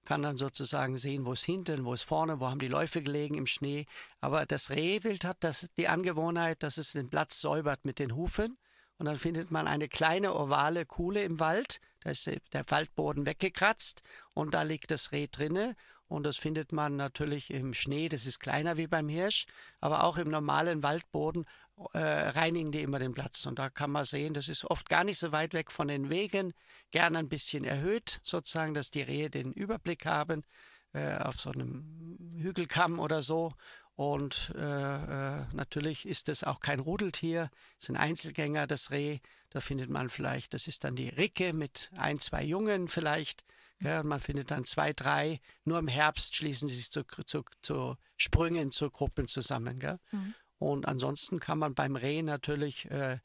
kann 0.09 0.23
dann 0.23 0.39
sozusagen 0.39 0.97
sehen, 0.97 1.27
wo 1.27 1.35
es 1.35 1.45
hinten, 1.45 1.85
wo 1.85 1.93
es 1.93 2.01
vorne, 2.01 2.41
wo 2.41 2.49
haben 2.49 2.61
die 2.61 2.69
Läufe 2.69 3.03
gelegen 3.03 3.35
im 3.35 3.47
Schnee. 3.47 3.85
Aber 4.23 4.47
das 4.47 4.71
Rehwild 4.71 5.27
hat 5.27 5.37
das, 5.41 5.69
die 5.77 5.87
Angewohnheit, 5.87 6.63
dass 6.63 6.79
es 6.79 6.93
den 6.93 7.11
Platz 7.11 7.43
säubert 7.43 7.85
mit 7.85 7.99
den 7.99 8.17
Hufen. 8.17 8.57
Und 8.97 9.05
dann 9.05 9.19
findet 9.19 9.51
man 9.51 9.69
eine 9.69 9.87
kleine 9.87 10.35
ovale 10.35 10.87
Kuhle 10.87 11.25
im 11.25 11.41
Wald. 11.41 11.83
Da 12.01 12.09
ist 12.09 12.27
der 12.27 12.71
Waldboden 12.71 13.27
weggekratzt 13.27 14.03
und 14.33 14.55
da 14.55 14.63
liegt 14.63 14.91
das 14.91 15.13
Reh 15.13 15.27
drinne. 15.31 15.77
Und 16.09 16.25
das 16.25 16.37
findet 16.37 16.73
man 16.73 16.97
natürlich 16.97 17.51
im 17.51 17.75
Schnee, 17.75 18.09
das 18.09 18.25
ist 18.25 18.41
kleiner 18.41 18.77
wie 18.79 18.87
beim 18.87 19.09
Hirsch, 19.09 19.47
aber 19.81 20.05
auch 20.05 20.17
im 20.17 20.31
normalen 20.31 20.83
Waldboden 20.83 21.45
äh, 21.93 21.99
reinigen 21.99 22.73
die 22.73 22.83
immer 22.83 22.99
den 22.99 23.13
Platz. 23.13 23.45
Und 23.47 23.59
da 23.59 23.69
kann 23.69 23.91
man 23.91 24.05
sehen, 24.05 24.35
das 24.35 24.49
ist 24.49 24.65
oft 24.65 24.89
gar 24.89 25.05
nicht 25.05 25.19
so 25.19 25.33
weit 25.33 25.53
weg 25.53 25.71
von 25.71 25.89
den 25.89 26.11
Wegen, 26.11 26.55
gerne 26.91 27.19
ein 27.19 27.29
bisschen 27.29 27.65
erhöht, 27.65 28.21
sozusagen, 28.23 28.75
dass 28.75 28.91
die 28.91 29.03
Rehe 29.03 29.31
den 29.31 29.53
Überblick 29.53 30.07
haben 30.07 30.45
äh, 30.93 31.17
auf 31.19 31.41
so 31.41 31.51
einem 31.51 32.19
Hügelkamm 32.37 32.99
oder 32.99 33.23
so. 33.23 33.53
Und 33.95 34.55
äh, 34.57 34.61
äh 34.61 35.45
natürlich 35.53 36.07
ist 36.07 36.29
es 36.29 36.45
auch 36.45 36.61
kein 36.61 36.81
Rudeltier, 36.81 37.51
es 37.79 37.85
ist 37.85 37.91
ein 37.91 37.97
Einzelgänger, 37.97 38.67
das 38.67 38.91
Reh. 38.91 39.19
Da 39.51 39.61
findet 39.61 39.89
man 39.89 40.09
vielleicht, 40.09 40.55
das 40.55 40.69
ist 40.69 40.85
dann 40.85 40.95
die 40.95 41.09
Ricke 41.09 41.53
mit 41.53 41.91
ein, 41.97 42.21
zwei 42.21 42.45
Jungen 42.45 42.89
vielleicht, 42.89 43.45
Gell? 43.81 44.01
Und 44.01 44.07
man 44.07 44.21
findet 44.21 44.51
dann 44.51 44.65
zwei, 44.65 44.93
drei. 44.93 45.41
Nur 45.65 45.79
im 45.79 45.89
Herbst 45.89 46.35
schließen 46.35 46.69
sie 46.69 46.77
sich 46.77 46.91
zu, 46.91 47.05
zu, 47.05 47.45
zu 47.63 47.97
Sprüngen, 48.17 48.71
zu 48.71 48.91
Gruppen 48.91 49.27
zusammen. 49.29 49.99
Mhm. 50.11 50.35
Und 50.59 50.87
ansonsten 50.87 51.39
kann 51.39 51.59
man 51.59 51.75
beim 51.75 51.97
Reh 51.97 52.23
natürlich 52.23 52.91
äh, 52.91 53.19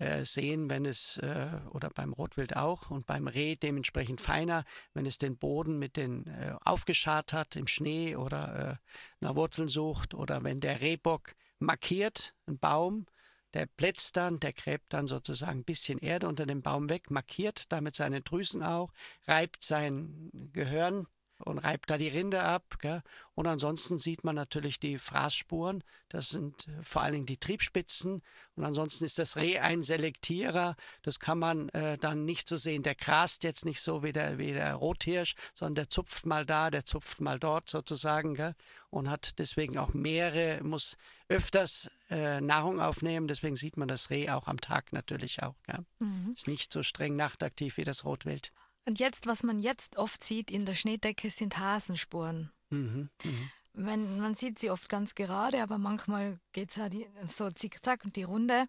äh, 0.00 0.24
sehen, 0.24 0.70
wenn 0.70 0.86
es, 0.86 1.18
äh, 1.18 1.50
oder 1.72 1.90
beim 1.90 2.14
Rotwild 2.14 2.56
auch, 2.56 2.90
und 2.90 3.04
beim 3.04 3.28
Reh 3.28 3.56
dementsprechend 3.56 4.22
feiner, 4.22 4.64
wenn 4.94 5.04
es 5.04 5.18
den 5.18 5.36
Boden 5.36 5.78
mit 5.78 5.98
den 5.98 6.26
äh, 6.26 6.54
aufgeschart 6.64 7.34
hat 7.34 7.54
im 7.56 7.66
Schnee 7.66 8.16
oder 8.16 8.70
äh, 8.70 8.76
nach 9.20 9.36
Wurzeln 9.36 9.68
sucht, 9.68 10.14
oder 10.14 10.42
wenn 10.42 10.60
der 10.60 10.80
Rehbock 10.80 11.34
markiert, 11.58 12.34
einen 12.46 12.58
Baum, 12.58 13.06
der 13.54 13.66
plätzt 13.66 14.16
dann, 14.16 14.40
der 14.40 14.52
gräbt 14.52 14.92
dann 14.92 15.06
sozusagen 15.06 15.60
ein 15.60 15.64
bisschen 15.64 15.98
Erde 15.98 16.28
unter 16.28 16.46
dem 16.46 16.62
Baum 16.62 16.88
weg, 16.88 17.10
markiert 17.10 17.72
damit 17.72 17.94
seine 17.94 18.20
Drüsen 18.20 18.62
auch, 18.62 18.92
reibt 19.26 19.62
sein 19.64 20.30
Gehirn 20.52 21.06
und 21.44 21.58
reibt 21.58 21.90
da 21.90 21.98
die 21.98 22.08
Rinde 22.08 22.42
ab. 22.42 22.78
Gell? 22.80 23.02
Und 23.34 23.46
ansonsten 23.46 23.98
sieht 23.98 24.24
man 24.24 24.34
natürlich 24.34 24.80
die 24.80 24.98
Fraßspuren. 24.98 25.82
Das 26.08 26.28
sind 26.28 26.68
äh, 26.68 26.82
vor 26.82 27.02
allen 27.02 27.14
Dingen 27.14 27.26
die 27.26 27.38
Triebspitzen. 27.38 28.22
Und 28.56 28.64
ansonsten 28.64 29.04
ist 29.04 29.18
das 29.18 29.36
Reh 29.36 29.58
ein 29.58 29.82
Selektierer. 29.82 30.76
Das 31.02 31.20
kann 31.20 31.38
man 31.38 31.68
äh, 31.70 31.98
dann 31.98 32.24
nicht 32.24 32.48
so 32.48 32.56
sehen. 32.56 32.82
Der 32.82 32.94
grast 32.94 33.44
jetzt 33.44 33.64
nicht 33.64 33.80
so 33.80 34.02
wie 34.02 34.12
der, 34.12 34.38
wie 34.38 34.52
der 34.52 34.74
Rothirsch, 34.74 35.34
sondern 35.54 35.76
der 35.76 35.90
zupft 35.90 36.26
mal 36.26 36.44
da, 36.44 36.70
der 36.70 36.84
zupft 36.84 37.20
mal 37.20 37.38
dort 37.38 37.68
sozusagen. 37.68 38.34
Gell? 38.34 38.54
Und 38.90 39.08
hat 39.08 39.38
deswegen 39.38 39.78
auch 39.78 39.94
mehrere, 39.94 40.62
muss 40.62 40.96
öfters 41.28 41.90
äh, 42.10 42.40
Nahrung 42.40 42.80
aufnehmen. 42.80 43.28
Deswegen 43.28 43.56
sieht 43.56 43.76
man 43.76 43.88
das 43.88 44.10
Reh 44.10 44.30
auch 44.30 44.48
am 44.48 44.60
Tag 44.60 44.92
natürlich 44.92 45.42
auch. 45.42 45.54
Mhm. 46.00 46.32
Ist 46.34 46.48
nicht 46.48 46.72
so 46.72 46.82
streng 46.82 47.16
nachtaktiv 47.16 47.76
wie 47.76 47.84
das 47.84 48.04
Rotwild. 48.04 48.52
Und 48.86 48.98
jetzt, 48.98 49.26
was 49.26 49.42
man 49.42 49.58
jetzt 49.58 49.96
oft 49.96 50.22
sieht 50.24 50.50
in 50.50 50.66
der 50.66 50.74
Schneedecke, 50.74 51.30
sind 51.30 51.58
Hasenspuren. 51.58 52.50
Mhm, 52.70 53.10
mh. 53.24 53.30
Man, 53.72 54.20
man 54.20 54.34
sieht 54.34 54.58
sie 54.58 54.70
oft 54.70 54.88
ganz 54.88 55.14
gerade, 55.14 55.62
aber 55.62 55.78
manchmal 55.78 56.40
geht 56.52 56.70
es 56.70 56.78
halt 56.78 56.94
so 57.24 57.50
zickzack 57.50 58.04
und 58.04 58.16
die 58.16 58.24
Runde. 58.24 58.66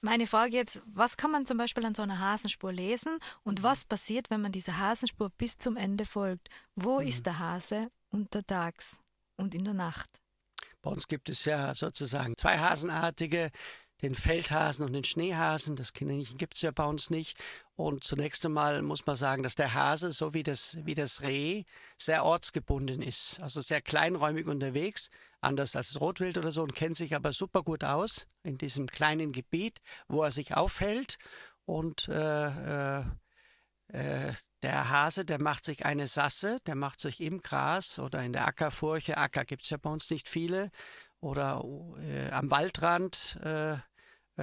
Meine 0.00 0.26
Frage 0.26 0.56
jetzt, 0.56 0.82
was 0.86 1.16
kann 1.16 1.30
man 1.30 1.46
zum 1.46 1.58
Beispiel 1.58 1.84
an 1.84 1.94
so 1.94 2.02
einer 2.02 2.18
Hasenspur 2.18 2.72
lesen 2.72 3.18
und 3.42 3.60
mhm. 3.60 3.64
was 3.64 3.84
passiert, 3.84 4.30
wenn 4.30 4.40
man 4.40 4.52
dieser 4.52 4.78
Hasenspur 4.78 5.30
bis 5.30 5.58
zum 5.58 5.76
Ende 5.76 6.06
folgt? 6.06 6.48
Wo 6.74 7.00
mhm. 7.00 7.06
ist 7.06 7.26
der 7.26 7.38
Hase 7.38 7.90
untertags 8.10 9.00
und 9.36 9.54
in 9.54 9.64
der 9.64 9.74
Nacht? 9.74 10.10
Bei 10.82 10.90
uns 10.90 11.06
gibt 11.06 11.28
es 11.28 11.44
ja 11.44 11.74
sozusagen 11.74 12.36
zwei 12.36 12.58
Hasenartige 12.58 13.50
den 14.02 14.14
Feldhasen 14.14 14.84
und 14.84 14.92
den 14.92 15.04
Schneehasen. 15.04 15.76
Das 15.76 15.92
Kinderchen 15.92 16.36
gibt 16.36 16.54
es 16.54 16.62
ja 16.62 16.72
bei 16.72 16.84
uns 16.84 17.10
nicht. 17.10 17.38
Und 17.76 18.04
zunächst 18.04 18.44
einmal 18.44 18.82
muss 18.82 19.06
man 19.06 19.16
sagen, 19.16 19.42
dass 19.42 19.54
der 19.54 19.74
Hase, 19.74 20.12
so 20.12 20.34
wie 20.34 20.42
das, 20.42 20.76
wie 20.84 20.94
das 20.94 21.22
Reh, 21.22 21.64
sehr 21.96 22.24
ortsgebunden 22.24 23.00
ist. 23.00 23.40
Also 23.40 23.60
sehr 23.60 23.80
kleinräumig 23.80 24.46
unterwegs, 24.46 25.08
anders 25.40 25.76
als 25.76 25.92
das 25.92 26.00
Rotwild 26.00 26.36
oder 26.36 26.50
so, 26.50 26.62
und 26.62 26.74
kennt 26.74 26.96
sich 26.96 27.14
aber 27.14 27.32
super 27.32 27.62
gut 27.62 27.84
aus 27.84 28.26
in 28.42 28.58
diesem 28.58 28.86
kleinen 28.86 29.32
Gebiet, 29.32 29.80
wo 30.08 30.22
er 30.22 30.30
sich 30.30 30.54
aufhält. 30.54 31.16
Und 31.64 32.08
äh, 32.08 32.98
äh, 32.98 33.04
äh 33.88 34.32
der 34.62 34.90
Hase, 34.90 35.24
der 35.24 35.40
macht 35.40 35.64
sich 35.64 35.84
eine 35.84 36.06
Sasse, 36.06 36.60
der 36.66 36.76
macht 36.76 37.00
sich 37.00 37.20
im 37.20 37.42
Gras 37.42 37.98
oder 37.98 38.22
in 38.22 38.32
der 38.32 38.46
Ackerfurche. 38.46 39.16
Acker 39.18 39.44
gibt 39.44 39.64
es 39.64 39.70
ja 39.70 39.76
bei 39.76 39.90
uns 39.90 40.08
nicht 40.08 40.28
viele. 40.28 40.70
Oder 41.20 41.64
äh, 42.00 42.30
am 42.30 42.50
Waldrand 42.50 43.40
äh, 43.42 43.76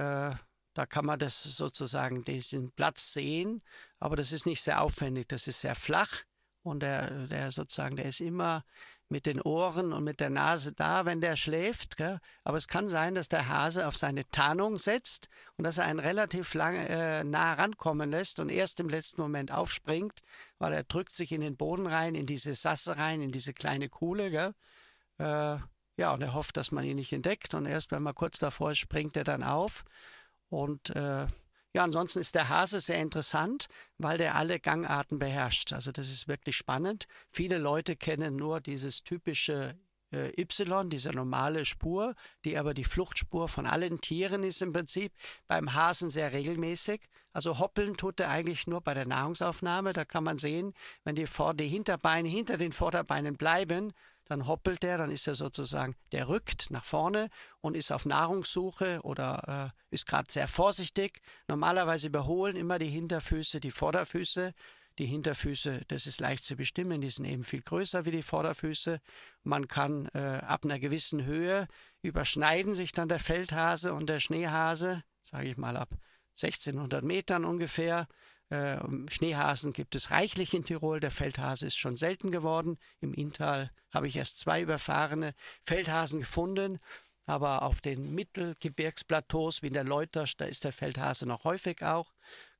äh, 0.00 0.34
da 0.74 0.86
kann 0.86 1.04
man 1.04 1.18
das 1.18 1.42
sozusagen 1.42 2.24
diesen 2.24 2.70
Platz 2.72 3.12
sehen, 3.12 3.62
aber 3.98 4.16
das 4.16 4.32
ist 4.32 4.46
nicht 4.46 4.62
sehr 4.62 4.80
aufwendig, 4.80 5.28
das 5.28 5.46
ist 5.46 5.60
sehr 5.60 5.74
flach 5.74 6.24
und 6.62 6.80
der, 6.80 7.26
der 7.26 7.50
sozusagen, 7.50 7.96
der 7.96 8.06
ist 8.06 8.20
immer 8.20 8.64
mit 9.10 9.26
den 9.26 9.42
Ohren 9.42 9.92
und 9.92 10.04
mit 10.04 10.20
der 10.20 10.30
Nase 10.30 10.72
da, 10.72 11.04
wenn 11.04 11.20
der 11.20 11.34
schläft. 11.34 11.96
Gell? 11.96 12.20
Aber 12.44 12.56
es 12.56 12.68
kann 12.68 12.88
sein, 12.88 13.16
dass 13.16 13.28
der 13.28 13.48
Hase 13.48 13.88
auf 13.88 13.96
seine 13.96 14.24
Tarnung 14.30 14.78
setzt 14.78 15.28
und 15.56 15.64
dass 15.64 15.78
er 15.78 15.84
einen 15.84 15.98
relativ 15.98 16.54
lang 16.54 16.76
äh, 16.76 17.24
nah 17.24 17.54
rankommen 17.54 18.10
lässt 18.10 18.38
und 18.38 18.50
erst 18.50 18.78
im 18.78 18.88
letzten 18.88 19.20
Moment 19.20 19.50
aufspringt, 19.50 20.20
weil 20.58 20.72
er 20.72 20.84
drückt 20.84 21.12
sich 21.12 21.32
in 21.32 21.40
den 21.40 21.56
Boden 21.56 21.88
rein, 21.88 22.14
in 22.14 22.26
diese 22.26 22.54
Sasse 22.54 22.98
rein, 22.98 23.20
in 23.20 23.32
diese 23.32 23.52
kleine 23.52 23.88
Kuhle. 23.88 24.30
Gell? 24.30 24.54
Äh, 25.18 25.58
ja, 26.00 26.14
und 26.14 26.22
er 26.22 26.32
hofft, 26.32 26.56
dass 26.56 26.72
man 26.72 26.82
ihn 26.82 26.96
nicht 26.96 27.12
entdeckt. 27.12 27.52
Und 27.52 27.66
erst 27.66 27.92
wenn 27.92 28.02
man 28.02 28.14
kurz 28.14 28.38
davor 28.38 28.70
ist, 28.70 28.78
springt 28.78 29.18
er 29.18 29.24
dann 29.24 29.42
auf. 29.42 29.84
Und 30.48 30.96
äh, 30.96 31.26
ja, 31.74 31.84
ansonsten 31.84 32.20
ist 32.20 32.34
der 32.34 32.48
Hase 32.48 32.80
sehr 32.80 33.02
interessant, 33.02 33.68
weil 33.98 34.16
der 34.16 34.34
alle 34.34 34.58
Gangarten 34.60 35.18
beherrscht. 35.18 35.74
Also 35.74 35.92
das 35.92 36.08
ist 36.08 36.26
wirklich 36.26 36.56
spannend. 36.56 37.06
Viele 37.28 37.58
Leute 37.58 37.96
kennen 37.96 38.36
nur 38.36 38.62
dieses 38.62 39.04
typische 39.04 39.78
äh, 40.10 40.32
Y, 40.40 40.88
diese 40.88 41.10
normale 41.10 41.66
Spur, 41.66 42.14
die 42.46 42.56
aber 42.56 42.72
die 42.72 42.84
Fluchtspur 42.84 43.48
von 43.48 43.66
allen 43.66 44.00
Tieren 44.00 44.42
ist 44.42 44.62
im 44.62 44.72
Prinzip. 44.72 45.12
Beim 45.48 45.74
Hasen 45.74 46.08
sehr 46.08 46.32
regelmäßig. 46.32 47.02
Also 47.34 47.58
hoppeln 47.58 47.98
tut 47.98 48.20
er 48.20 48.30
eigentlich 48.30 48.66
nur 48.66 48.80
bei 48.80 48.94
der 48.94 49.06
Nahrungsaufnahme. 49.06 49.92
Da 49.92 50.06
kann 50.06 50.24
man 50.24 50.38
sehen, 50.38 50.72
wenn 51.04 51.14
die, 51.14 51.26
Vor 51.26 51.52
die 51.52 51.68
Hinterbeine 51.68 52.28
hinter 52.30 52.56
den 52.56 52.72
Vorderbeinen 52.72 53.36
bleiben, 53.36 53.92
dann 54.30 54.46
hoppelt 54.46 54.84
der, 54.84 54.96
dann 54.96 55.10
ist 55.10 55.26
er 55.26 55.34
sozusagen, 55.34 55.96
der 56.12 56.28
rückt 56.28 56.70
nach 56.70 56.84
vorne 56.84 57.30
und 57.60 57.76
ist 57.76 57.90
auf 57.90 58.06
Nahrungssuche 58.06 59.00
oder 59.02 59.72
äh, 59.90 59.94
ist 59.94 60.06
gerade 60.06 60.30
sehr 60.30 60.46
vorsichtig. 60.46 61.20
Normalerweise 61.48 62.06
überholen 62.06 62.54
immer 62.54 62.78
die 62.78 62.88
Hinterfüße 62.88 63.58
die 63.58 63.72
Vorderfüße. 63.72 64.54
Die 64.98 65.06
Hinterfüße, 65.06 65.82
das 65.88 66.06
ist 66.06 66.20
leicht 66.20 66.44
zu 66.44 66.56
bestimmen, 66.56 67.00
die 67.00 67.10
sind 67.10 67.24
eben 67.24 67.42
viel 67.42 67.62
größer 67.62 68.04
wie 68.04 68.10
die 68.10 68.22
Vorderfüße. 68.22 69.00
Man 69.42 69.66
kann 69.66 70.08
äh, 70.14 70.18
ab 70.18 70.64
einer 70.64 70.78
gewissen 70.78 71.24
Höhe 71.24 71.66
überschneiden 72.02 72.74
sich 72.74 72.92
dann 72.92 73.08
der 73.08 73.20
Feldhase 73.20 73.94
und 73.94 74.08
der 74.08 74.20
Schneehase, 74.20 75.02
sage 75.24 75.48
ich 75.48 75.56
mal 75.56 75.76
ab 75.76 75.90
1600 76.42 77.02
Metern 77.02 77.44
ungefähr. 77.44 78.08
Äh, 78.50 78.78
Schneehasen 79.08 79.72
gibt 79.72 79.94
es 79.94 80.10
reichlich 80.10 80.54
in 80.54 80.64
Tirol. 80.64 81.00
Der 81.00 81.12
Feldhase 81.12 81.66
ist 81.66 81.76
schon 81.76 81.96
selten 81.96 82.30
geworden. 82.30 82.78
Im 83.00 83.14
Inntal 83.14 83.70
habe 83.90 84.08
ich 84.08 84.16
erst 84.16 84.38
zwei 84.40 84.60
überfahrene 84.60 85.34
Feldhasen 85.62 86.20
gefunden. 86.20 86.78
Aber 87.26 87.62
auf 87.62 87.80
den 87.80 88.12
Mittelgebirgsplateaus 88.12 89.62
wie 89.62 89.68
in 89.68 89.74
der 89.74 89.84
Leutasch, 89.84 90.36
da 90.36 90.46
ist 90.46 90.64
der 90.64 90.72
Feldhase 90.72 91.26
noch 91.26 91.44
häufig 91.44 91.84
auch. 91.84 92.12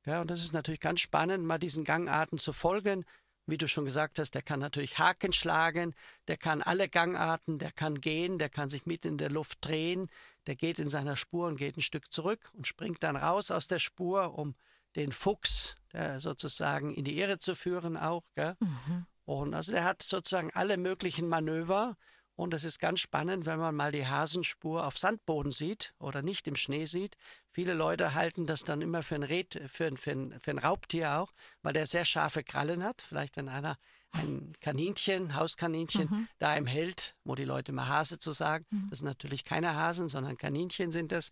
Ja, 0.05 0.21
und 0.21 0.31
das 0.31 0.41
ist 0.41 0.53
natürlich 0.53 0.79
ganz 0.79 1.01
spannend, 1.01 1.45
mal 1.45 1.59
diesen 1.59 1.83
Gangarten 1.83 2.37
zu 2.37 2.53
folgen. 2.53 3.05
Wie 3.45 3.57
du 3.57 3.67
schon 3.67 3.85
gesagt 3.85 4.17
hast, 4.17 4.31
der 4.31 4.43
kann 4.43 4.59
natürlich 4.59 4.97
Haken 4.97 5.33
schlagen, 5.33 5.93
der 6.27 6.37
kann 6.37 6.61
alle 6.61 6.87
Gangarten, 6.87 7.59
der 7.59 7.71
kann 7.71 7.99
gehen, 7.99 8.37
der 8.37 8.49
kann 8.49 8.69
sich 8.69 8.85
mit 8.85 9.03
in 9.03 9.17
der 9.17 9.29
Luft 9.29 9.57
drehen, 9.61 10.09
der 10.47 10.55
geht 10.55 10.79
in 10.79 10.87
seiner 10.87 11.17
Spur 11.17 11.47
und 11.47 11.57
geht 11.57 11.75
ein 11.75 11.81
Stück 11.81 12.11
zurück 12.11 12.49
und 12.53 12.65
springt 12.65 13.03
dann 13.03 13.17
raus 13.17 13.51
aus 13.51 13.67
der 13.67 13.79
Spur, 13.79 14.37
um 14.37 14.55
den 14.95 15.11
Fuchs 15.11 15.75
der 15.93 16.19
sozusagen 16.19 16.93
in 16.93 17.03
die 17.03 17.19
Irre 17.19 17.39
zu 17.39 17.55
führen 17.55 17.97
auch. 17.97 18.23
Mhm. 18.37 19.05
Und 19.25 19.53
also 19.53 19.71
der 19.71 19.83
hat 19.83 20.03
sozusagen 20.03 20.51
alle 20.53 20.77
möglichen 20.77 21.27
Manöver. 21.27 21.97
Und 22.35 22.53
das 22.53 22.63
ist 22.63 22.79
ganz 22.79 22.99
spannend, 22.99 23.45
wenn 23.45 23.59
man 23.59 23.75
mal 23.75 23.91
die 23.91 24.07
Hasenspur 24.07 24.87
auf 24.87 24.97
Sandboden 24.97 25.51
sieht 25.51 25.93
oder 25.99 26.21
nicht 26.21 26.47
im 26.47 26.55
Schnee 26.55 26.85
sieht. 26.85 27.15
Viele 27.51 27.73
Leute 27.73 28.15
halten 28.15 28.47
das 28.47 28.63
dann 28.63 28.81
immer 28.81 29.03
für 29.03 29.15
ein, 29.15 29.23
Red, 29.23 29.61
für 29.67 29.85
ein, 29.85 29.97
für 29.97 30.11
ein, 30.11 30.39
für 30.39 30.51
ein 30.51 30.57
Raubtier 30.57 31.17
auch, 31.17 31.31
weil 31.61 31.73
der 31.73 31.85
sehr 31.85 32.05
scharfe 32.05 32.43
Krallen 32.43 32.83
hat. 32.83 33.01
Vielleicht 33.01 33.37
wenn 33.37 33.47
einer 33.47 33.77
ein 34.13 34.53
Kaninchen, 34.59 35.35
Hauskaninchen 35.35 36.07
mhm. 36.09 36.27
da 36.39 36.55
im 36.55 36.65
hält, 36.65 37.15
wo 37.23 37.35
die 37.35 37.45
Leute 37.45 37.73
mal 37.73 37.87
Hase 37.87 38.17
zu 38.17 38.31
sagen. 38.31 38.65
Mhm. 38.69 38.87
Das 38.89 38.99
sind 38.99 39.07
natürlich 39.07 39.45
keine 39.45 39.75
Hasen, 39.75 40.09
sondern 40.09 40.37
Kaninchen 40.37 40.91
sind 40.91 41.11
das. 41.11 41.31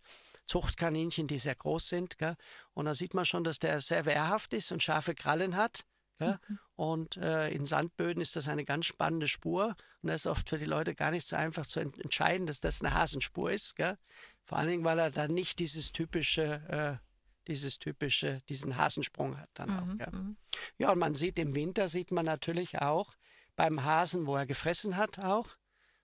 Zuchtkaninchen, 0.49 1.27
die 1.27 1.37
sehr 1.37 1.55
groß 1.55 1.87
sind. 1.87 2.17
Gell? 2.17 2.35
Und 2.73 2.85
da 2.85 2.95
sieht 2.95 3.13
man 3.13 3.25
schon, 3.25 3.43
dass 3.43 3.59
der 3.59 3.79
sehr 3.81 4.05
wehrhaft 4.05 4.53
ist 4.53 4.71
und 4.71 4.81
scharfe 4.81 5.13
Krallen 5.13 5.55
hat. 5.55 5.85
Mhm. 6.17 6.39
Und 6.75 7.17
äh, 7.17 7.49
in 7.51 7.65
Sandböden 7.65 8.21
ist 8.21 8.35
das 8.35 8.47
eine 8.47 8.65
ganz 8.65 8.85
spannende 8.85 9.27
Spur. 9.27 9.75
Und 10.01 10.09
das 10.09 10.21
ist 10.21 10.27
oft 10.27 10.49
für 10.49 10.57
die 10.57 10.65
Leute 10.65 10.95
gar 10.95 11.11
nicht 11.11 11.27
so 11.27 11.35
einfach 11.35 11.67
zu 11.67 11.79
ent 11.79 11.99
entscheiden, 11.99 12.47
dass 12.47 12.59
das 12.59 12.81
eine 12.81 12.93
Hasenspur 12.93 13.51
ist. 13.51 13.75
Gell? 13.75 13.97
Vor 14.43 14.57
allen 14.57 14.69
Dingen, 14.69 14.83
weil 14.83 14.97
er 14.97 15.11
dann 15.11 15.33
nicht 15.33 15.59
dieses 15.59 15.91
typische, 15.91 16.99
äh, 17.01 17.05
dieses 17.47 17.77
typische, 17.77 18.41
diesen 18.49 18.75
Hasensprung 18.75 19.37
hat 19.37 19.49
dann 19.53 19.69
auch. 19.69 19.85
Mhm. 19.85 19.99
Ja. 19.99 20.11
Mhm. 20.11 20.37
ja, 20.79 20.91
und 20.91 20.99
man 20.99 21.13
sieht 21.13 21.37
im 21.37 21.53
Winter, 21.53 21.87
sieht 21.87 22.11
man 22.11 22.25
natürlich 22.25 22.81
auch 22.81 23.13
beim 23.55 23.83
Hasen, 23.83 24.25
wo 24.25 24.35
er 24.35 24.45
gefressen 24.45 24.97
hat, 24.97 25.19
auch, 25.19 25.57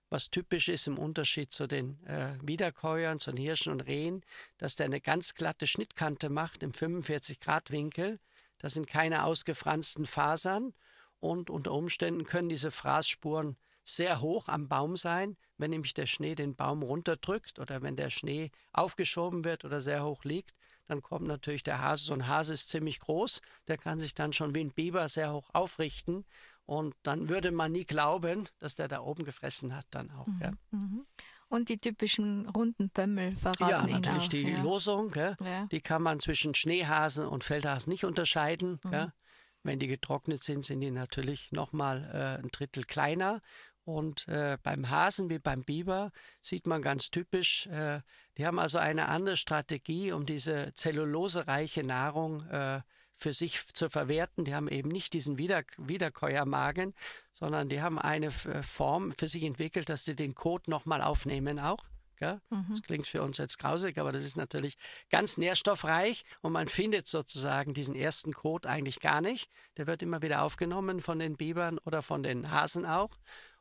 was 0.08 0.30
typisch 0.30 0.68
ist 0.68 0.86
im 0.86 0.98
Unterschied 0.98 1.52
zu 1.52 1.66
den 1.66 2.02
äh, 2.04 2.38
Wiederkäuern, 2.42 3.18
zu 3.18 3.32
den 3.32 3.44
Hirschen 3.44 3.72
und 3.72 3.80
Rehen, 3.80 4.24
dass 4.58 4.76
der 4.76 4.86
eine 4.86 5.00
ganz 5.00 5.34
glatte 5.34 5.66
Schnittkante 5.66 6.28
macht 6.28 6.62
im 6.62 6.72
45-Grad-Winkel. 6.72 8.20
Das 8.58 8.74
sind 8.74 8.86
keine 8.86 9.24
ausgefransten 9.24 10.06
Fasern 10.06 10.72
und 11.20 11.50
unter 11.50 11.72
Umständen 11.72 12.24
können 12.24 12.48
diese 12.48 12.70
Fraßspuren 12.70 13.56
sehr 13.82 14.20
hoch 14.20 14.48
am 14.48 14.68
Baum 14.68 14.96
sein, 14.96 15.36
wenn 15.58 15.70
nämlich 15.70 15.94
der 15.94 16.06
Schnee 16.06 16.34
den 16.34 16.56
Baum 16.56 16.82
runterdrückt 16.82 17.58
oder 17.60 17.82
wenn 17.82 17.96
der 17.96 18.10
Schnee 18.10 18.50
aufgeschoben 18.72 19.44
wird 19.44 19.64
oder 19.64 19.80
sehr 19.80 20.04
hoch 20.04 20.24
liegt, 20.24 20.54
Dann 20.88 21.02
kommt 21.02 21.26
natürlich 21.26 21.64
der 21.64 21.80
Hase. 21.80 22.04
So 22.04 22.14
ein 22.14 22.28
Hase 22.28 22.54
ist 22.54 22.68
ziemlich 22.68 23.00
groß. 23.00 23.40
Der 23.66 23.76
kann 23.76 23.98
sich 23.98 24.14
dann 24.14 24.32
schon 24.32 24.54
wie 24.54 24.60
ein 24.60 24.72
Biber 24.72 25.08
sehr 25.08 25.32
hoch 25.32 25.50
aufrichten. 25.52 26.24
Und 26.66 26.94
dann 27.04 27.28
würde 27.28 27.52
man 27.52 27.72
nie 27.72 27.84
glauben, 27.84 28.48
dass 28.58 28.74
der 28.74 28.88
da 28.88 29.00
oben 29.00 29.24
gefressen 29.24 29.74
hat 29.74 29.86
dann 29.90 30.10
auch. 30.10 30.26
Mhm. 30.26 30.40
Ja. 30.42 30.52
Mhm. 30.70 31.06
Und 31.48 31.68
die 31.68 31.78
typischen 31.78 32.48
runden 32.48 32.90
Pömmel 32.90 33.36
verraten 33.36 33.70
Ja, 33.70 33.86
natürlich 33.86 34.24
auch, 34.24 34.28
die 34.28 34.42
ja. 34.50 34.62
Losung. 34.62 35.14
Ja. 35.14 35.66
Die 35.66 35.80
kann 35.80 36.02
man 36.02 36.18
zwischen 36.18 36.56
Schneehasen 36.56 37.24
und 37.26 37.44
Feldhasen 37.44 37.90
nicht 37.92 38.04
unterscheiden. 38.04 38.80
Mhm. 38.82 39.12
Wenn 39.62 39.78
die 39.78 39.86
getrocknet 39.86 40.42
sind, 40.42 40.64
sind 40.64 40.80
die 40.80 40.90
natürlich 40.90 41.52
nochmal 41.52 42.10
äh, 42.12 42.42
ein 42.42 42.48
Drittel 42.50 42.84
kleiner. 42.84 43.42
Und 43.84 44.26
äh, 44.26 44.58
beim 44.64 44.90
Hasen 44.90 45.30
wie 45.30 45.38
beim 45.38 45.62
Biber 45.62 46.10
sieht 46.40 46.66
man 46.66 46.82
ganz 46.82 47.10
typisch, 47.12 47.68
äh, 47.68 48.00
die 48.36 48.44
haben 48.44 48.58
also 48.58 48.78
eine 48.78 49.06
andere 49.06 49.36
Strategie, 49.36 50.10
um 50.10 50.26
diese 50.26 50.72
zellulosereiche 50.74 51.84
Nahrung 51.84 52.44
äh, 52.48 52.80
für 53.16 53.32
sich 53.32 53.66
zu 53.74 53.88
verwerten. 53.88 54.44
Die 54.44 54.54
haben 54.54 54.68
eben 54.68 54.88
nicht 54.88 55.12
diesen 55.14 55.38
Wieder 55.38 55.64
Wiederkäuermagen, 55.78 56.94
sondern 57.32 57.68
die 57.68 57.80
haben 57.80 57.98
eine 57.98 58.26
äh, 58.26 58.62
Form 58.62 59.12
für 59.12 59.28
sich 59.28 59.42
entwickelt, 59.42 59.88
dass 59.88 60.04
sie 60.04 60.14
den 60.14 60.34
Kot 60.34 60.68
nochmal 60.68 61.02
aufnehmen 61.02 61.58
auch. 61.58 61.84
Mhm. 62.50 62.66
Das 62.70 62.82
klingt 62.82 63.06
für 63.06 63.22
uns 63.22 63.36
jetzt 63.38 63.58
grausig, 63.58 63.98
aber 63.98 64.12
das 64.12 64.24
ist 64.24 64.36
natürlich 64.36 64.76
ganz 65.10 65.36
nährstoffreich 65.36 66.24
und 66.40 66.52
man 66.52 66.68
findet 66.68 67.06
sozusagen 67.08 67.74
diesen 67.74 67.94
ersten 67.94 68.32
Kot 68.32 68.66
eigentlich 68.66 69.00
gar 69.00 69.20
nicht. 69.20 69.50
Der 69.76 69.86
wird 69.86 70.02
immer 70.02 70.22
wieder 70.22 70.42
aufgenommen 70.42 71.00
von 71.00 71.18
den 71.18 71.36
Bibern 71.36 71.78
oder 71.78 72.02
von 72.02 72.22
den 72.22 72.50
Hasen 72.50 72.86
auch. 72.86 73.18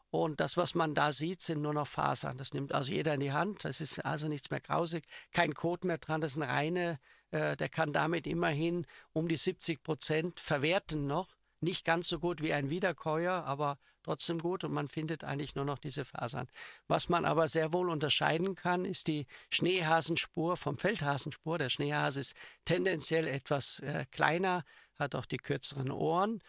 Und 0.09 0.39
das, 0.39 0.55
was 0.55 0.75
man 0.75 0.93
da 0.93 1.11
sieht, 1.11 1.41
sind 1.41 1.61
nur 1.61 1.73
noch 1.73 1.87
Fasern. 1.87 2.37
Das 2.37 2.53
nimmt 2.53 2.73
also 2.73 2.93
jeder 2.93 3.13
in 3.13 3.19
die 3.19 3.33
Hand. 3.33 3.65
Das 3.65 3.81
ist 3.81 4.05
also 4.05 4.29
nichts 4.29 4.49
mehr 4.49 4.61
grausig. 4.61 5.03
Kein 5.33 5.53
Kot 5.53 5.83
mehr 5.83 5.97
dran. 5.97 6.21
Das 6.21 6.37
eine 6.37 6.47
reine, 6.47 6.99
äh, 7.35 7.57
der 7.57 7.67
kann 7.67 7.91
damit 7.91 8.27
immerhin 8.27 8.87
um 9.11 9.27
die 9.27 9.35
70 9.35 9.83
Prozent 9.83 10.39
verwerten 10.39 11.05
noch. 11.05 11.35
Nicht 11.59 11.83
ganz 11.83 12.07
so 12.07 12.19
gut 12.19 12.41
wie 12.41 12.53
ein 12.53 12.69
Wiederkäuer, 12.69 13.43
aber 13.43 13.77
trotzdem 14.03 14.39
gut 14.39 14.63
und 14.63 14.71
man 14.71 14.87
findet 14.87 15.23
eigentlich 15.23 15.55
nur 15.55 15.65
noch 15.65 15.79
diese 15.79 16.05
Fasern. 16.05 16.47
Was 16.87 17.09
man 17.09 17.25
aber 17.25 17.47
sehr 17.47 17.73
wohl 17.73 17.89
unterscheiden 17.89 18.55
kann, 18.55 18.85
ist 18.85 19.07
die 19.07 19.25
Schneehasenspur 19.51 20.55
vom 20.55 20.77
Feldhasenspur. 20.77 21.57
Der 21.57 21.69
Schneehase 21.69 22.21
ist 22.21 22.35
tendenziell 22.63 23.27
etwas 23.27 23.79
äh, 23.79 24.05
kleiner, 24.11 24.63
hat 24.97 25.15
auch 25.15 25.25
die 25.25 25.37
kürzeren 25.37 25.91
Ohren. 25.91 26.41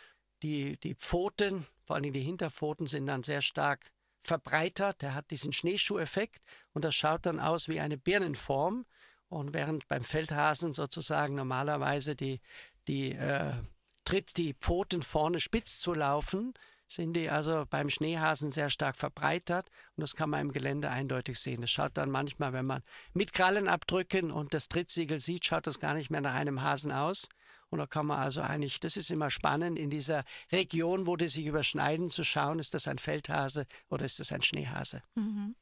Die, 0.43 0.77
die 0.79 0.95
Pfoten, 0.95 1.67
vor 1.85 1.97
allem 1.97 2.13
die 2.13 2.21
Hinterpfoten, 2.21 2.87
sind 2.87 3.07
dann 3.07 3.23
sehr 3.25 3.43
stark 3.43 3.91
verbreitert. 4.23 5.03
Der 5.03 5.15
hat 5.15 5.31
diesen 5.31 5.53
Schneeschuheffekt 5.53 6.43
und 6.75 6.85
das 6.85 6.95
schaut 6.95 7.27
dann 7.27 7.41
aus 7.41 7.69
wie 7.69 7.81
eine 7.81 7.97
Birnenform. 7.97 8.85
Und 9.29 9.55
während 9.55 9.89
beim 9.89 10.05
Feldhasen 10.05 10.73
sozusagen 10.73 11.35
normalerweise 11.35 12.15
die, 12.15 12.41
die 12.87 13.13
äh, 13.13 13.53
tritt 14.05 14.37
die 14.37 14.55
Pfoten 14.55 15.03
vorne 15.03 15.41
spitz 15.41 15.81
zu 15.81 15.95
laufen, 15.95 16.55
sind 16.89 17.15
die 17.15 17.29
also 17.31 17.65
beim 17.69 17.91
Schneehasen 17.91 18.51
sehr 18.51 18.71
stark 18.71 18.97
verbreitert 18.97 19.69
und 19.97 20.03
das 20.03 20.15
kann 20.15 20.31
man 20.31 20.41
im 20.41 20.53
Gelände 20.53 20.91
eindeutig 20.91 21.39
sehen. 21.39 21.61
Das 21.61 21.71
schaut 21.71 21.97
dann 21.97 22.11
manchmal, 22.11 22.53
wenn 22.53 22.67
man 22.67 22.83
mit 23.13 23.33
Krallen 23.33 23.69
abdrücken 23.69 24.31
und 24.31 24.55
das 24.55 24.69
Trittsiegel 24.69 25.19
sieht, 25.19 25.45
schaut 25.45 25.67
das 25.67 25.81
gar 25.81 25.95
nicht 25.95 26.11
mehr 26.11 26.21
nach 26.21 26.35
einem 26.35 26.63
Hasen 26.63 26.93
aus. 26.93 27.29
Und 27.69 27.81
da 27.81 27.87
kann 27.87 28.07
man 28.07 28.21
also 28.21 28.43
eigentlich, 28.43 28.79
das 28.79 28.97
ist 28.97 29.11
immer 29.11 29.31
spannend, 29.31 29.77
in 29.77 29.91
dieser 29.91 30.25
Region, 30.53 31.09
wo 31.09 31.17
die 31.17 31.27
sich 31.27 31.47
überschneiden, 31.47 32.09
zu 32.09 32.23
schauen, 32.23 32.61
ist 32.61 32.75
das 32.75 32.87
ein 32.87 32.99
Feldhase 32.99 33.67
oder 33.89 34.05
ist 34.07 34.21
das 34.21 34.31
ein 34.31 34.43
Schneehase. 34.43 35.03
Mhm. 35.17 35.57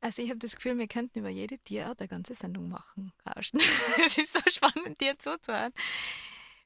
Also 0.00 0.22
ich 0.22 0.30
habe 0.30 0.38
das 0.38 0.56
Gefühl, 0.56 0.78
wir 0.78 0.88
könnten 0.88 1.18
über 1.18 1.28
jede 1.28 1.58
Tierart 1.58 2.00
eine 2.00 2.08
ganze 2.08 2.34
Sendung 2.34 2.68
machen, 2.68 3.12
es 3.36 3.52
ist 4.16 4.32
so 4.32 4.40
spannend, 4.46 5.00
dir 5.00 5.18
zuzuhören. 5.18 5.72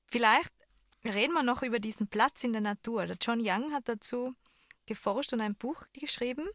Vielleicht 0.07 0.53
reden 1.05 1.33
wir 1.33 1.43
noch 1.43 1.63
über 1.63 1.81
diesen 1.81 2.07
Platz 2.07 2.45
in 2.45 2.53
der 2.53 2.63
Natur. 2.63 3.07
Der 3.07 3.17
John 3.21 3.41
Young 3.43 3.73
hat 3.73 3.89
dazu 3.89 4.35
geforscht 4.87 5.33
und 5.33 5.41
ein 5.41 5.57
Buch 5.57 5.83
geschrieben. 5.93 6.49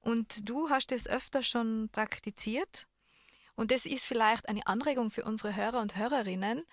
Und 0.00 0.48
du 0.48 0.68
hast 0.68 0.92
es 0.92 1.08
öfter 1.08 1.42
schon 1.42 1.88
praktiziert. 1.90 2.86
Und 3.54 3.70
das 3.70 3.86
ist 3.86 4.04
vielleicht 4.04 4.48
eine 4.48 4.66
Anregung 4.66 5.10
für 5.10 5.24
unsere 5.24 5.54
Hörer 5.54 5.80
und 5.80 5.96
Hörerinnen, 5.96 6.64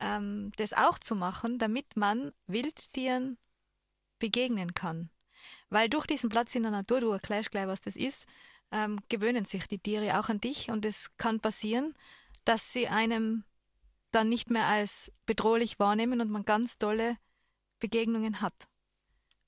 ähm, 0.00 0.52
das 0.56 0.72
auch 0.72 0.98
zu 0.98 1.14
machen, 1.14 1.58
damit 1.58 1.96
man 1.96 2.32
Wildtieren 2.46 3.38
begegnen 4.18 4.74
kann. 4.74 5.10
Weil 5.70 5.88
durch 5.88 6.06
diesen 6.06 6.30
Platz 6.30 6.54
in 6.54 6.62
der 6.62 6.72
Natur, 6.72 7.00
du 7.00 7.10
erklärst 7.10 7.50
gleich, 7.50 7.66
was 7.66 7.80
das 7.80 7.96
ist, 7.96 8.26
ähm, 8.72 9.00
gewöhnen 9.08 9.44
sich 9.44 9.66
die 9.66 9.78
Tiere 9.78 10.18
auch 10.18 10.28
an 10.28 10.40
dich 10.40 10.70
und 10.70 10.84
es 10.84 11.16
kann 11.16 11.40
passieren, 11.40 11.94
dass 12.44 12.72
sie 12.72 12.88
einem 12.88 13.44
dann 14.10 14.28
nicht 14.28 14.50
mehr 14.50 14.66
als 14.66 15.12
bedrohlich 15.26 15.78
wahrnehmen 15.78 16.20
und 16.20 16.30
man 16.30 16.44
ganz 16.44 16.78
tolle 16.78 17.16
Begegnungen 17.78 18.40
hat. 18.40 18.54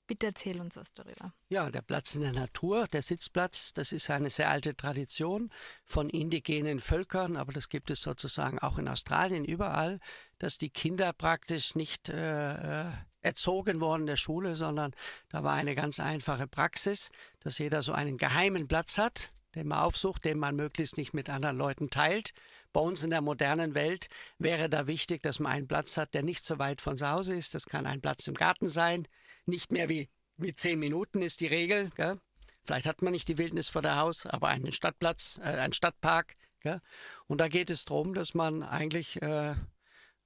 Bitte 0.07 0.27
erzähl 0.27 0.59
uns 0.59 0.75
was 0.75 0.91
darüber. 0.93 1.33
Ja, 1.49 1.69
der 1.69 1.83
Platz 1.83 2.15
in 2.15 2.21
der 2.21 2.33
Natur, 2.33 2.87
der 2.87 3.03
Sitzplatz, 3.03 3.73
das 3.73 3.91
ist 3.91 4.09
eine 4.09 4.31
sehr 4.31 4.49
alte 4.49 4.75
Tradition 4.75 5.51
von 5.85 6.09
indigenen 6.09 6.79
Völkern, 6.79 7.37
aber 7.37 7.53
das 7.53 7.69
gibt 7.69 7.91
es 7.91 8.01
sozusagen 8.01 8.57
auch 8.57 8.79
in 8.79 8.87
Australien 8.87 9.45
überall, 9.45 9.99
dass 10.39 10.57
die 10.57 10.71
Kinder 10.71 11.13
praktisch 11.13 11.75
nicht 11.75 12.09
äh, 12.09 12.87
äh 12.87 12.91
erzogen 13.21 13.81
worden 13.81 14.05
der 14.05 14.17
Schule, 14.17 14.55
sondern 14.55 14.93
da 15.29 15.43
war 15.43 15.53
eine 15.53 15.75
ganz 15.75 15.99
einfache 15.99 16.47
Praxis, 16.47 17.09
dass 17.39 17.57
jeder 17.57 17.83
so 17.83 17.93
einen 17.93 18.17
geheimen 18.17 18.67
Platz 18.67 18.97
hat, 18.97 19.31
den 19.55 19.67
man 19.67 19.79
aufsucht, 19.79 20.25
den 20.25 20.39
man 20.39 20.55
möglichst 20.55 20.97
nicht 20.97 21.13
mit 21.13 21.29
anderen 21.29 21.57
Leuten 21.57 21.89
teilt. 21.89 22.33
Bei 22.71 22.81
uns 22.81 23.03
in 23.03 23.09
der 23.09 23.21
modernen 23.21 23.73
Welt 23.73 24.09
wäre 24.37 24.69
da 24.69 24.87
wichtig, 24.87 25.23
dass 25.23 25.39
man 25.39 25.51
einen 25.51 25.67
Platz 25.67 25.97
hat, 25.97 26.13
der 26.13 26.23
nicht 26.23 26.43
so 26.43 26.59
weit 26.59 26.81
von 26.81 26.97
zu 26.97 27.09
Hause 27.09 27.35
ist. 27.35 27.53
Das 27.53 27.65
kann 27.65 27.87
ein 27.87 28.01
Platz 28.01 28.27
im 28.27 28.35
Garten 28.35 28.67
sein, 28.67 29.07
nicht 29.45 29.71
mehr 29.71 29.89
wie, 29.89 30.09
wie 30.37 30.53
zehn 30.53 30.79
Minuten 30.79 31.21
ist 31.21 31.41
die 31.41 31.47
Regel. 31.47 31.89
Gell? 31.95 32.19
Vielleicht 32.63 32.85
hat 32.85 33.01
man 33.01 33.11
nicht 33.11 33.27
die 33.27 33.39
Wildnis 33.39 33.67
vor 33.67 33.81
der 33.81 33.97
Haus, 33.97 34.27
aber 34.27 34.49
einen 34.49 34.71
Stadtplatz, 34.71 35.39
äh, 35.39 35.57
einen 35.57 35.73
Stadtpark. 35.73 36.35
Gell? 36.61 36.79
Und 37.25 37.39
da 37.41 37.47
geht 37.47 37.71
es 37.71 37.85
darum, 37.85 38.13
dass 38.13 38.35
man 38.35 38.61
eigentlich 38.61 39.19
äh, 39.23 39.55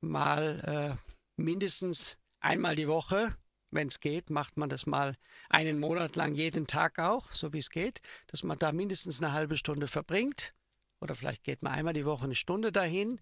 mal 0.01 0.97
äh, 0.97 1.41
mindestens 1.41 2.17
einmal 2.43 2.75
die 2.75 2.87
Woche 2.87 3.35
wenn 3.73 3.87
es 3.87 3.99
geht, 3.99 4.29
macht 4.29 4.57
man 4.57 4.69
das 4.69 4.85
mal 4.85 5.15
einen 5.49 5.79
Monat 5.79 6.15
lang 6.15 6.35
jeden 6.35 6.67
Tag 6.67 6.99
auch, 6.99 7.31
so 7.31 7.53
wie 7.53 7.59
es 7.59 7.69
geht, 7.69 8.01
dass 8.27 8.43
man 8.43 8.59
da 8.59 8.71
mindestens 8.71 9.21
eine 9.21 9.33
halbe 9.33 9.57
Stunde 9.57 9.87
verbringt. 9.87 10.53
Oder 11.01 11.15
vielleicht 11.15 11.43
geht 11.43 11.63
man 11.63 11.73
einmal 11.73 11.93
die 11.93 12.05
Woche 12.05 12.25
eine 12.25 12.35
Stunde 12.35 12.71
dahin. 12.71 13.19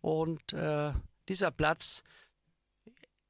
Und 0.00 0.52
äh, 0.52 0.92
dieser 1.28 1.50
Platz, 1.50 2.02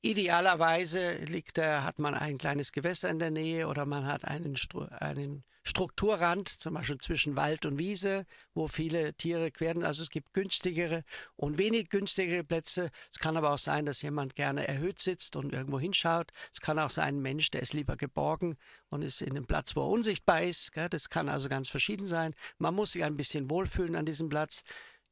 idealerweise 0.03 1.14
liegt 1.24 1.59
da, 1.59 1.84
hat 1.84 1.98
man 1.98 2.14
ein 2.14 2.36
kleines 2.36 2.72
Gewässer 2.72 3.09
in 3.09 3.18
der 3.18 3.30
Nähe 3.30 3.68
oder 3.68 3.86
man 3.86 4.05
hat 4.05 4.24
einen, 4.24 4.57
einen 4.98 5.44
Strukturrand, 5.64 6.48
zum 6.48 6.74
Beispiel 6.74 6.98
zwischen 6.98 7.36
Wald 7.36 7.66
und 7.66 7.78
Wiese, 7.78 8.26
wo 8.53 8.66
viele 8.66 9.14
Tiere 9.14 9.53
queren. 9.53 9.84
Also 9.84 10.03
es 10.03 10.11
gibt 10.11 10.32
günstigere 10.32 11.05
und 11.36 11.57
wenig 11.57 11.88
günstigere 11.88 12.42
Plätze. 12.42 12.90
Es 13.12 13.20
kann 13.20 13.36
aber 13.36 13.53
auch 13.53 13.59
sein, 13.59 13.86
dass 13.86 14.03
jemand 14.03 14.34
gerne 14.34 14.66
erhöht 14.66 14.98
sitzt 14.98 15.36
und 15.36 15.53
irgendwo 15.53 15.78
hinschaut. 15.78 16.32
Es 16.53 16.61
kann 16.61 16.80
auch 16.80 16.90
sein, 16.90 17.14
ein 17.14 17.22
Mensch, 17.22 17.50
der 17.50 17.62
ist 17.62 17.74
lieber 17.74 17.96
geborgen 17.96 18.57
und 18.90 19.03
ist 19.03 19.22
in 19.22 19.30
einem 19.30 19.46
Platz, 19.46 19.76
wo 19.76 19.82
er 19.82 19.88
unsichtbar 19.88 20.42
ist. 20.42 20.72
Das 20.90 21.11
kann 21.11 21.28
also 21.28 21.48
ganz 21.48 21.68
verschieden 21.68 22.07
sein. 22.07 22.34
Man 22.59 22.74
muss 22.74 22.92
sich 22.92 23.05
ein 23.05 23.16
bisschen 23.16 23.48
wohlfühlen 23.48 23.94
an 23.94 24.07
diesem 24.07 24.28
Platz. 24.28 24.64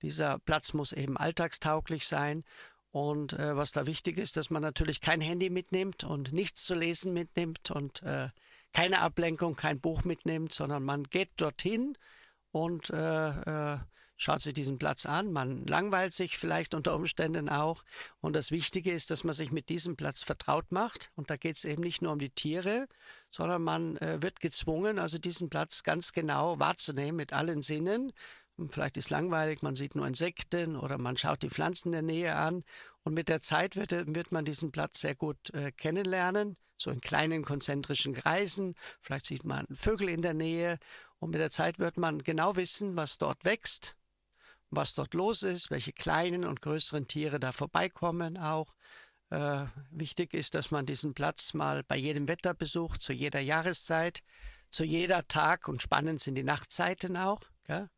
Dieser 0.03 0.39
Platz 0.39 0.73
muss 0.73 0.93
eben 0.93 1.17
alltagstauglich 1.17 2.07
sein. 2.07 2.43
Und 2.93 3.35
äh, 3.35 3.57
was 3.57 3.73
da 3.73 3.87
wichtig 3.87 4.19
ist, 4.19 4.37
dass 4.37 4.51
man 4.51 4.63
natürlich 4.63 5.01
kein 5.01 5.21
Handy 5.21 5.49
mitnimmt 5.49 6.05
und 6.05 6.33
nichts 6.33 6.65
zu 6.65 6.75
lesen 6.75 7.13
mitnimmt 7.13 7.71
und 7.71 8.03
äh, 8.03 8.31
keine 8.73 9.01
Ablenkung, 9.01 9.57
kein 9.57 9.81
Buch 9.81 10.05
mitnimmt, 10.05 10.53
sondern 10.53 10.85
man 10.85 11.05
geht 11.05 11.31
dorthin 11.37 11.97
und 12.53 12.91
äh, 12.91 13.75
äh, 13.75 13.79
schaut 14.17 14.43
sich 14.43 14.53
diesen 14.53 14.79
Platz 14.79 15.07
an. 15.07 15.33
Man 15.33 15.67
langweilt 15.67 16.13
sich 16.13 16.37
vielleicht 16.37 16.75
unter 16.75 16.95
Umständen 16.95 17.49
auch. 17.49 17.83
Und 18.21 18.35
das 18.35 18.51
Wichtige 18.51 18.93
ist, 18.93 19.11
dass 19.11 19.25
man 19.25 19.35
sich 19.35 19.51
mit 19.51 19.71
diesem 19.71 19.97
Platz 19.97 20.23
vertraut 20.23 20.73
macht. 20.73 21.11
Und 21.17 21.31
da 21.31 21.37
geht 21.37 21.57
es 21.57 21.65
eben 21.65 21.83
nicht 21.83 22.03
nur 22.03 22.13
um 22.13 22.19
die 22.19 22.31
Tiere, 22.31 22.87
sondern 23.31 23.63
man 23.63 23.97
äh, 23.97 24.21
wird 24.21 24.41
gezwungen, 24.41 24.99
also 24.99 25.17
diesen 25.17 25.49
Platz 25.49 25.85
ganz 25.85 26.13
genau 26.13 26.59
wahrzunehmen 26.59 27.17
mit 27.17 27.33
allen 27.33 27.63
Sinnen. 27.63 28.13
Vielleicht 28.69 28.97
ist 28.97 29.11
langweilig, 29.11 29.63
man 29.63 29.75
sieht 29.75 29.95
nur 29.95 30.07
Insekten 30.07 30.77
oder 30.77 30.99
man 30.99 31.17
schaut 31.17 31.43
die 31.43 31.51
Pflanzen 31.51 31.89
in 31.89 31.93
der 31.93 32.03
Nähe 32.03 32.37
an. 32.37 32.63
Und 33.03 33.15
mit 33.15 33.29
der 33.29 33.41
Zeit 33.41 33.77
wird, 33.77 33.93
wird 33.93 34.33
man 34.33 34.45
diesen 34.45 34.73
Platz 34.73 35.01
sehr 35.01 35.15
gut 35.15 35.51
äh, 35.55 35.73
kennenlernen 35.73 36.57
so 36.81 36.91
in 36.91 37.01
kleinen 37.01 37.45
konzentrischen 37.45 38.15
Kreisen. 38.15 38.75
Vielleicht 39.01 39.27
sieht 39.27 39.45
man 39.45 39.67
Vögel 39.73 40.09
in 40.09 40.23
der 40.23 40.35
Nähe 40.35 40.79
und 41.19 41.31
mit 41.31 41.41
der 41.41 41.51
Zeit 41.51 41.79
wird 41.79 41.99
man 41.99 42.21
genau 42.21 42.57
wissen, 42.57 42.97
was 42.97 43.19
dort 43.19 43.45
wächst, 43.45 43.97
was 44.71 44.95
dort 44.95 45.15
los 45.15 45.43
ist, 45.43 45.71
welche 45.71 45.93
kleinen 45.93 46.45
und 46.45 46.63
größeren 46.63 47.07
Tiere 47.07 47.39
da 47.39 47.53
vorbeikommen 47.53 48.39
auch. 48.39 48.75
Äh, 49.29 49.67
wichtig 49.91 50.35
ist, 50.35 50.55
dass 50.55 50.71
man 50.71 50.87
diesen 50.87 51.15
Platz 51.15 51.55
mal 51.55 51.85
bei 51.85 51.97
jedem 51.97 52.27
Wetter 52.27 52.55
besucht, 52.55 53.03
zu 53.03 53.13
jeder 53.13 53.41
Jahreszeit, 53.41 54.23
zu 54.71 54.85
jeder 54.85 55.27
Tag 55.29 55.69
und 55.69 55.83
spannend 55.83 56.21
sind 56.21 56.35
die 56.35 56.43
Nachtzeiten 56.43 57.17
auch. 57.17 57.43
Gell? 57.65 57.89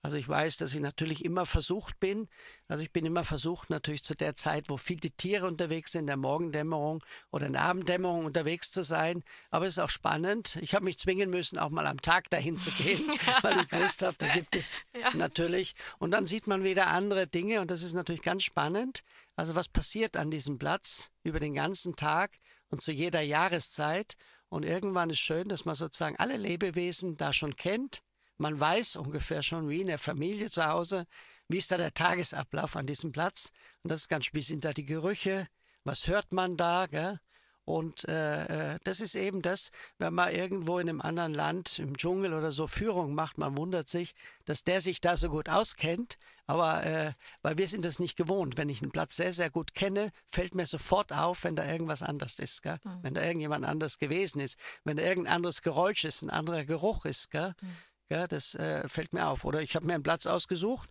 Also 0.00 0.16
ich 0.16 0.28
weiß, 0.28 0.58
dass 0.58 0.74
ich 0.74 0.80
natürlich 0.80 1.24
immer 1.24 1.44
versucht 1.44 1.98
bin. 1.98 2.28
Also 2.68 2.82
ich 2.84 2.92
bin 2.92 3.04
immer 3.04 3.24
versucht, 3.24 3.68
natürlich 3.68 4.04
zu 4.04 4.14
der 4.14 4.36
Zeit, 4.36 4.68
wo 4.68 4.76
viele 4.76 5.10
Tiere 5.10 5.46
unterwegs 5.46 5.92
sind, 5.92 6.02
in 6.02 6.06
der 6.06 6.16
Morgendämmerung 6.16 7.04
oder 7.32 7.46
in 7.46 7.54
der 7.54 7.62
Abenddämmerung 7.62 8.24
unterwegs 8.24 8.70
zu 8.70 8.82
sein. 8.82 9.24
Aber 9.50 9.66
es 9.66 9.74
ist 9.74 9.82
auch 9.82 9.90
spannend. 9.90 10.56
Ich 10.62 10.74
habe 10.74 10.84
mich 10.84 10.98
zwingen 10.98 11.30
müssen, 11.30 11.58
auch 11.58 11.70
mal 11.70 11.86
am 11.86 12.00
Tag 12.00 12.30
dahin 12.30 12.56
zu 12.56 12.70
gehen, 12.70 13.08
weil 13.42 13.58
ich 13.58 13.68
gewusst 13.68 14.02
habe, 14.02 14.14
da 14.18 14.28
gibt 14.28 14.54
es 14.54 14.76
ja. 15.00 15.14
natürlich. 15.16 15.74
Und 15.98 16.12
dann 16.12 16.26
sieht 16.26 16.46
man 16.46 16.62
wieder 16.62 16.86
andere 16.86 17.26
Dinge 17.26 17.60
und 17.60 17.70
das 17.70 17.82
ist 17.82 17.94
natürlich 17.94 18.22
ganz 18.22 18.44
spannend. 18.44 19.02
Also 19.34 19.56
was 19.56 19.68
passiert 19.68 20.16
an 20.16 20.30
diesem 20.30 20.58
Platz 20.58 21.10
über 21.24 21.40
den 21.40 21.54
ganzen 21.54 21.96
Tag 21.96 22.38
und 22.70 22.80
zu 22.80 22.92
jeder 22.92 23.20
Jahreszeit. 23.20 24.14
Und 24.48 24.64
irgendwann 24.64 25.10
ist 25.10 25.18
schön, 25.18 25.48
dass 25.48 25.64
man 25.64 25.74
sozusagen 25.74 26.16
alle 26.16 26.36
Lebewesen 26.36 27.16
da 27.16 27.32
schon 27.32 27.56
kennt 27.56 28.02
man 28.38 28.58
weiß 28.58 28.96
ungefähr 28.96 29.42
schon, 29.42 29.68
wie 29.68 29.80
in 29.80 29.88
der 29.88 29.98
Familie 29.98 30.50
zu 30.50 30.64
Hause, 30.64 31.06
wie 31.48 31.58
ist 31.58 31.70
da 31.70 31.76
der 31.76 31.94
Tagesablauf 31.94 32.76
an 32.76 32.86
diesem 32.86 33.12
Platz. 33.12 33.50
Und 33.82 33.90
das 33.90 34.02
ist 34.02 34.08
ganz, 34.08 34.28
wie 34.32 34.42
sind 34.42 34.64
da 34.64 34.72
die 34.72 34.84
Gerüche, 34.84 35.48
was 35.84 36.06
hört 36.06 36.32
man 36.32 36.56
da, 36.56 36.86
gell? 36.86 37.20
Und 37.68 38.08
äh, 38.08 38.76
äh, 38.76 38.78
das 38.84 38.98
ist 39.00 39.14
eben 39.14 39.42
das, 39.42 39.72
wenn 39.98 40.14
man 40.14 40.34
irgendwo 40.34 40.78
in 40.78 40.88
einem 40.88 41.02
anderen 41.02 41.34
Land, 41.34 41.78
im 41.78 41.98
Dschungel 41.98 42.32
oder 42.32 42.50
so 42.50 42.66
Führung 42.66 43.14
macht, 43.14 43.36
man 43.36 43.58
wundert 43.58 43.90
sich, 43.90 44.14
dass 44.46 44.64
der 44.64 44.80
sich 44.80 45.02
da 45.02 45.18
so 45.18 45.28
gut 45.28 45.50
auskennt. 45.50 46.16
Aber 46.46 46.82
äh, 46.84 47.12
weil 47.42 47.58
wir 47.58 47.68
sind 47.68 47.84
das 47.84 47.98
nicht 47.98 48.16
gewohnt. 48.16 48.56
Wenn 48.56 48.70
ich 48.70 48.80
einen 48.80 48.90
Platz 48.90 49.16
sehr, 49.16 49.34
sehr 49.34 49.50
gut 49.50 49.74
kenne, 49.74 50.12
fällt 50.24 50.54
mir 50.54 50.64
sofort 50.64 51.12
auf, 51.12 51.44
wenn 51.44 51.56
da 51.56 51.66
irgendwas 51.66 52.02
anders 52.02 52.38
ist. 52.38 52.62
Gell? 52.62 52.78
Mhm. 52.84 52.98
Wenn 53.02 53.12
da 53.12 53.22
irgendjemand 53.22 53.66
anders 53.66 53.98
gewesen 53.98 54.40
ist, 54.40 54.58
wenn 54.84 54.96
da 54.96 55.02
irgendein 55.02 55.34
anderes 55.34 55.60
Geräusch 55.60 56.04
ist, 56.04 56.22
ein 56.22 56.30
anderer 56.30 56.64
Geruch 56.64 57.04
ist. 57.04 57.30
Gell? 57.30 57.54
Mhm. 57.60 57.76
Ja, 58.10 58.26
das 58.26 58.54
äh, 58.54 58.88
fällt 58.88 59.12
mir 59.12 59.26
auf. 59.26 59.44
Oder 59.44 59.62
ich 59.62 59.76
habe 59.76 59.86
mir 59.86 59.94
einen 59.94 60.02
Platz 60.02 60.26
ausgesucht, 60.26 60.88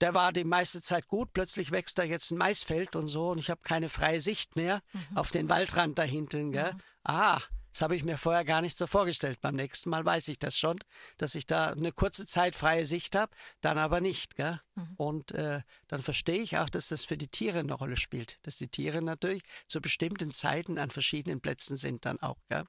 der 0.00 0.14
war 0.14 0.32
die 0.32 0.44
meiste 0.44 0.82
Zeit 0.82 1.08
gut, 1.08 1.32
plötzlich 1.32 1.70
wächst 1.70 1.98
da 1.98 2.02
jetzt 2.02 2.30
ein 2.30 2.38
Maisfeld 2.38 2.96
und 2.96 3.06
so 3.06 3.30
und 3.30 3.38
ich 3.38 3.50
habe 3.50 3.62
keine 3.62 3.88
freie 3.88 4.20
Sicht 4.20 4.56
mehr 4.56 4.82
mhm. 4.92 5.16
auf 5.16 5.30
den 5.30 5.48
Waldrand 5.48 5.98
da 5.98 6.02
hinten. 6.02 6.52
Gell? 6.52 6.72
Mhm. 6.72 6.80
Ah, 7.04 7.40
das 7.72 7.82
habe 7.82 7.96
ich 7.96 8.04
mir 8.04 8.16
vorher 8.16 8.44
gar 8.44 8.62
nicht 8.62 8.76
so 8.76 8.86
vorgestellt. 8.86 9.40
Beim 9.40 9.54
nächsten 9.54 9.90
Mal 9.90 10.04
weiß 10.04 10.28
ich 10.28 10.38
das 10.38 10.58
schon, 10.58 10.78
dass 11.18 11.34
ich 11.34 11.46
da 11.46 11.72
eine 11.72 11.92
kurze 11.92 12.26
Zeit 12.26 12.54
freie 12.54 12.86
Sicht 12.86 13.14
habe, 13.14 13.32
dann 13.60 13.78
aber 13.78 14.00
nicht. 14.00 14.36
Gell? 14.36 14.60
Mhm. 14.74 14.94
Und 14.96 15.32
äh, 15.32 15.60
dann 15.88 16.02
verstehe 16.02 16.40
ich 16.42 16.58
auch, 16.58 16.68
dass 16.68 16.88
das 16.88 17.04
für 17.04 17.16
die 17.16 17.28
Tiere 17.28 17.58
eine 17.58 17.74
Rolle 17.74 17.96
spielt. 17.96 18.38
Dass 18.42 18.58
die 18.58 18.68
Tiere 18.68 19.02
natürlich 19.02 19.42
zu 19.66 19.80
bestimmten 19.80 20.32
Zeiten 20.32 20.78
an 20.78 20.90
verschiedenen 20.90 21.40
Plätzen 21.40 21.76
sind 21.76 22.04
dann 22.04 22.20
auch. 22.20 22.38
Gell? 22.48 22.64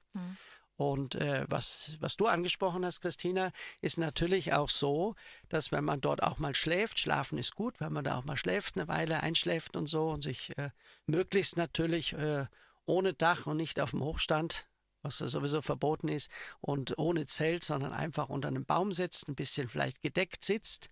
Und 0.78 1.16
äh, 1.16 1.44
was, 1.48 1.96
was 1.98 2.16
du 2.16 2.28
angesprochen 2.28 2.84
hast, 2.84 3.00
Christina, 3.00 3.50
ist 3.80 3.98
natürlich 3.98 4.52
auch 4.52 4.70
so, 4.70 5.16
dass 5.48 5.72
wenn 5.72 5.82
man 5.82 6.00
dort 6.00 6.22
auch 6.22 6.38
mal 6.38 6.54
schläft, 6.54 7.00
schlafen 7.00 7.36
ist 7.36 7.56
gut, 7.56 7.80
wenn 7.80 7.92
man 7.92 8.04
da 8.04 8.16
auch 8.16 8.24
mal 8.24 8.36
schläft, 8.36 8.76
eine 8.76 8.86
Weile 8.86 9.20
einschläft 9.20 9.76
und 9.76 9.88
so 9.88 10.08
und 10.08 10.20
sich 10.20 10.56
äh, 10.56 10.70
möglichst 11.06 11.56
natürlich 11.56 12.12
äh, 12.12 12.46
ohne 12.86 13.12
Dach 13.12 13.46
und 13.46 13.56
nicht 13.56 13.80
auf 13.80 13.90
dem 13.90 14.04
Hochstand, 14.04 14.68
was 15.02 15.18
sowieso 15.18 15.62
verboten 15.62 16.06
ist, 16.06 16.30
und 16.60 16.96
ohne 16.96 17.26
Zelt, 17.26 17.64
sondern 17.64 17.92
einfach 17.92 18.28
unter 18.28 18.46
einem 18.46 18.64
Baum 18.64 18.92
sitzt, 18.92 19.26
ein 19.28 19.34
bisschen 19.34 19.68
vielleicht 19.68 20.00
gedeckt 20.00 20.44
sitzt 20.44 20.90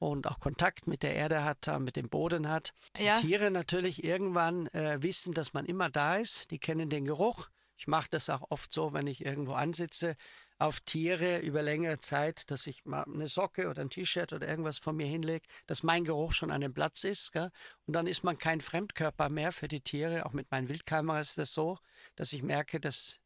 und 0.00 0.26
auch 0.26 0.40
Kontakt 0.40 0.88
mit 0.88 1.04
der 1.04 1.14
Erde 1.14 1.44
hat, 1.44 1.68
mit 1.78 1.94
dem 1.94 2.08
Boden 2.08 2.48
hat. 2.48 2.74
Die 2.96 3.04
ja. 3.04 3.14
Tiere 3.14 3.52
natürlich 3.52 4.02
irgendwann 4.02 4.66
äh, 4.68 5.00
wissen, 5.00 5.32
dass 5.32 5.52
man 5.52 5.64
immer 5.64 5.90
da 5.90 6.16
ist, 6.16 6.50
die 6.50 6.58
kennen 6.58 6.90
den 6.90 7.04
Geruch 7.04 7.48
ich 7.78 7.86
mache 7.86 8.08
das 8.10 8.28
auch 8.28 8.50
oft 8.50 8.72
so, 8.72 8.92
wenn 8.92 9.06
ich 9.06 9.24
irgendwo 9.24 9.52
ansitze, 9.52 10.16
auf 10.58 10.80
Tiere 10.80 11.38
über 11.38 11.62
längere 11.62 12.00
Zeit, 12.00 12.50
dass 12.50 12.66
ich 12.66 12.84
mal 12.84 13.04
eine 13.04 13.28
Socke 13.28 13.68
oder 13.68 13.82
ein 13.82 13.90
T-Shirt 13.90 14.32
oder 14.32 14.48
irgendwas 14.48 14.78
von 14.78 14.96
mir 14.96 15.06
hinlege, 15.06 15.46
dass 15.66 15.84
mein 15.84 16.02
Geruch 16.04 16.32
schon 16.32 16.50
an 16.50 16.60
dem 16.60 16.74
Platz 16.74 17.04
ist. 17.04 17.32
Gell? 17.32 17.52
Und 17.86 17.94
dann 17.94 18.08
ist 18.08 18.24
man 18.24 18.36
kein 18.36 18.60
Fremdkörper 18.60 19.28
mehr 19.28 19.52
für 19.52 19.68
die 19.68 19.80
Tiere. 19.80 20.26
Auch 20.26 20.32
mit 20.32 20.50
meinen 20.50 20.68
Wildkameras 20.68 21.30
ist 21.30 21.38
das 21.38 21.54
so, 21.54 21.78
dass 22.16 22.32
ich 22.32 22.42
merke, 22.42 22.80
dass 22.80 23.20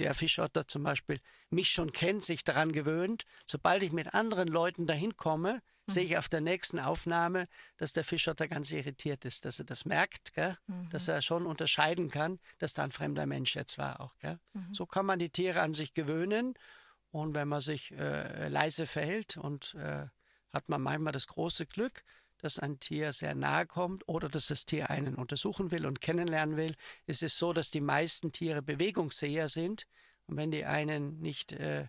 der 0.00 0.14
Fischotter 0.14 0.66
zum 0.66 0.82
Beispiel 0.82 1.20
mich 1.50 1.70
schon 1.70 1.92
kennt, 1.92 2.24
sich 2.24 2.42
daran 2.42 2.72
gewöhnt. 2.72 3.24
Sobald 3.46 3.84
ich 3.84 3.92
mit 3.92 4.14
anderen 4.14 4.48
Leuten 4.48 4.88
dahin 4.88 5.16
komme. 5.16 5.62
Sehe 5.94 6.04
ich 6.04 6.18
auf 6.18 6.28
der 6.28 6.40
nächsten 6.40 6.78
Aufnahme, 6.78 7.48
dass 7.76 7.92
der 7.92 8.04
Fischotter 8.04 8.48
ganz 8.48 8.70
irritiert 8.70 9.24
ist, 9.24 9.44
dass 9.44 9.58
er 9.58 9.64
das 9.64 9.84
merkt, 9.84 10.32
mhm. 10.36 10.88
dass 10.90 11.08
er 11.08 11.22
schon 11.22 11.46
unterscheiden 11.46 12.10
kann, 12.10 12.38
dass 12.58 12.74
da 12.74 12.84
ein 12.84 12.90
fremder 12.90 13.26
Mensch 13.26 13.54
jetzt 13.56 13.78
war 13.78 14.00
auch. 14.00 14.14
Mhm. 14.22 14.74
So 14.74 14.86
kann 14.86 15.06
man 15.06 15.18
die 15.18 15.30
Tiere 15.30 15.60
an 15.60 15.74
sich 15.74 15.94
gewöhnen 15.94 16.54
und 17.10 17.34
wenn 17.34 17.48
man 17.48 17.60
sich 17.60 17.92
äh, 17.92 18.48
leise 18.48 18.86
verhält 18.86 19.36
und 19.36 19.74
äh, 19.74 20.06
hat 20.52 20.68
man 20.68 20.82
manchmal 20.82 21.12
das 21.12 21.26
große 21.26 21.66
Glück, 21.66 22.04
dass 22.38 22.58
ein 22.58 22.80
Tier 22.80 23.12
sehr 23.12 23.34
nahe 23.34 23.66
kommt 23.66 24.06
oder 24.08 24.28
dass 24.28 24.48
das 24.48 24.66
Tier 24.66 24.90
einen 24.90 25.14
untersuchen 25.14 25.70
will 25.70 25.86
und 25.86 26.00
kennenlernen 26.00 26.56
will. 26.56 26.74
Es 27.06 27.22
ist 27.22 27.38
so, 27.38 27.52
dass 27.52 27.70
die 27.70 27.80
meisten 27.80 28.32
Tiere 28.32 28.62
Bewegungsseher 28.62 29.48
sind 29.48 29.86
und 30.26 30.36
wenn 30.36 30.50
die 30.50 30.64
einen 30.64 31.20
nicht 31.20 31.52
äh, 31.52 31.86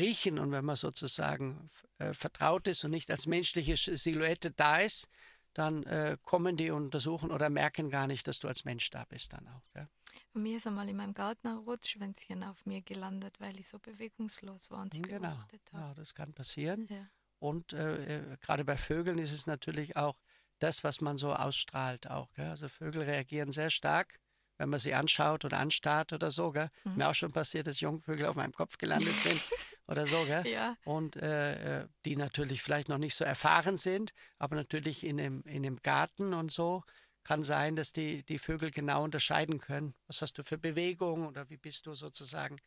riechen 0.00 0.38
und 0.38 0.50
wenn 0.50 0.64
man 0.64 0.76
sozusagen 0.76 1.68
äh, 1.98 2.12
vertraut 2.12 2.66
ist 2.66 2.84
und 2.84 2.90
nicht 2.90 3.10
als 3.10 3.26
menschliche 3.26 3.76
Silhouette 3.76 4.50
da 4.50 4.78
ist, 4.78 5.08
dann 5.54 5.82
äh, 5.84 6.16
kommen 6.22 6.56
die 6.56 6.70
und 6.70 6.84
untersuchen 6.84 7.30
oder 7.30 7.50
merken 7.50 7.90
gar 7.90 8.06
nicht, 8.06 8.26
dass 8.28 8.38
du 8.38 8.48
als 8.48 8.64
Mensch 8.64 8.90
da 8.90 9.04
bist 9.04 9.32
dann 9.32 9.46
auch. 9.48 9.74
Ja. 9.74 9.88
Bei 10.32 10.40
mir 10.40 10.56
ist 10.56 10.66
einmal 10.66 10.88
in 10.88 10.96
meinem 10.96 11.14
Garten 11.14 11.48
ein 11.48 11.58
Rotschwänzchen 11.58 12.44
auf 12.44 12.66
mir 12.66 12.82
gelandet, 12.82 13.40
weil 13.40 13.58
ich 13.58 13.68
so 13.68 13.78
bewegungslos 13.78 14.70
war 14.70 14.82
und 14.82 14.94
sie 14.94 15.02
genau. 15.02 15.30
beobachtet 15.30 15.62
habe. 15.72 15.84
Ja, 15.84 15.94
das 15.94 16.14
kann 16.14 16.32
passieren. 16.32 16.86
Ja. 16.88 17.08
Und 17.38 17.72
äh, 17.72 18.18
äh, 18.18 18.36
gerade 18.40 18.64
bei 18.64 18.76
Vögeln 18.76 19.18
ist 19.18 19.32
es 19.32 19.46
natürlich 19.46 19.96
auch 19.96 20.20
das, 20.58 20.84
was 20.84 21.00
man 21.00 21.16
so 21.16 21.34
ausstrahlt 21.34 22.08
auch. 22.08 22.32
Gell? 22.34 22.48
Also 22.48 22.68
Vögel 22.68 23.02
reagieren 23.02 23.50
sehr 23.50 23.70
stark, 23.70 24.20
wenn 24.60 24.68
man 24.68 24.78
sie 24.78 24.94
anschaut 24.94 25.46
oder 25.46 25.58
anstarrt 25.58 26.12
oder 26.12 26.30
so. 26.30 26.52
Gell? 26.52 26.70
Mhm. 26.84 26.96
Mir 26.96 27.08
auch 27.08 27.14
schon 27.14 27.32
passiert, 27.32 27.66
dass 27.66 27.80
Jungvögel 27.80 28.26
auf 28.26 28.36
meinem 28.36 28.52
Kopf 28.52 28.76
gelandet 28.76 29.14
sind 29.14 29.40
oder 29.88 30.06
so. 30.06 30.22
Gell? 30.26 30.46
Ja. 30.46 30.76
Und 30.84 31.16
äh, 31.16 31.80
äh, 31.80 31.88
die 32.04 32.14
natürlich 32.14 32.62
vielleicht 32.62 32.90
noch 32.90 32.98
nicht 32.98 33.14
so 33.14 33.24
erfahren 33.24 33.78
sind, 33.78 34.12
aber 34.38 34.56
natürlich 34.56 35.02
in 35.02 35.16
dem, 35.16 35.42
in 35.44 35.62
dem 35.62 35.80
Garten 35.82 36.34
und 36.34 36.52
so 36.52 36.82
kann 37.24 37.42
sein, 37.42 37.74
dass 37.74 37.92
die, 37.92 38.22
die 38.22 38.38
Vögel 38.38 38.70
genau 38.70 39.02
unterscheiden 39.02 39.60
können. 39.60 39.94
Was 40.06 40.20
hast 40.20 40.36
du 40.36 40.42
für 40.42 40.58
Bewegung 40.58 41.26
oder 41.26 41.48
wie 41.48 41.56
bist 41.56 41.86
du 41.86 41.94
sozusagen, 41.94 42.58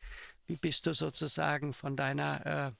wie 0.48 0.58
bist 0.58 0.88
du 0.88 0.94
sozusagen 0.94 1.74
von 1.74 1.96
deiner 1.96 2.46
äh, 2.46 2.72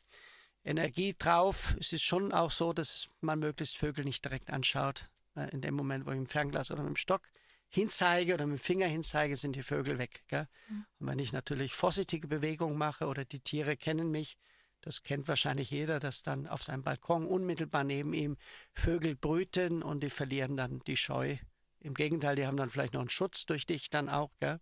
Energie 0.66 1.14
drauf. 1.18 1.76
Es 1.80 1.94
ist 1.94 2.04
schon 2.04 2.32
auch 2.32 2.52
so, 2.52 2.74
dass 2.74 3.10
man 3.22 3.40
möglichst 3.40 3.78
Vögel 3.78 4.06
nicht 4.06 4.24
direkt 4.24 4.50
anschaut. 4.50 5.10
Äh, 5.36 5.50
in 5.52 5.62
dem 5.62 5.76
Moment, 5.76 6.06
wo 6.06 6.12
ich 6.12 6.18
dem 6.18 6.26
Fernglas 6.26 6.72
oder 6.72 6.82
mit 6.82 6.92
dem 6.92 6.96
Stock 6.96 7.30
hinzeige 7.74 8.36
oder 8.36 8.46
mit 8.46 8.60
dem 8.60 8.64
Finger 8.64 8.88
hinzeige, 8.88 9.36
sind 9.36 9.56
die 9.56 9.64
Vögel 9.64 9.98
weg. 9.98 10.24
Gell? 10.28 10.48
Mhm. 10.70 10.86
Und 11.00 11.08
wenn 11.08 11.20
ich 11.20 11.34
natürlich 11.34 11.74
vorsichtige 11.74 12.28
Bewegungen 12.28 12.78
mache 12.78 13.08
oder 13.08 13.26
die 13.26 13.40
Tiere 13.40 13.78
kennen 13.78 14.12
mich, 14.12 14.38
das 14.82 15.02
kennt 15.02 15.28
wahrscheinlich 15.28 15.72
jeder, 15.72 16.00
dass 16.00 16.24
dann 16.24 16.46
auf 16.46 16.62
seinem 16.62 16.84
Balkon 16.84 17.26
unmittelbar 17.26 17.84
neben 17.84 18.14
ihm 18.14 18.38
Vögel 18.74 19.16
brüten 19.16 19.82
und 19.82 20.04
die 20.04 20.10
verlieren 20.10 20.58
dann 20.58 20.80
die 20.88 20.98
Scheu. 20.98 21.38
Im 21.80 21.94
Gegenteil, 21.94 22.36
die 22.36 22.46
haben 22.46 22.58
dann 22.58 22.70
vielleicht 22.70 22.94
noch 22.94 23.02
einen 23.02 23.10
Schutz 23.10 23.46
durch 23.46 23.66
dich 23.66 23.90
dann 23.90 24.10
auch. 24.10 24.32
Gell? 24.40 24.60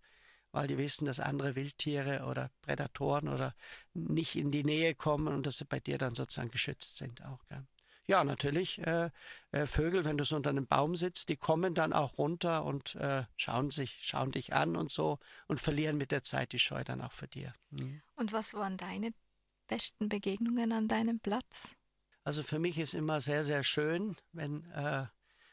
weil 0.52 0.68
die 0.68 0.78
wissen, 0.78 1.06
dass 1.06 1.20
andere 1.20 1.56
Wildtiere 1.56 2.26
oder 2.26 2.52
Prädatoren 2.62 3.30
oder 3.30 3.56
nicht 3.94 4.36
in 4.36 4.52
die 4.52 4.64
Nähe 4.64 4.96
kommen 4.96 5.28
und 5.28 5.46
dass 5.46 5.58
sie 5.58 5.66
bei 5.66 5.80
dir 5.80 5.98
dann 5.98 6.14
sozusagen 6.14 6.52
geschützt 6.52 6.98
sind 6.98 7.24
auch. 7.24 7.44
Gell? 7.48 7.66
Ja, 8.12 8.26
natürlich, 8.26 8.78
äh, 8.86 9.10
äh, 9.54 9.66
Vögel, 9.66 10.04
wenn 10.04 10.18
du 10.18 10.26
so 10.26 10.36
unter 10.36 10.50
einem 10.50 10.68
Baum 10.68 10.98
sitzt, 10.98 11.30
die 11.30 11.38
kommen 11.38 11.74
dann 11.74 11.94
auch 11.94 12.18
runter 12.18 12.66
und 12.66 12.96
äh, 12.96 13.24
schauen 13.38 13.72
sich, 13.72 14.00
schauen 14.02 14.32
dich 14.32 14.52
an 14.52 14.76
und 14.76 14.92
so 14.92 15.18
und 15.48 15.62
verlieren 15.62 15.96
mit 15.96 16.12
der 16.12 16.22
Zeit 16.22 16.52
die 16.52 16.60
Scheu 16.60 16.84
dann 16.84 17.00
auch 17.00 17.14
für 17.14 17.30
dir. 17.30 17.54
Mhm. 17.70 18.02
Und 18.16 18.34
was 18.34 18.54
waren 18.54 18.76
deine 18.76 19.14
besten 19.68 20.10
Begegnungen 20.10 20.74
an 20.74 20.90
deinem 20.90 21.22
Platz? 21.22 21.74
Also 22.26 22.44
für 22.44 22.60
mich 22.60 22.78
ist 22.78 22.96
immer 22.96 23.22
sehr, 23.22 23.46
sehr 23.46 23.64
schön, 23.64 24.18
wenn 24.34 24.70
äh, 24.72 25.06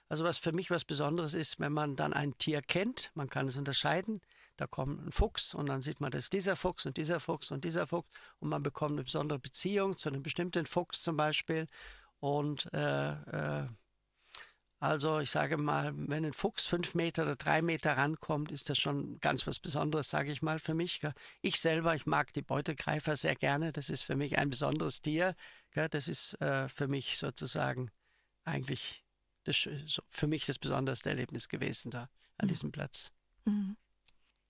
also 0.08 0.24
was 0.24 0.38
für 0.38 0.50
mich 0.50 0.68
was 0.68 0.84
Besonderes 0.84 1.34
ist, 1.34 1.60
wenn 1.60 1.72
man 1.72 1.94
dann 1.94 2.12
ein 2.12 2.36
Tier 2.38 2.60
kennt, 2.60 3.12
man 3.14 3.30
kann 3.30 3.46
es 3.46 3.56
unterscheiden, 3.56 4.20
da 4.56 4.66
kommt 4.66 5.06
ein 5.06 5.12
Fuchs 5.12 5.54
und 5.54 5.66
dann 5.66 5.82
sieht 5.82 6.00
man, 6.00 6.10
das 6.10 6.24
ist 6.24 6.32
dieser 6.32 6.56
Fuchs 6.56 6.86
und 6.86 6.96
dieser 6.96 7.20
Fuchs 7.20 7.52
und 7.52 7.64
dieser 7.64 7.86
Fuchs 7.86 8.08
und 8.40 8.48
man 8.48 8.64
bekommt 8.64 8.94
eine 8.94 9.04
besondere 9.04 9.38
Beziehung 9.38 9.96
zu 9.96 10.08
einem 10.08 10.24
bestimmten 10.24 10.66
Fuchs 10.66 11.02
zum 11.02 11.16
Beispiel. 11.16 11.68
Und 12.20 12.72
äh, 12.72 13.12
äh, 13.12 13.68
also 14.80 15.18
ich 15.18 15.30
sage 15.30 15.56
mal, 15.56 15.92
wenn 15.96 16.24
ein 16.24 16.32
Fuchs 16.32 16.66
fünf 16.66 16.94
Meter 16.94 17.22
oder 17.22 17.34
drei 17.34 17.62
Meter 17.62 17.96
rankommt, 17.96 18.52
ist 18.52 18.70
das 18.70 18.78
schon 18.78 19.18
ganz 19.20 19.46
was 19.46 19.58
Besonderes, 19.58 20.08
sage 20.08 20.32
ich 20.32 20.40
mal, 20.40 20.60
für 20.60 20.74
mich. 20.74 21.00
Ich 21.42 21.60
selber, 21.60 21.96
ich 21.96 22.06
mag 22.06 22.32
die 22.32 22.42
Beutegreifer 22.42 23.16
sehr 23.16 23.34
gerne. 23.34 23.72
Das 23.72 23.90
ist 23.90 24.02
für 24.02 24.14
mich 24.14 24.38
ein 24.38 24.50
besonderes 24.50 25.02
Tier. 25.02 25.34
Das 25.72 26.06
ist 26.06 26.40
äh, 26.40 26.68
für 26.68 26.86
mich 26.86 27.18
sozusagen 27.18 27.90
eigentlich 28.44 29.04
das, 29.44 29.68
für 30.06 30.26
mich 30.26 30.46
das 30.46 30.58
besonderste 30.58 31.10
Erlebnis 31.10 31.48
gewesen 31.48 31.90
da 31.90 32.08
an 32.36 32.46
mhm. 32.46 32.48
diesem 32.48 32.72
Platz. 32.72 33.12
Mhm. 33.44 33.76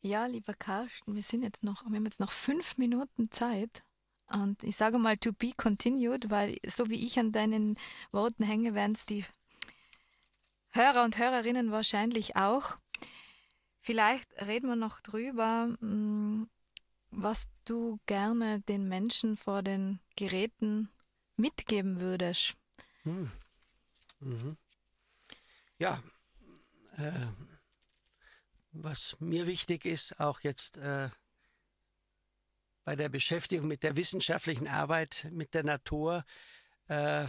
Ja, 0.02 0.26
lieber 0.26 0.54
Karsten, 0.54 1.14
wir 1.14 1.22
sind 1.22 1.42
jetzt 1.42 1.64
noch, 1.64 1.84
wir 1.84 1.96
haben 1.96 2.04
jetzt 2.04 2.20
noch 2.20 2.32
fünf 2.32 2.78
Minuten 2.78 3.30
Zeit. 3.30 3.82
Und 4.30 4.62
ich 4.62 4.76
sage 4.76 4.98
mal 4.98 5.16
to 5.16 5.32
be 5.32 5.52
continued, 5.56 6.30
weil 6.30 6.58
so 6.66 6.90
wie 6.90 7.06
ich 7.06 7.18
an 7.18 7.32
deinen 7.32 7.78
Worten 8.10 8.44
hänge, 8.44 8.74
werden 8.74 8.92
es 8.92 9.06
die 9.06 9.24
Hörer 10.70 11.04
und 11.04 11.18
Hörerinnen 11.18 11.70
wahrscheinlich 11.70 12.36
auch. 12.36 12.76
Vielleicht 13.80 14.30
reden 14.46 14.68
wir 14.68 14.76
noch 14.76 15.00
drüber, 15.00 15.68
mm, 15.80 16.48
was 17.10 17.48
du 17.64 17.98
gerne 18.06 18.60
den 18.60 18.86
Menschen 18.86 19.36
vor 19.36 19.62
den 19.62 19.98
Geräten 20.16 20.90
mitgeben 21.36 22.00
würdest. 22.00 22.54
Hm. 23.04 23.30
Mhm. 24.20 24.56
Ja, 25.78 26.02
äh, 26.96 27.12
was 28.72 29.18
mir 29.20 29.46
wichtig 29.46 29.84
ist, 29.84 30.20
auch 30.20 30.40
jetzt 30.40 30.76
äh, 30.76 31.08
bei 32.88 32.96
der 32.96 33.10
Beschäftigung 33.10 33.68
mit 33.68 33.82
der 33.82 33.96
wissenschaftlichen 33.96 34.66
Arbeit 34.66 35.28
mit 35.30 35.52
der 35.52 35.62
Natur, 35.62 36.24
äh, 36.86 37.26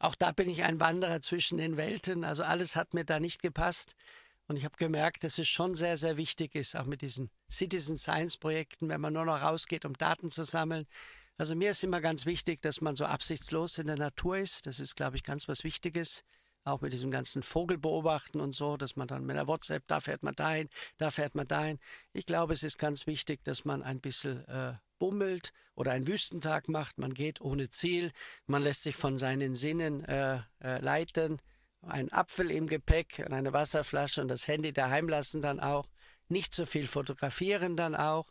auch 0.00 0.14
da 0.14 0.32
bin 0.32 0.48
ich 0.48 0.62
ein 0.62 0.80
Wanderer 0.80 1.20
zwischen 1.20 1.58
den 1.58 1.76
Welten. 1.76 2.24
Also 2.24 2.44
alles 2.44 2.76
hat 2.76 2.94
mir 2.94 3.04
da 3.04 3.20
nicht 3.20 3.42
gepasst. 3.42 3.94
Und 4.46 4.56
ich 4.56 4.64
habe 4.64 4.78
gemerkt, 4.78 5.22
dass 5.22 5.36
es 5.36 5.48
schon 5.48 5.74
sehr, 5.74 5.98
sehr 5.98 6.16
wichtig 6.16 6.54
ist, 6.54 6.76
auch 6.76 6.86
mit 6.86 7.02
diesen 7.02 7.28
Citizen 7.50 7.98
Science 7.98 8.38
Projekten, 8.38 8.88
wenn 8.88 9.02
man 9.02 9.12
nur 9.12 9.26
noch 9.26 9.42
rausgeht, 9.42 9.84
um 9.84 9.92
Daten 9.92 10.30
zu 10.30 10.44
sammeln. 10.44 10.86
Also 11.36 11.54
mir 11.54 11.72
ist 11.72 11.84
immer 11.84 12.00
ganz 12.00 12.24
wichtig, 12.24 12.62
dass 12.62 12.80
man 12.80 12.96
so 12.96 13.04
absichtslos 13.04 13.76
in 13.76 13.86
der 13.86 13.98
Natur 13.98 14.38
ist. 14.38 14.64
Das 14.64 14.80
ist, 14.80 14.96
glaube 14.96 15.18
ich, 15.18 15.24
ganz 15.24 15.46
was 15.46 15.62
Wichtiges. 15.62 16.24
Auch 16.64 16.80
mit 16.80 16.92
diesem 16.92 17.10
ganzen 17.10 17.42
Vogelbeobachten 17.42 18.40
und 18.40 18.52
so, 18.52 18.76
dass 18.76 18.96
man 18.96 19.06
dann 19.06 19.24
mit 19.24 19.36
der 19.36 19.46
WhatsApp, 19.46 19.84
da 19.86 20.00
fährt 20.00 20.22
man 20.22 20.34
dahin, 20.34 20.68
da 20.96 21.10
fährt 21.10 21.34
man 21.34 21.46
dahin. 21.46 21.78
Ich 22.12 22.26
glaube, 22.26 22.54
es 22.54 22.62
ist 22.62 22.78
ganz 22.78 23.06
wichtig, 23.06 23.44
dass 23.44 23.64
man 23.64 23.82
ein 23.82 24.00
bisschen 24.00 24.46
äh, 24.48 24.72
bummelt 24.98 25.52
oder 25.74 25.92
einen 25.92 26.06
Wüstentag 26.06 26.68
macht. 26.68 26.98
Man 26.98 27.12
geht 27.14 27.40
ohne 27.40 27.68
Ziel, 27.68 28.12
man 28.46 28.62
lässt 28.62 28.82
sich 28.82 28.96
von 28.96 29.18
seinen 29.18 29.54
Sinnen 29.54 30.04
äh, 30.04 30.40
äh, 30.60 30.78
leiten 30.80 31.38
ein 31.88 32.12
Apfel 32.12 32.50
im 32.50 32.66
Gepäck 32.66 33.22
und 33.24 33.32
eine 33.32 33.52
Wasserflasche 33.52 34.20
und 34.20 34.28
das 34.28 34.48
Handy 34.48 34.72
daheim 34.72 35.08
lassen 35.08 35.40
dann 35.40 35.60
auch. 35.60 35.86
Nicht 36.28 36.54
so 36.54 36.66
viel 36.66 36.86
fotografieren 36.86 37.76
dann 37.76 37.94
auch. 37.94 38.26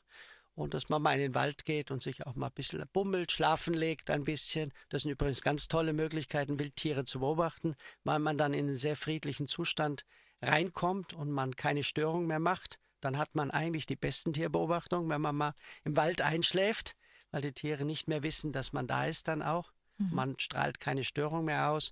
Und 0.55 0.73
dass 0.75 0.89
man 0.89 1.01
mal 1.01 1.13
in 1.13 1.19
den 1.19 1.35
Wald 1.35 1.65
geht 1.65 1.89
und 1.89 2.01
sich 2.01 2.25
auch 2.27 2.35
mal 2.35 2.47
ein 2.47 2.53
bisschen 2.53 2.83
bummelt, 2.93 3.31
schlafen 3.31 3.73
legt 3.73 4.11
ein 4.11 4.23
bisschen. 4.23 4.71
Das 4.89 5.01
sind 5.01 5.11
übrigens 5.11 5.41
ganz 5.41 5.67
tolle 5.67 5.93
Möglichkeiten, 5.93 6.59
Wildtiere 6.59 7.05
zu 7.05 7.21
beobachten, 7.21 7.75
weil 8.03 8.19
man 8.19 8.37
dann 8.37 8.53
in 8.53 8.67
einen 8.67 8.75
sehr 8.75 8.95
friedlichen 8.95 9.47
Zustand 9.47 10.05
reinkommt 10.43 11.13
und 11.13 11.31
man 11.31 11.55
keine 11.55 11.83
Störung 11.83 12.27
mehr 12.27 12.39
macht. 12.39 12.79
Dann 13.01 13.17
hat 13.17 13.35
man 13.35 13.51
eigentlich 13.51 13.85
die 13.85 13.95
besten 13.95 14.31
Tierbeobachtungen, 14.31 15.09
wenn 15.09 15.21
man 15.21 15.35
mal 15.35 15.53
im 15.83 15.97
Wald 15.97 16.21
einschläft, 16.21 16.95
weil 17.31 17.41
die 17.41 17.51
Tiere 17.51 17.83
nicht 17.83 18.07
mehr 18.07 18.23
wissen, 18.23 18.51
dass 18.51 18.73
man 18.73 18.87
da 18.87 19.07
ist 19.07 19.27
dann 19.27 19.41
auch. 19.41 19.73
Mhm. 19.97 20.09
Man 20.11 20.35
strahlt 20.39 20.79
keine 20.79 21.03
Störung 21.03 21.45
mehr 21.45 21.69
aus 21.69 21.91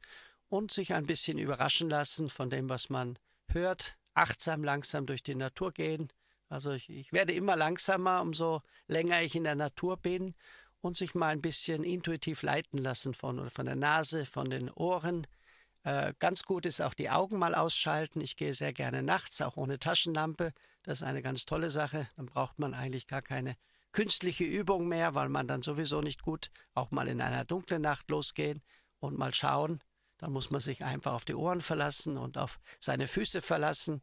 und 0.49 0.71
sich 0.71 0.93
ein 0.93 1.07
bisschen 1.07 1.37
überraschen 1.37 1.89
lassen 1.89 2.29
von 2.29 2.49
dem, 2.49 2.69
was 2.69 2.89
man 2.89 3.17
hört, 3.47 3.97
achtsam 4.13 4.63
langsam 4.63 5.05
durch 5.05 5.23
die 5.23 5.35
Natur 5.35 5.71
gehen. 5.71 6.09
Also 6.51 6.71
ich, 6.71 6.89
ich 6.89 7.13
werde 7.13 7.31
immer 7.31 7.55
langsamer, 7.55 8.21
umso 8.21 8.61
länger 8.87 9.21
ich 9.21 9.35
in 9.35 9.45
der 9.45 9.55
Natur 9.55 9.95
bin 9.95 10.35
und 10.81 10.97
sich 10.97 11.15
mal 11.15 11.29
ein 11.29 11.41
bisschen 11.41 11.85
intuitiv 11.85 12.41
leiten 12.41 12.77
lassen 12.77 13.13
von, 13.13 13.49
von 13.49 13.65
der 13.65 13.77
Nase, 13.77 14.25
von 14.25 14.49
den 14.49 14.69
Ohren. 14.69 15.25
Äh, 15.83 16.13
ganz 16.19 16.43
gut 16.43 16.65
ist 16.65 16.81
auch 16.81 16.93
die 16.93 17.09
Augen 17.09 17.39
mal 17.39 17.55
ausschalten. 17.55 18.19
Ich 18.19 18.35
gehe 18.35 18.53
sehr 18.53 18.73
gerne 18.73 19.01
nachts, 19.01 19.41
auch 19.41 19.55
ohne 19.55 19.79
Taschenlampe. 19.79 20.51
Das 20.83 20.99
ist 20.99 21.07
eine 21.07 21.21
ganz 21.21 21.45
tolle 21.45 21.69
Sache. 21.69 22.09
Dann 22.17 22.25
braucht 22.25 22.59
man 22.59 22.73
eigentlich 22.73 23.07
gar 23.07 23.21
keine 23.21 23.55
künstliche 23.93 24.43
Übung 24.43 24.89
mehr, 24.89 25.15
weil 25.15 25.29
man 25.29 25.47
dann 25.47 25.61
sowieso 25.61 26.01
nicht 26.01 26.21
gut 26.21 26.51
auch 26.73 26.91
mal 26.91 27.07
in 27.07 27.21
einer 27.21 27.45
dunklen 27.45 27.81
Nacht 27.81 28.09
losgehen 28.09 28.61
und 28.99 29.17
mal 29.17 29.33
schauen, 29.33 29.81
dann 30.21 30.33
muss 30.33 30.51
man 30.51 30.61
sich 30.61 30.83
einfach 30.83 31.13
auf 31.13 31.25
die 31.25 31.33
Ohren 31.33 31.61
verlassen 31.61 32.17
und 32.17 32.37
auf 32.37 32.59
seine 32.79 33.07
Füße 33.07 33.41
verlassen. 33.41 34.01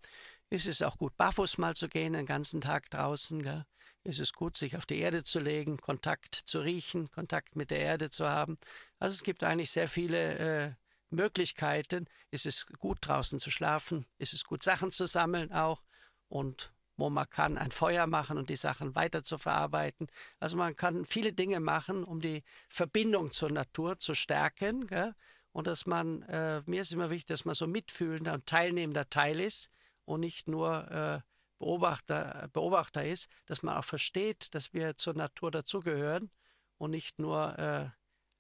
Es 0.51 0.65
ist 0.65 0.83
auch 0.83 0.97
gut, 0.97 1.17
barfuß 1.19 1.59
mal 1.59 1.77
zu 1.77 1.89
gehen, 1.89 2.15
den 2.15 2.25
ganzen 2.25 2.63
Tag 2.63 2.89
draußen. 2.91 3.43
Gell? 3.43 3.67
Es 4.03 4.19
ist 4.19 4.35
gut, 4.35 4.57
sich 4.57 4.77
auf 4.77 4.87
die 4.87 4.99
Erde 4.99 5.23
zu 5.23 5.41
legen, 5.41 5.77
Kontakt 5.77 6.35
zu 6.35 6.61
riechen, 6.61 7.11
Kontakt 7.11 7.55
mit 7.55 7.71
der 7.71 7.81
Erde 7.81 8.09
zu 8.09 8.27
haben. 8.27 8.57
Also 8.99 9.15
es 9.15 9.23
gibt 9.23 9.45
eigentlich 9.45 9.71
sehr 9.71 9.89
viele 9.89 10.39
äh, 10.39 10.73
Möglichkeiten. 11.11 12.07
Es 12.31 12.47
ist 12.47 12.67
gut, 12.79 12.99
draußen 13.03 13.39
zu 13.39 13.51
schlafen. 13.51 14.07
Es 14.17 14.33
ist 14.33 14.47
gut, 14.47 14.63
Sachen 14.63 14.91
zu 14.91 15.07
sammeln 15.07 15.53
auch. 15.53 15.83
Und 16.29 16.73
wo 16.97 17.11
man 17.11 17.29
kann, 17.29 17.59
ein 17.59 17.71
Feuer 17.71 18.07
machen 18.07 18.39
und 18.39 18.49
die 18.49 18.57
Sachen 18.57 18.95
weiter 18.95 19.23
zu 19.23 19.37
verarbeiten. 19.37 20.09
Also 20.41 20.57
man 20.57 20.75
kann 20.77 21.05
viele 21.05 21.33
Dinge 21.35 21.61
machen, 21.61 22.05
um 22.05 22.23
die 22.23 22.43
Verbindung 22.69 23.33
zur 23.33 23.51
Natur 23.51 23.99
zu 23.99 24.15
stärken. 24.15 24.87
Gell? 24.87 25.15
und 25.53 25.67
dass 25.67 25.87
man, 25.87 26.23
äh, 26.23 26.63
mir 26.67 26.83
ist 26.83 26.93
immer 26.93 27.11
wichtig, 27.11 27.27
dass 27.27 27.45
man 27.45 27.55
so 27.55 27.67
mitfühlender 27.67 28.35
und 28.35 28.47
teilnehmender 28.47 29.09
Teil 29.11 29.41
ist 29.41 29.71
und 30.09 30.21
nicht 30.21 30.49
nur 30.49 30.91
äh, 30.91 31.21
Beobachter, 31.59 32.49
Beobachter 32.53 33.05
ist, 33.05 33.29
dass 33.47 33.63
man 33.63 33.77
auch 33.77 33.85
versteht, 33.85 34.55
dass 34.55 34.73
wir 34.73 34.97
zur 34.97 35.15
Natur 35.15 35.51
dazugehören 35.51 36.31
und 36.79 36.91
nicht 36.91 37.19
nur 37.19 37.59
äh, 37.59 37.85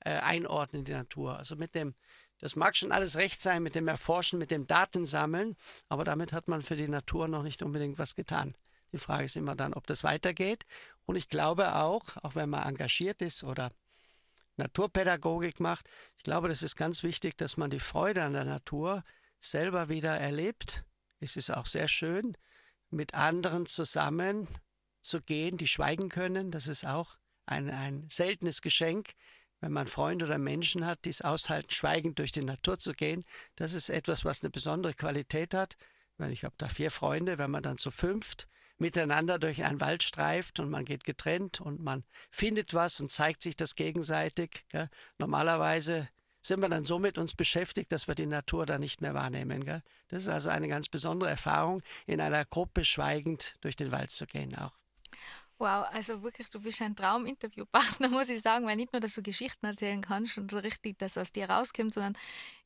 äh, 0.08 0.18
einordnen 0.20 0.80
in 0.80 0.84
die 0.84 0.92
Natur. 0.92 1.36
Also 1.36 1.56
mit 1.56 1.74
dem, 1.74 1.94
das 2.38 2.56
mag 2.56 2.76
schon 2.76 2.92
alles 2.92 3.16
recht 3.16 3.40
sein 3.40 3.62
mit 3.62 3.74
dem 3.74 3.88
Erforschen, 3.88 4.38
mit 4.38 4.50
dem 4.50 4.66
Datensammeln, 4.66 5.56
aber 5.88 6.04
damit 6.04 6.32
hat 6.32 6.48
man 6.48 6.62
für 6.62 6.76
die 6.76 6.88
Natur 6.88 7.28
noch 7.28 7.42
nicht 7.42 7.62
unbedingt 7.62 7.98
was 7.98 8.14
getan. 8.14 8.54
Die 8.92 8.98
Frage 8.98 9.24
ist 9.24 9.36
immer 9.36 9.56
dann, 9.56 9.74
ob 9.74 9.86
das 9.86 10.04
weitergeht. 10.04 10.64
Und 11.04 11.16
ich 11.16 11.28
glaube 11.28 11.74
auch, 11.74 12.04
auch 12.22 12.34
wenn 12.36 12.48
man 12.48 12.66
engagiert 12.66 13.20
ist 13.20 13.44
oder 13.44 13.70
Naturpädagogik 14.56 15.60
macht. 15.60 15.88
Ich 16.16 16.24
glaube, 16.24 16.48
das 16.48 16.62
ist 16.62 16.76
ganz 16.76 17.02
wichtig, 17.02 17.36
dass 17.36 17.56
man 17.56 17.70
die 17.70 17.80
Freude 17.80 18.22
an 18.22 18.32
der 18.32 18.44
Natur 18.44 19.04
selber 19.38 19.88
wieder 19.88 20.18
erlebt. 20.18 20.84
Es 21.20 21.36
ist 21.36 21.50
auch 21.50 21.66
sehr 21.66 21.88
schön, 21.88 22.36
mit 22.90 23.14
anderen 23.14 23.66
zusammen 23.66 24.48
zu 25.00 25.20
gehen, 25.20 25.56
die 25.56 25.68
schweigen 25.68 26.08
können. 26.08 26.50
Das 26.50 26.66
ist 26.66 26.84
auch 26.84 27.16
ein, 27.46 27.70
ein 27.70 28.06
seltenes 28.10 28.62
Geschenk, 28.62 29.12
wenn 29.60 29.72
man 29.72 29.88
Freunde 29.88 30.26
oder 30.26 30.38
Menschen 30.38 30.86
hat, 30.86 31.04
die 31.04 31.10
es 31.10 31.22
aushalten, 31.22 31.70
schweigend 31.70 32.18
durch 32.18 32.32
die 32.32 32.44
Natur 32.44 32.78
zu 32.78 32.92
gehen. 32.92 33.24
Das 33.56 33.72
ist 33.72 33.88
etwas, 33.88 34.24
was 34.24 34.42
eine 34.42 34.50
besondere 34.50 34.94
Qualität 34.94 35.54
hat. 35.54 35.76
Ich 36.30 36.44
habe 36.44 36.54
da 36.58 36.68
vier 36.68 36.90
Freunde, 36.90 37.38
wenn 37.38 37.50
man 37.50 37.62
dann 37.62 37.78
zu 37.78 37.90
fünft 37.90 38.48
miteinander 38.78 39.38
durch 39.38 39.64
einen 39.64 39.80
Wald 39.80 40.02
streift 40.02 40.60
und 40.60 40.70
man 40.70 40.84
geht 40.84 41.04
getrennt 41.04 41.60
und 41.60 41.80
man 41.80 42.04
findet 42.30 42.74
was 42.74 43.00
und 43.00 43.10
zeigt 43.10 43.42
sich 43.42 43.56
das 43.56 43.74
gegenseitig. 43.74 44.64
Normalerweise 45.18 46.08
sind 46.42 46.60
wir 46.60 46.68
dann 46.68 46.84
so 46.84 46.98
mit 46.98 47.18
uns 47.18 47.34
beschäftigt, 47.34 47.92
dass 47.92 48.08
wir 48.08 48.14
die 48.14 48.26
Natur 48.26 48.66
dann 48.66 48.80
nicht 48.80 49.00
mehr 49.00 49.14
wahrnehmen. 49.14 49.64
Gell? 49.64 49.82
Das 50.08 50.22
ist 50.22 50.28
also 50.28 50.48
eine 50.50 50.68
ganz 50.68 50.88
besondere 50.88 51.30
Erfahrung, 51.30 51.82
in 52.06 52.20
einer 52.20 52.44
Gruppe 52.44 52.84
schweigend 52.84 53.56
durch 53.60 53.76
den 53.76 53.92
Wald 53.92 54.10
zu 54.10 54.26
gehen 54.26 54.54
auch. 54.56 54.72
Wow, 55.60 55.86
also 55.90 56.22
wirklich, 56.22 56.48
du 56.50 56.60
bist 56.60 56.80
ein 56.80 56.94
Trauminterviewpartner, 56.94 58.08
muss 58.10 58.28
ich 58.28 58.42
sagen, 58.42 58.64
weil 58.64 58.76
nicht 58.76 58.92
nur, 58.92 59.00
dass 59.00 59.14
du 59.14 59.22
Geschichten 59.22 59.66
erzählen 59.66 60.00
kannst 60.00 60.38
und 60.38 60.52
so 60.52 60.58
richtig, 60.58 60.98
dass 60.98 61.18
aus 61.18 61.32
dir 61.32 61.50
rauskommt, 61.50 61.92
sondern 61.92 62.16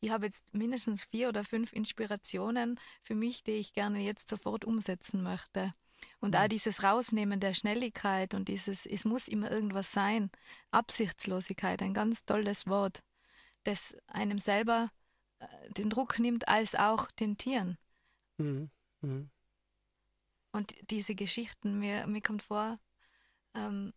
ich 0.01 0.11
habe 0.11 0.27
jetzt 0.27 0.43
mindestens 0.53 1.05
vier 1.05 1.31
oder 1.31 1.43
fünf 1.43 1.73
Inspirationen 1.73 2.79
für 3.03 3.14
mich, 3.14 3.45
die 3.45 3.53
ich 3.53 3.73
gerne 3.73 4.01
jetzt 4.01 4.29
sofort 4.29 4.66
umsetzen 4.66 5.23
möchte. 5.23 5.73
Und 6.20 6.37
auch 6.37 6.45
mhm. 6.45 6.49
dieses 6.49 6.83
Rausnehmen 6.83 7.41
der 7.41 7.55
Schnelligkeit 7.55 8.35
und 8.35 8.49
dieses, 8.49 8.85
es 8.85 9.07
muss 9.07 9.27
immer 9.27 9.51
irgendwas 9.51 9.93
sein, 9.93 10.31
Absichtslosigkeit, 10.70 11.81
ein 11.81 11.95
ganz 11.95 12.27
tolles 12.27 12.66
Wort, 12.66 13.03
das 13.64 13.96
einem 14.06 14.38
selber 14.38 14.90
äh, 15.38 15.46
den 15.70 15.90
Druck 15.90 16.18
nimmt, 16.18 16.48
als 16.48 16.74
auch 16.74 17.10
den 17.12 17.36
Tieren. 17.36 17.78
Mhm. 18.38 18.70
Mhm. 19.00 19.30
Und 20.52 20.74
diese 20.90 21.14
Geschichten, 21.14 21.78
mir, 21.78 22.06
mir 22.06 22.20
kommt 22.20 22.42
vor, 22.42 22.78
ähm, 23.54 23.92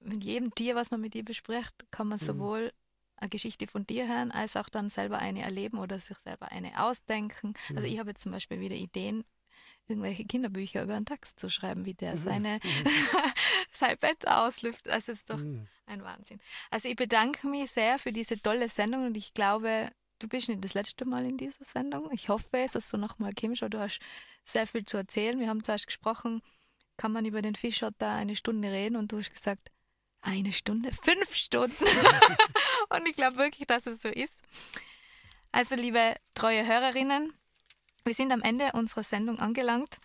mit 0.00 0.22
jedem 0.22 0.54
Tier, 0.54 0.74
was 0.74 0.90
man 0.90 1.00
mit 1.00 1.14
dir 1.14 1.24
bespricht, 1.24 1.86
kann 1.90 2.08
man 2.08 2.18
mhm. 2.20 2.24
sowohl 2.24 2.72
eine 3.16 3.30
Geschichte 3.30 3.66
von 3.66 3.86
dir 3.86 4.06
hören, 4.06 4.30
als 4.30 4.56
auch 4.56 4.68
dann 4.68 4.88
selber 4.88 5.18
eine 5.18 5.42
erleben 5.42 5.78
oder 5.78 5.98
sich 5.98 6.18
selber 6.18 6.52
eine 6.52 6.84
ausdenken. 6.84 7.54
Also 7.70 7.80
mhm. 7.80 7.92
ich 7.92 7.98
habe 7.98 8.10
jetzt 8.10 8.22
zum 8.22 8.32
Beispiel 8.32 8.60
wieder 8.60 8.76
Ideen 8.76 9.24
irgendwelche 9.88 10.24
Kinderbücher 10.24 10.82
über 10.82 10.94
einen 10.94 11.06
Text 11.06 11.40
zu 11.40 11.48
schreiben, 11.48 11.84
wie 11.84 11.94
der 11.94 12.14
mhm. 12.14 12.18
seine, 12.18 12.60
mhm. 12.62 12.90
sein 13.70 13.96
Bett 13.98 14.26
auslüftet. 14.26 14.92
Also 14.92 15.12
es 15.12 15.18
ist 15.18 15.30
doch 15.30 15.38
mhm. 15.38 15.66
ein 15.86 16.02
Wahnsinn. 16.02 16.40
Also 16.70 16.88
ich 16.88 16.96
bedanke 16.96 17.46
mich 17.46 17.70
sehr 17.70 17.98
für 17.98 18.12
diese 18.12 18.40
tolle 18.40 18.68
Sendung 18.68 19.06
und 19.06 19.16
ich 19.16 19.34
glaube, 19.34 19.90
du 20.18 20.28
bist 20.28 20.48
nicht 20.48 20.64
das 20.64 20.74
letzte 20.74 21.04
Mal 21.04 21.26
in 21.26 21.36
dieser 21.36 21.64
Sendung. 21.64 22.10
Ich 22.12 22.28
hoffe 22.28 22.48
es, 22.52 22.72
dass 22.72 22.90
du 22.90 22.96
nochmal 22.96 23.32
kommst, 23.38 23.62
du 23.62 23.78
hast 23.78 24.00
sehr 24.44 24.66
viel 24.66 24.84
zu 24.84 24.96
erzählen. 24.96 25.38
Wir 25.38 25.48
haben 25.48 25.64
zuerst 25.64 25.86
gesprochen, 25.86 26.42
kann 26.96 27.12
man 27.12 27.24
über 27.24 27.42
den 27.42 27.54
Fischotter 27.54 28.10
eine 28.10 28.36
Stunde 28.36 28.70
reden 28.70 28.96
und 28.96 29.12
du 29.12 29.18
hast 29.18 29.32
gesagt, 29.32 29.70
eine 30.20 30.52
Stunde, 30.52 30.90
fünf 30.92 31.34
Stunden. 31.34 31.84
und 32.90 33.08
ich 33.08 33.14
glaube 33.14 33.36
wirklich, 33.36 33.66
dass 33.66 33.86
es 33.86 34.02
so 34.02 34.08
ist. 34.08 34.42
Also 35.52 35.76
liebe 35.76 36.16
treue 36.34 36.66
Hörerinnen, 36.66 37.32
wir 38.08 38.14
sind 38.14 38.32
am 38.32 38.42
Ende 38.42 38.72
unserer 38.72 39.04
Sendung 39.04 39.38
angelangt. 39.38 39.98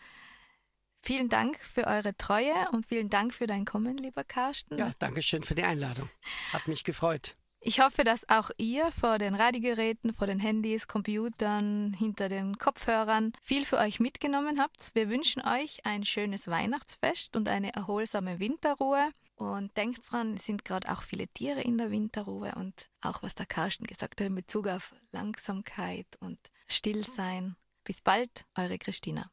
Vielen 1.01 1.29
Dank 1.29 1.57
für 1.57 1.87
eure 1.87 2.15
Treue 2.15 2.53
und 2.71 2.85
vielen 2.85 3.09
Dank 3.09 3.33
für 3.33 3.47
dein 3.47 3.65
Kommen, 3.65 3.97
lieber 3.97 4.23
Carsten. 4.23 4.77
Ja, 4.77 4.93
danke 4.99 5.21
schön 5.21 5.43
für 5.43 5.55
die 5.55 5.63
Einladung. 5.63 6.09
Hat 6.51 6.67
mich 6.67 6.83
gefreut. 6.83 7.35
Ich 7.65 7.79
hoffe, 7.79 8.03
dass 8.03 8.27
auch 8.27 8.51
ihr 8.57 8.91
vor 8.91 9.19
den 9.19 9.35
Radiogeräten, 9.35 10.13
vor 10.13 10.27
den 10.27 10.39
Handys, 10.39 10.87
Computern, 10.87 11.93
hinter 11.93 12.27
den 12.27 12.57
Kopfhörern 12.57 13.31
viel 13.41 13.63
für 13.65 13.77
euch 13.77 14.01
mitgenommen 14.01 14.59
habt. 14.59 14.93
Wir 14.95 15.09
wünschen 15.09 15.41
euch 15.41 15.85
ein 15.85 16.03
schönes 16.03 16.47
Weihnachtsfest 16.47 17.37
und 17.37 17.47
eine 17.47 17.73
erholsame 17.73 18.39
Winterruhe. 18.39 19.11
Und 19.35 19.75
denkt 19.77 20.11
dran, 20.11 20.35
es 20.35 20.45
sind 20.45 20.65
gerade 20.65 20.91
auch 20.91 21.03
viele 21.03 21.27
Tiere 21.27 21.61
in 21.61 21.77
der 21.77 21.89
Winterruhe 21.89 22.53
und 22.55 22.89
auch 23.01 23.23
was 23.23 23.33
der 23.33 23.45
Carsten 23.45 23.87
gesagt 23.87 24.19
hat 24.19 24.27
in 24.27 24.35
Bezug 24.35 24.67
auf 24.67 24.93
Langsamkeit 25.11 26.07
und 26.19 26.39
Stillsein. 26.67 27.55
Bis 27.83 28.01
bald, 28.01 28.45
eure 28.55 28.77
Christina. 28.77 29.31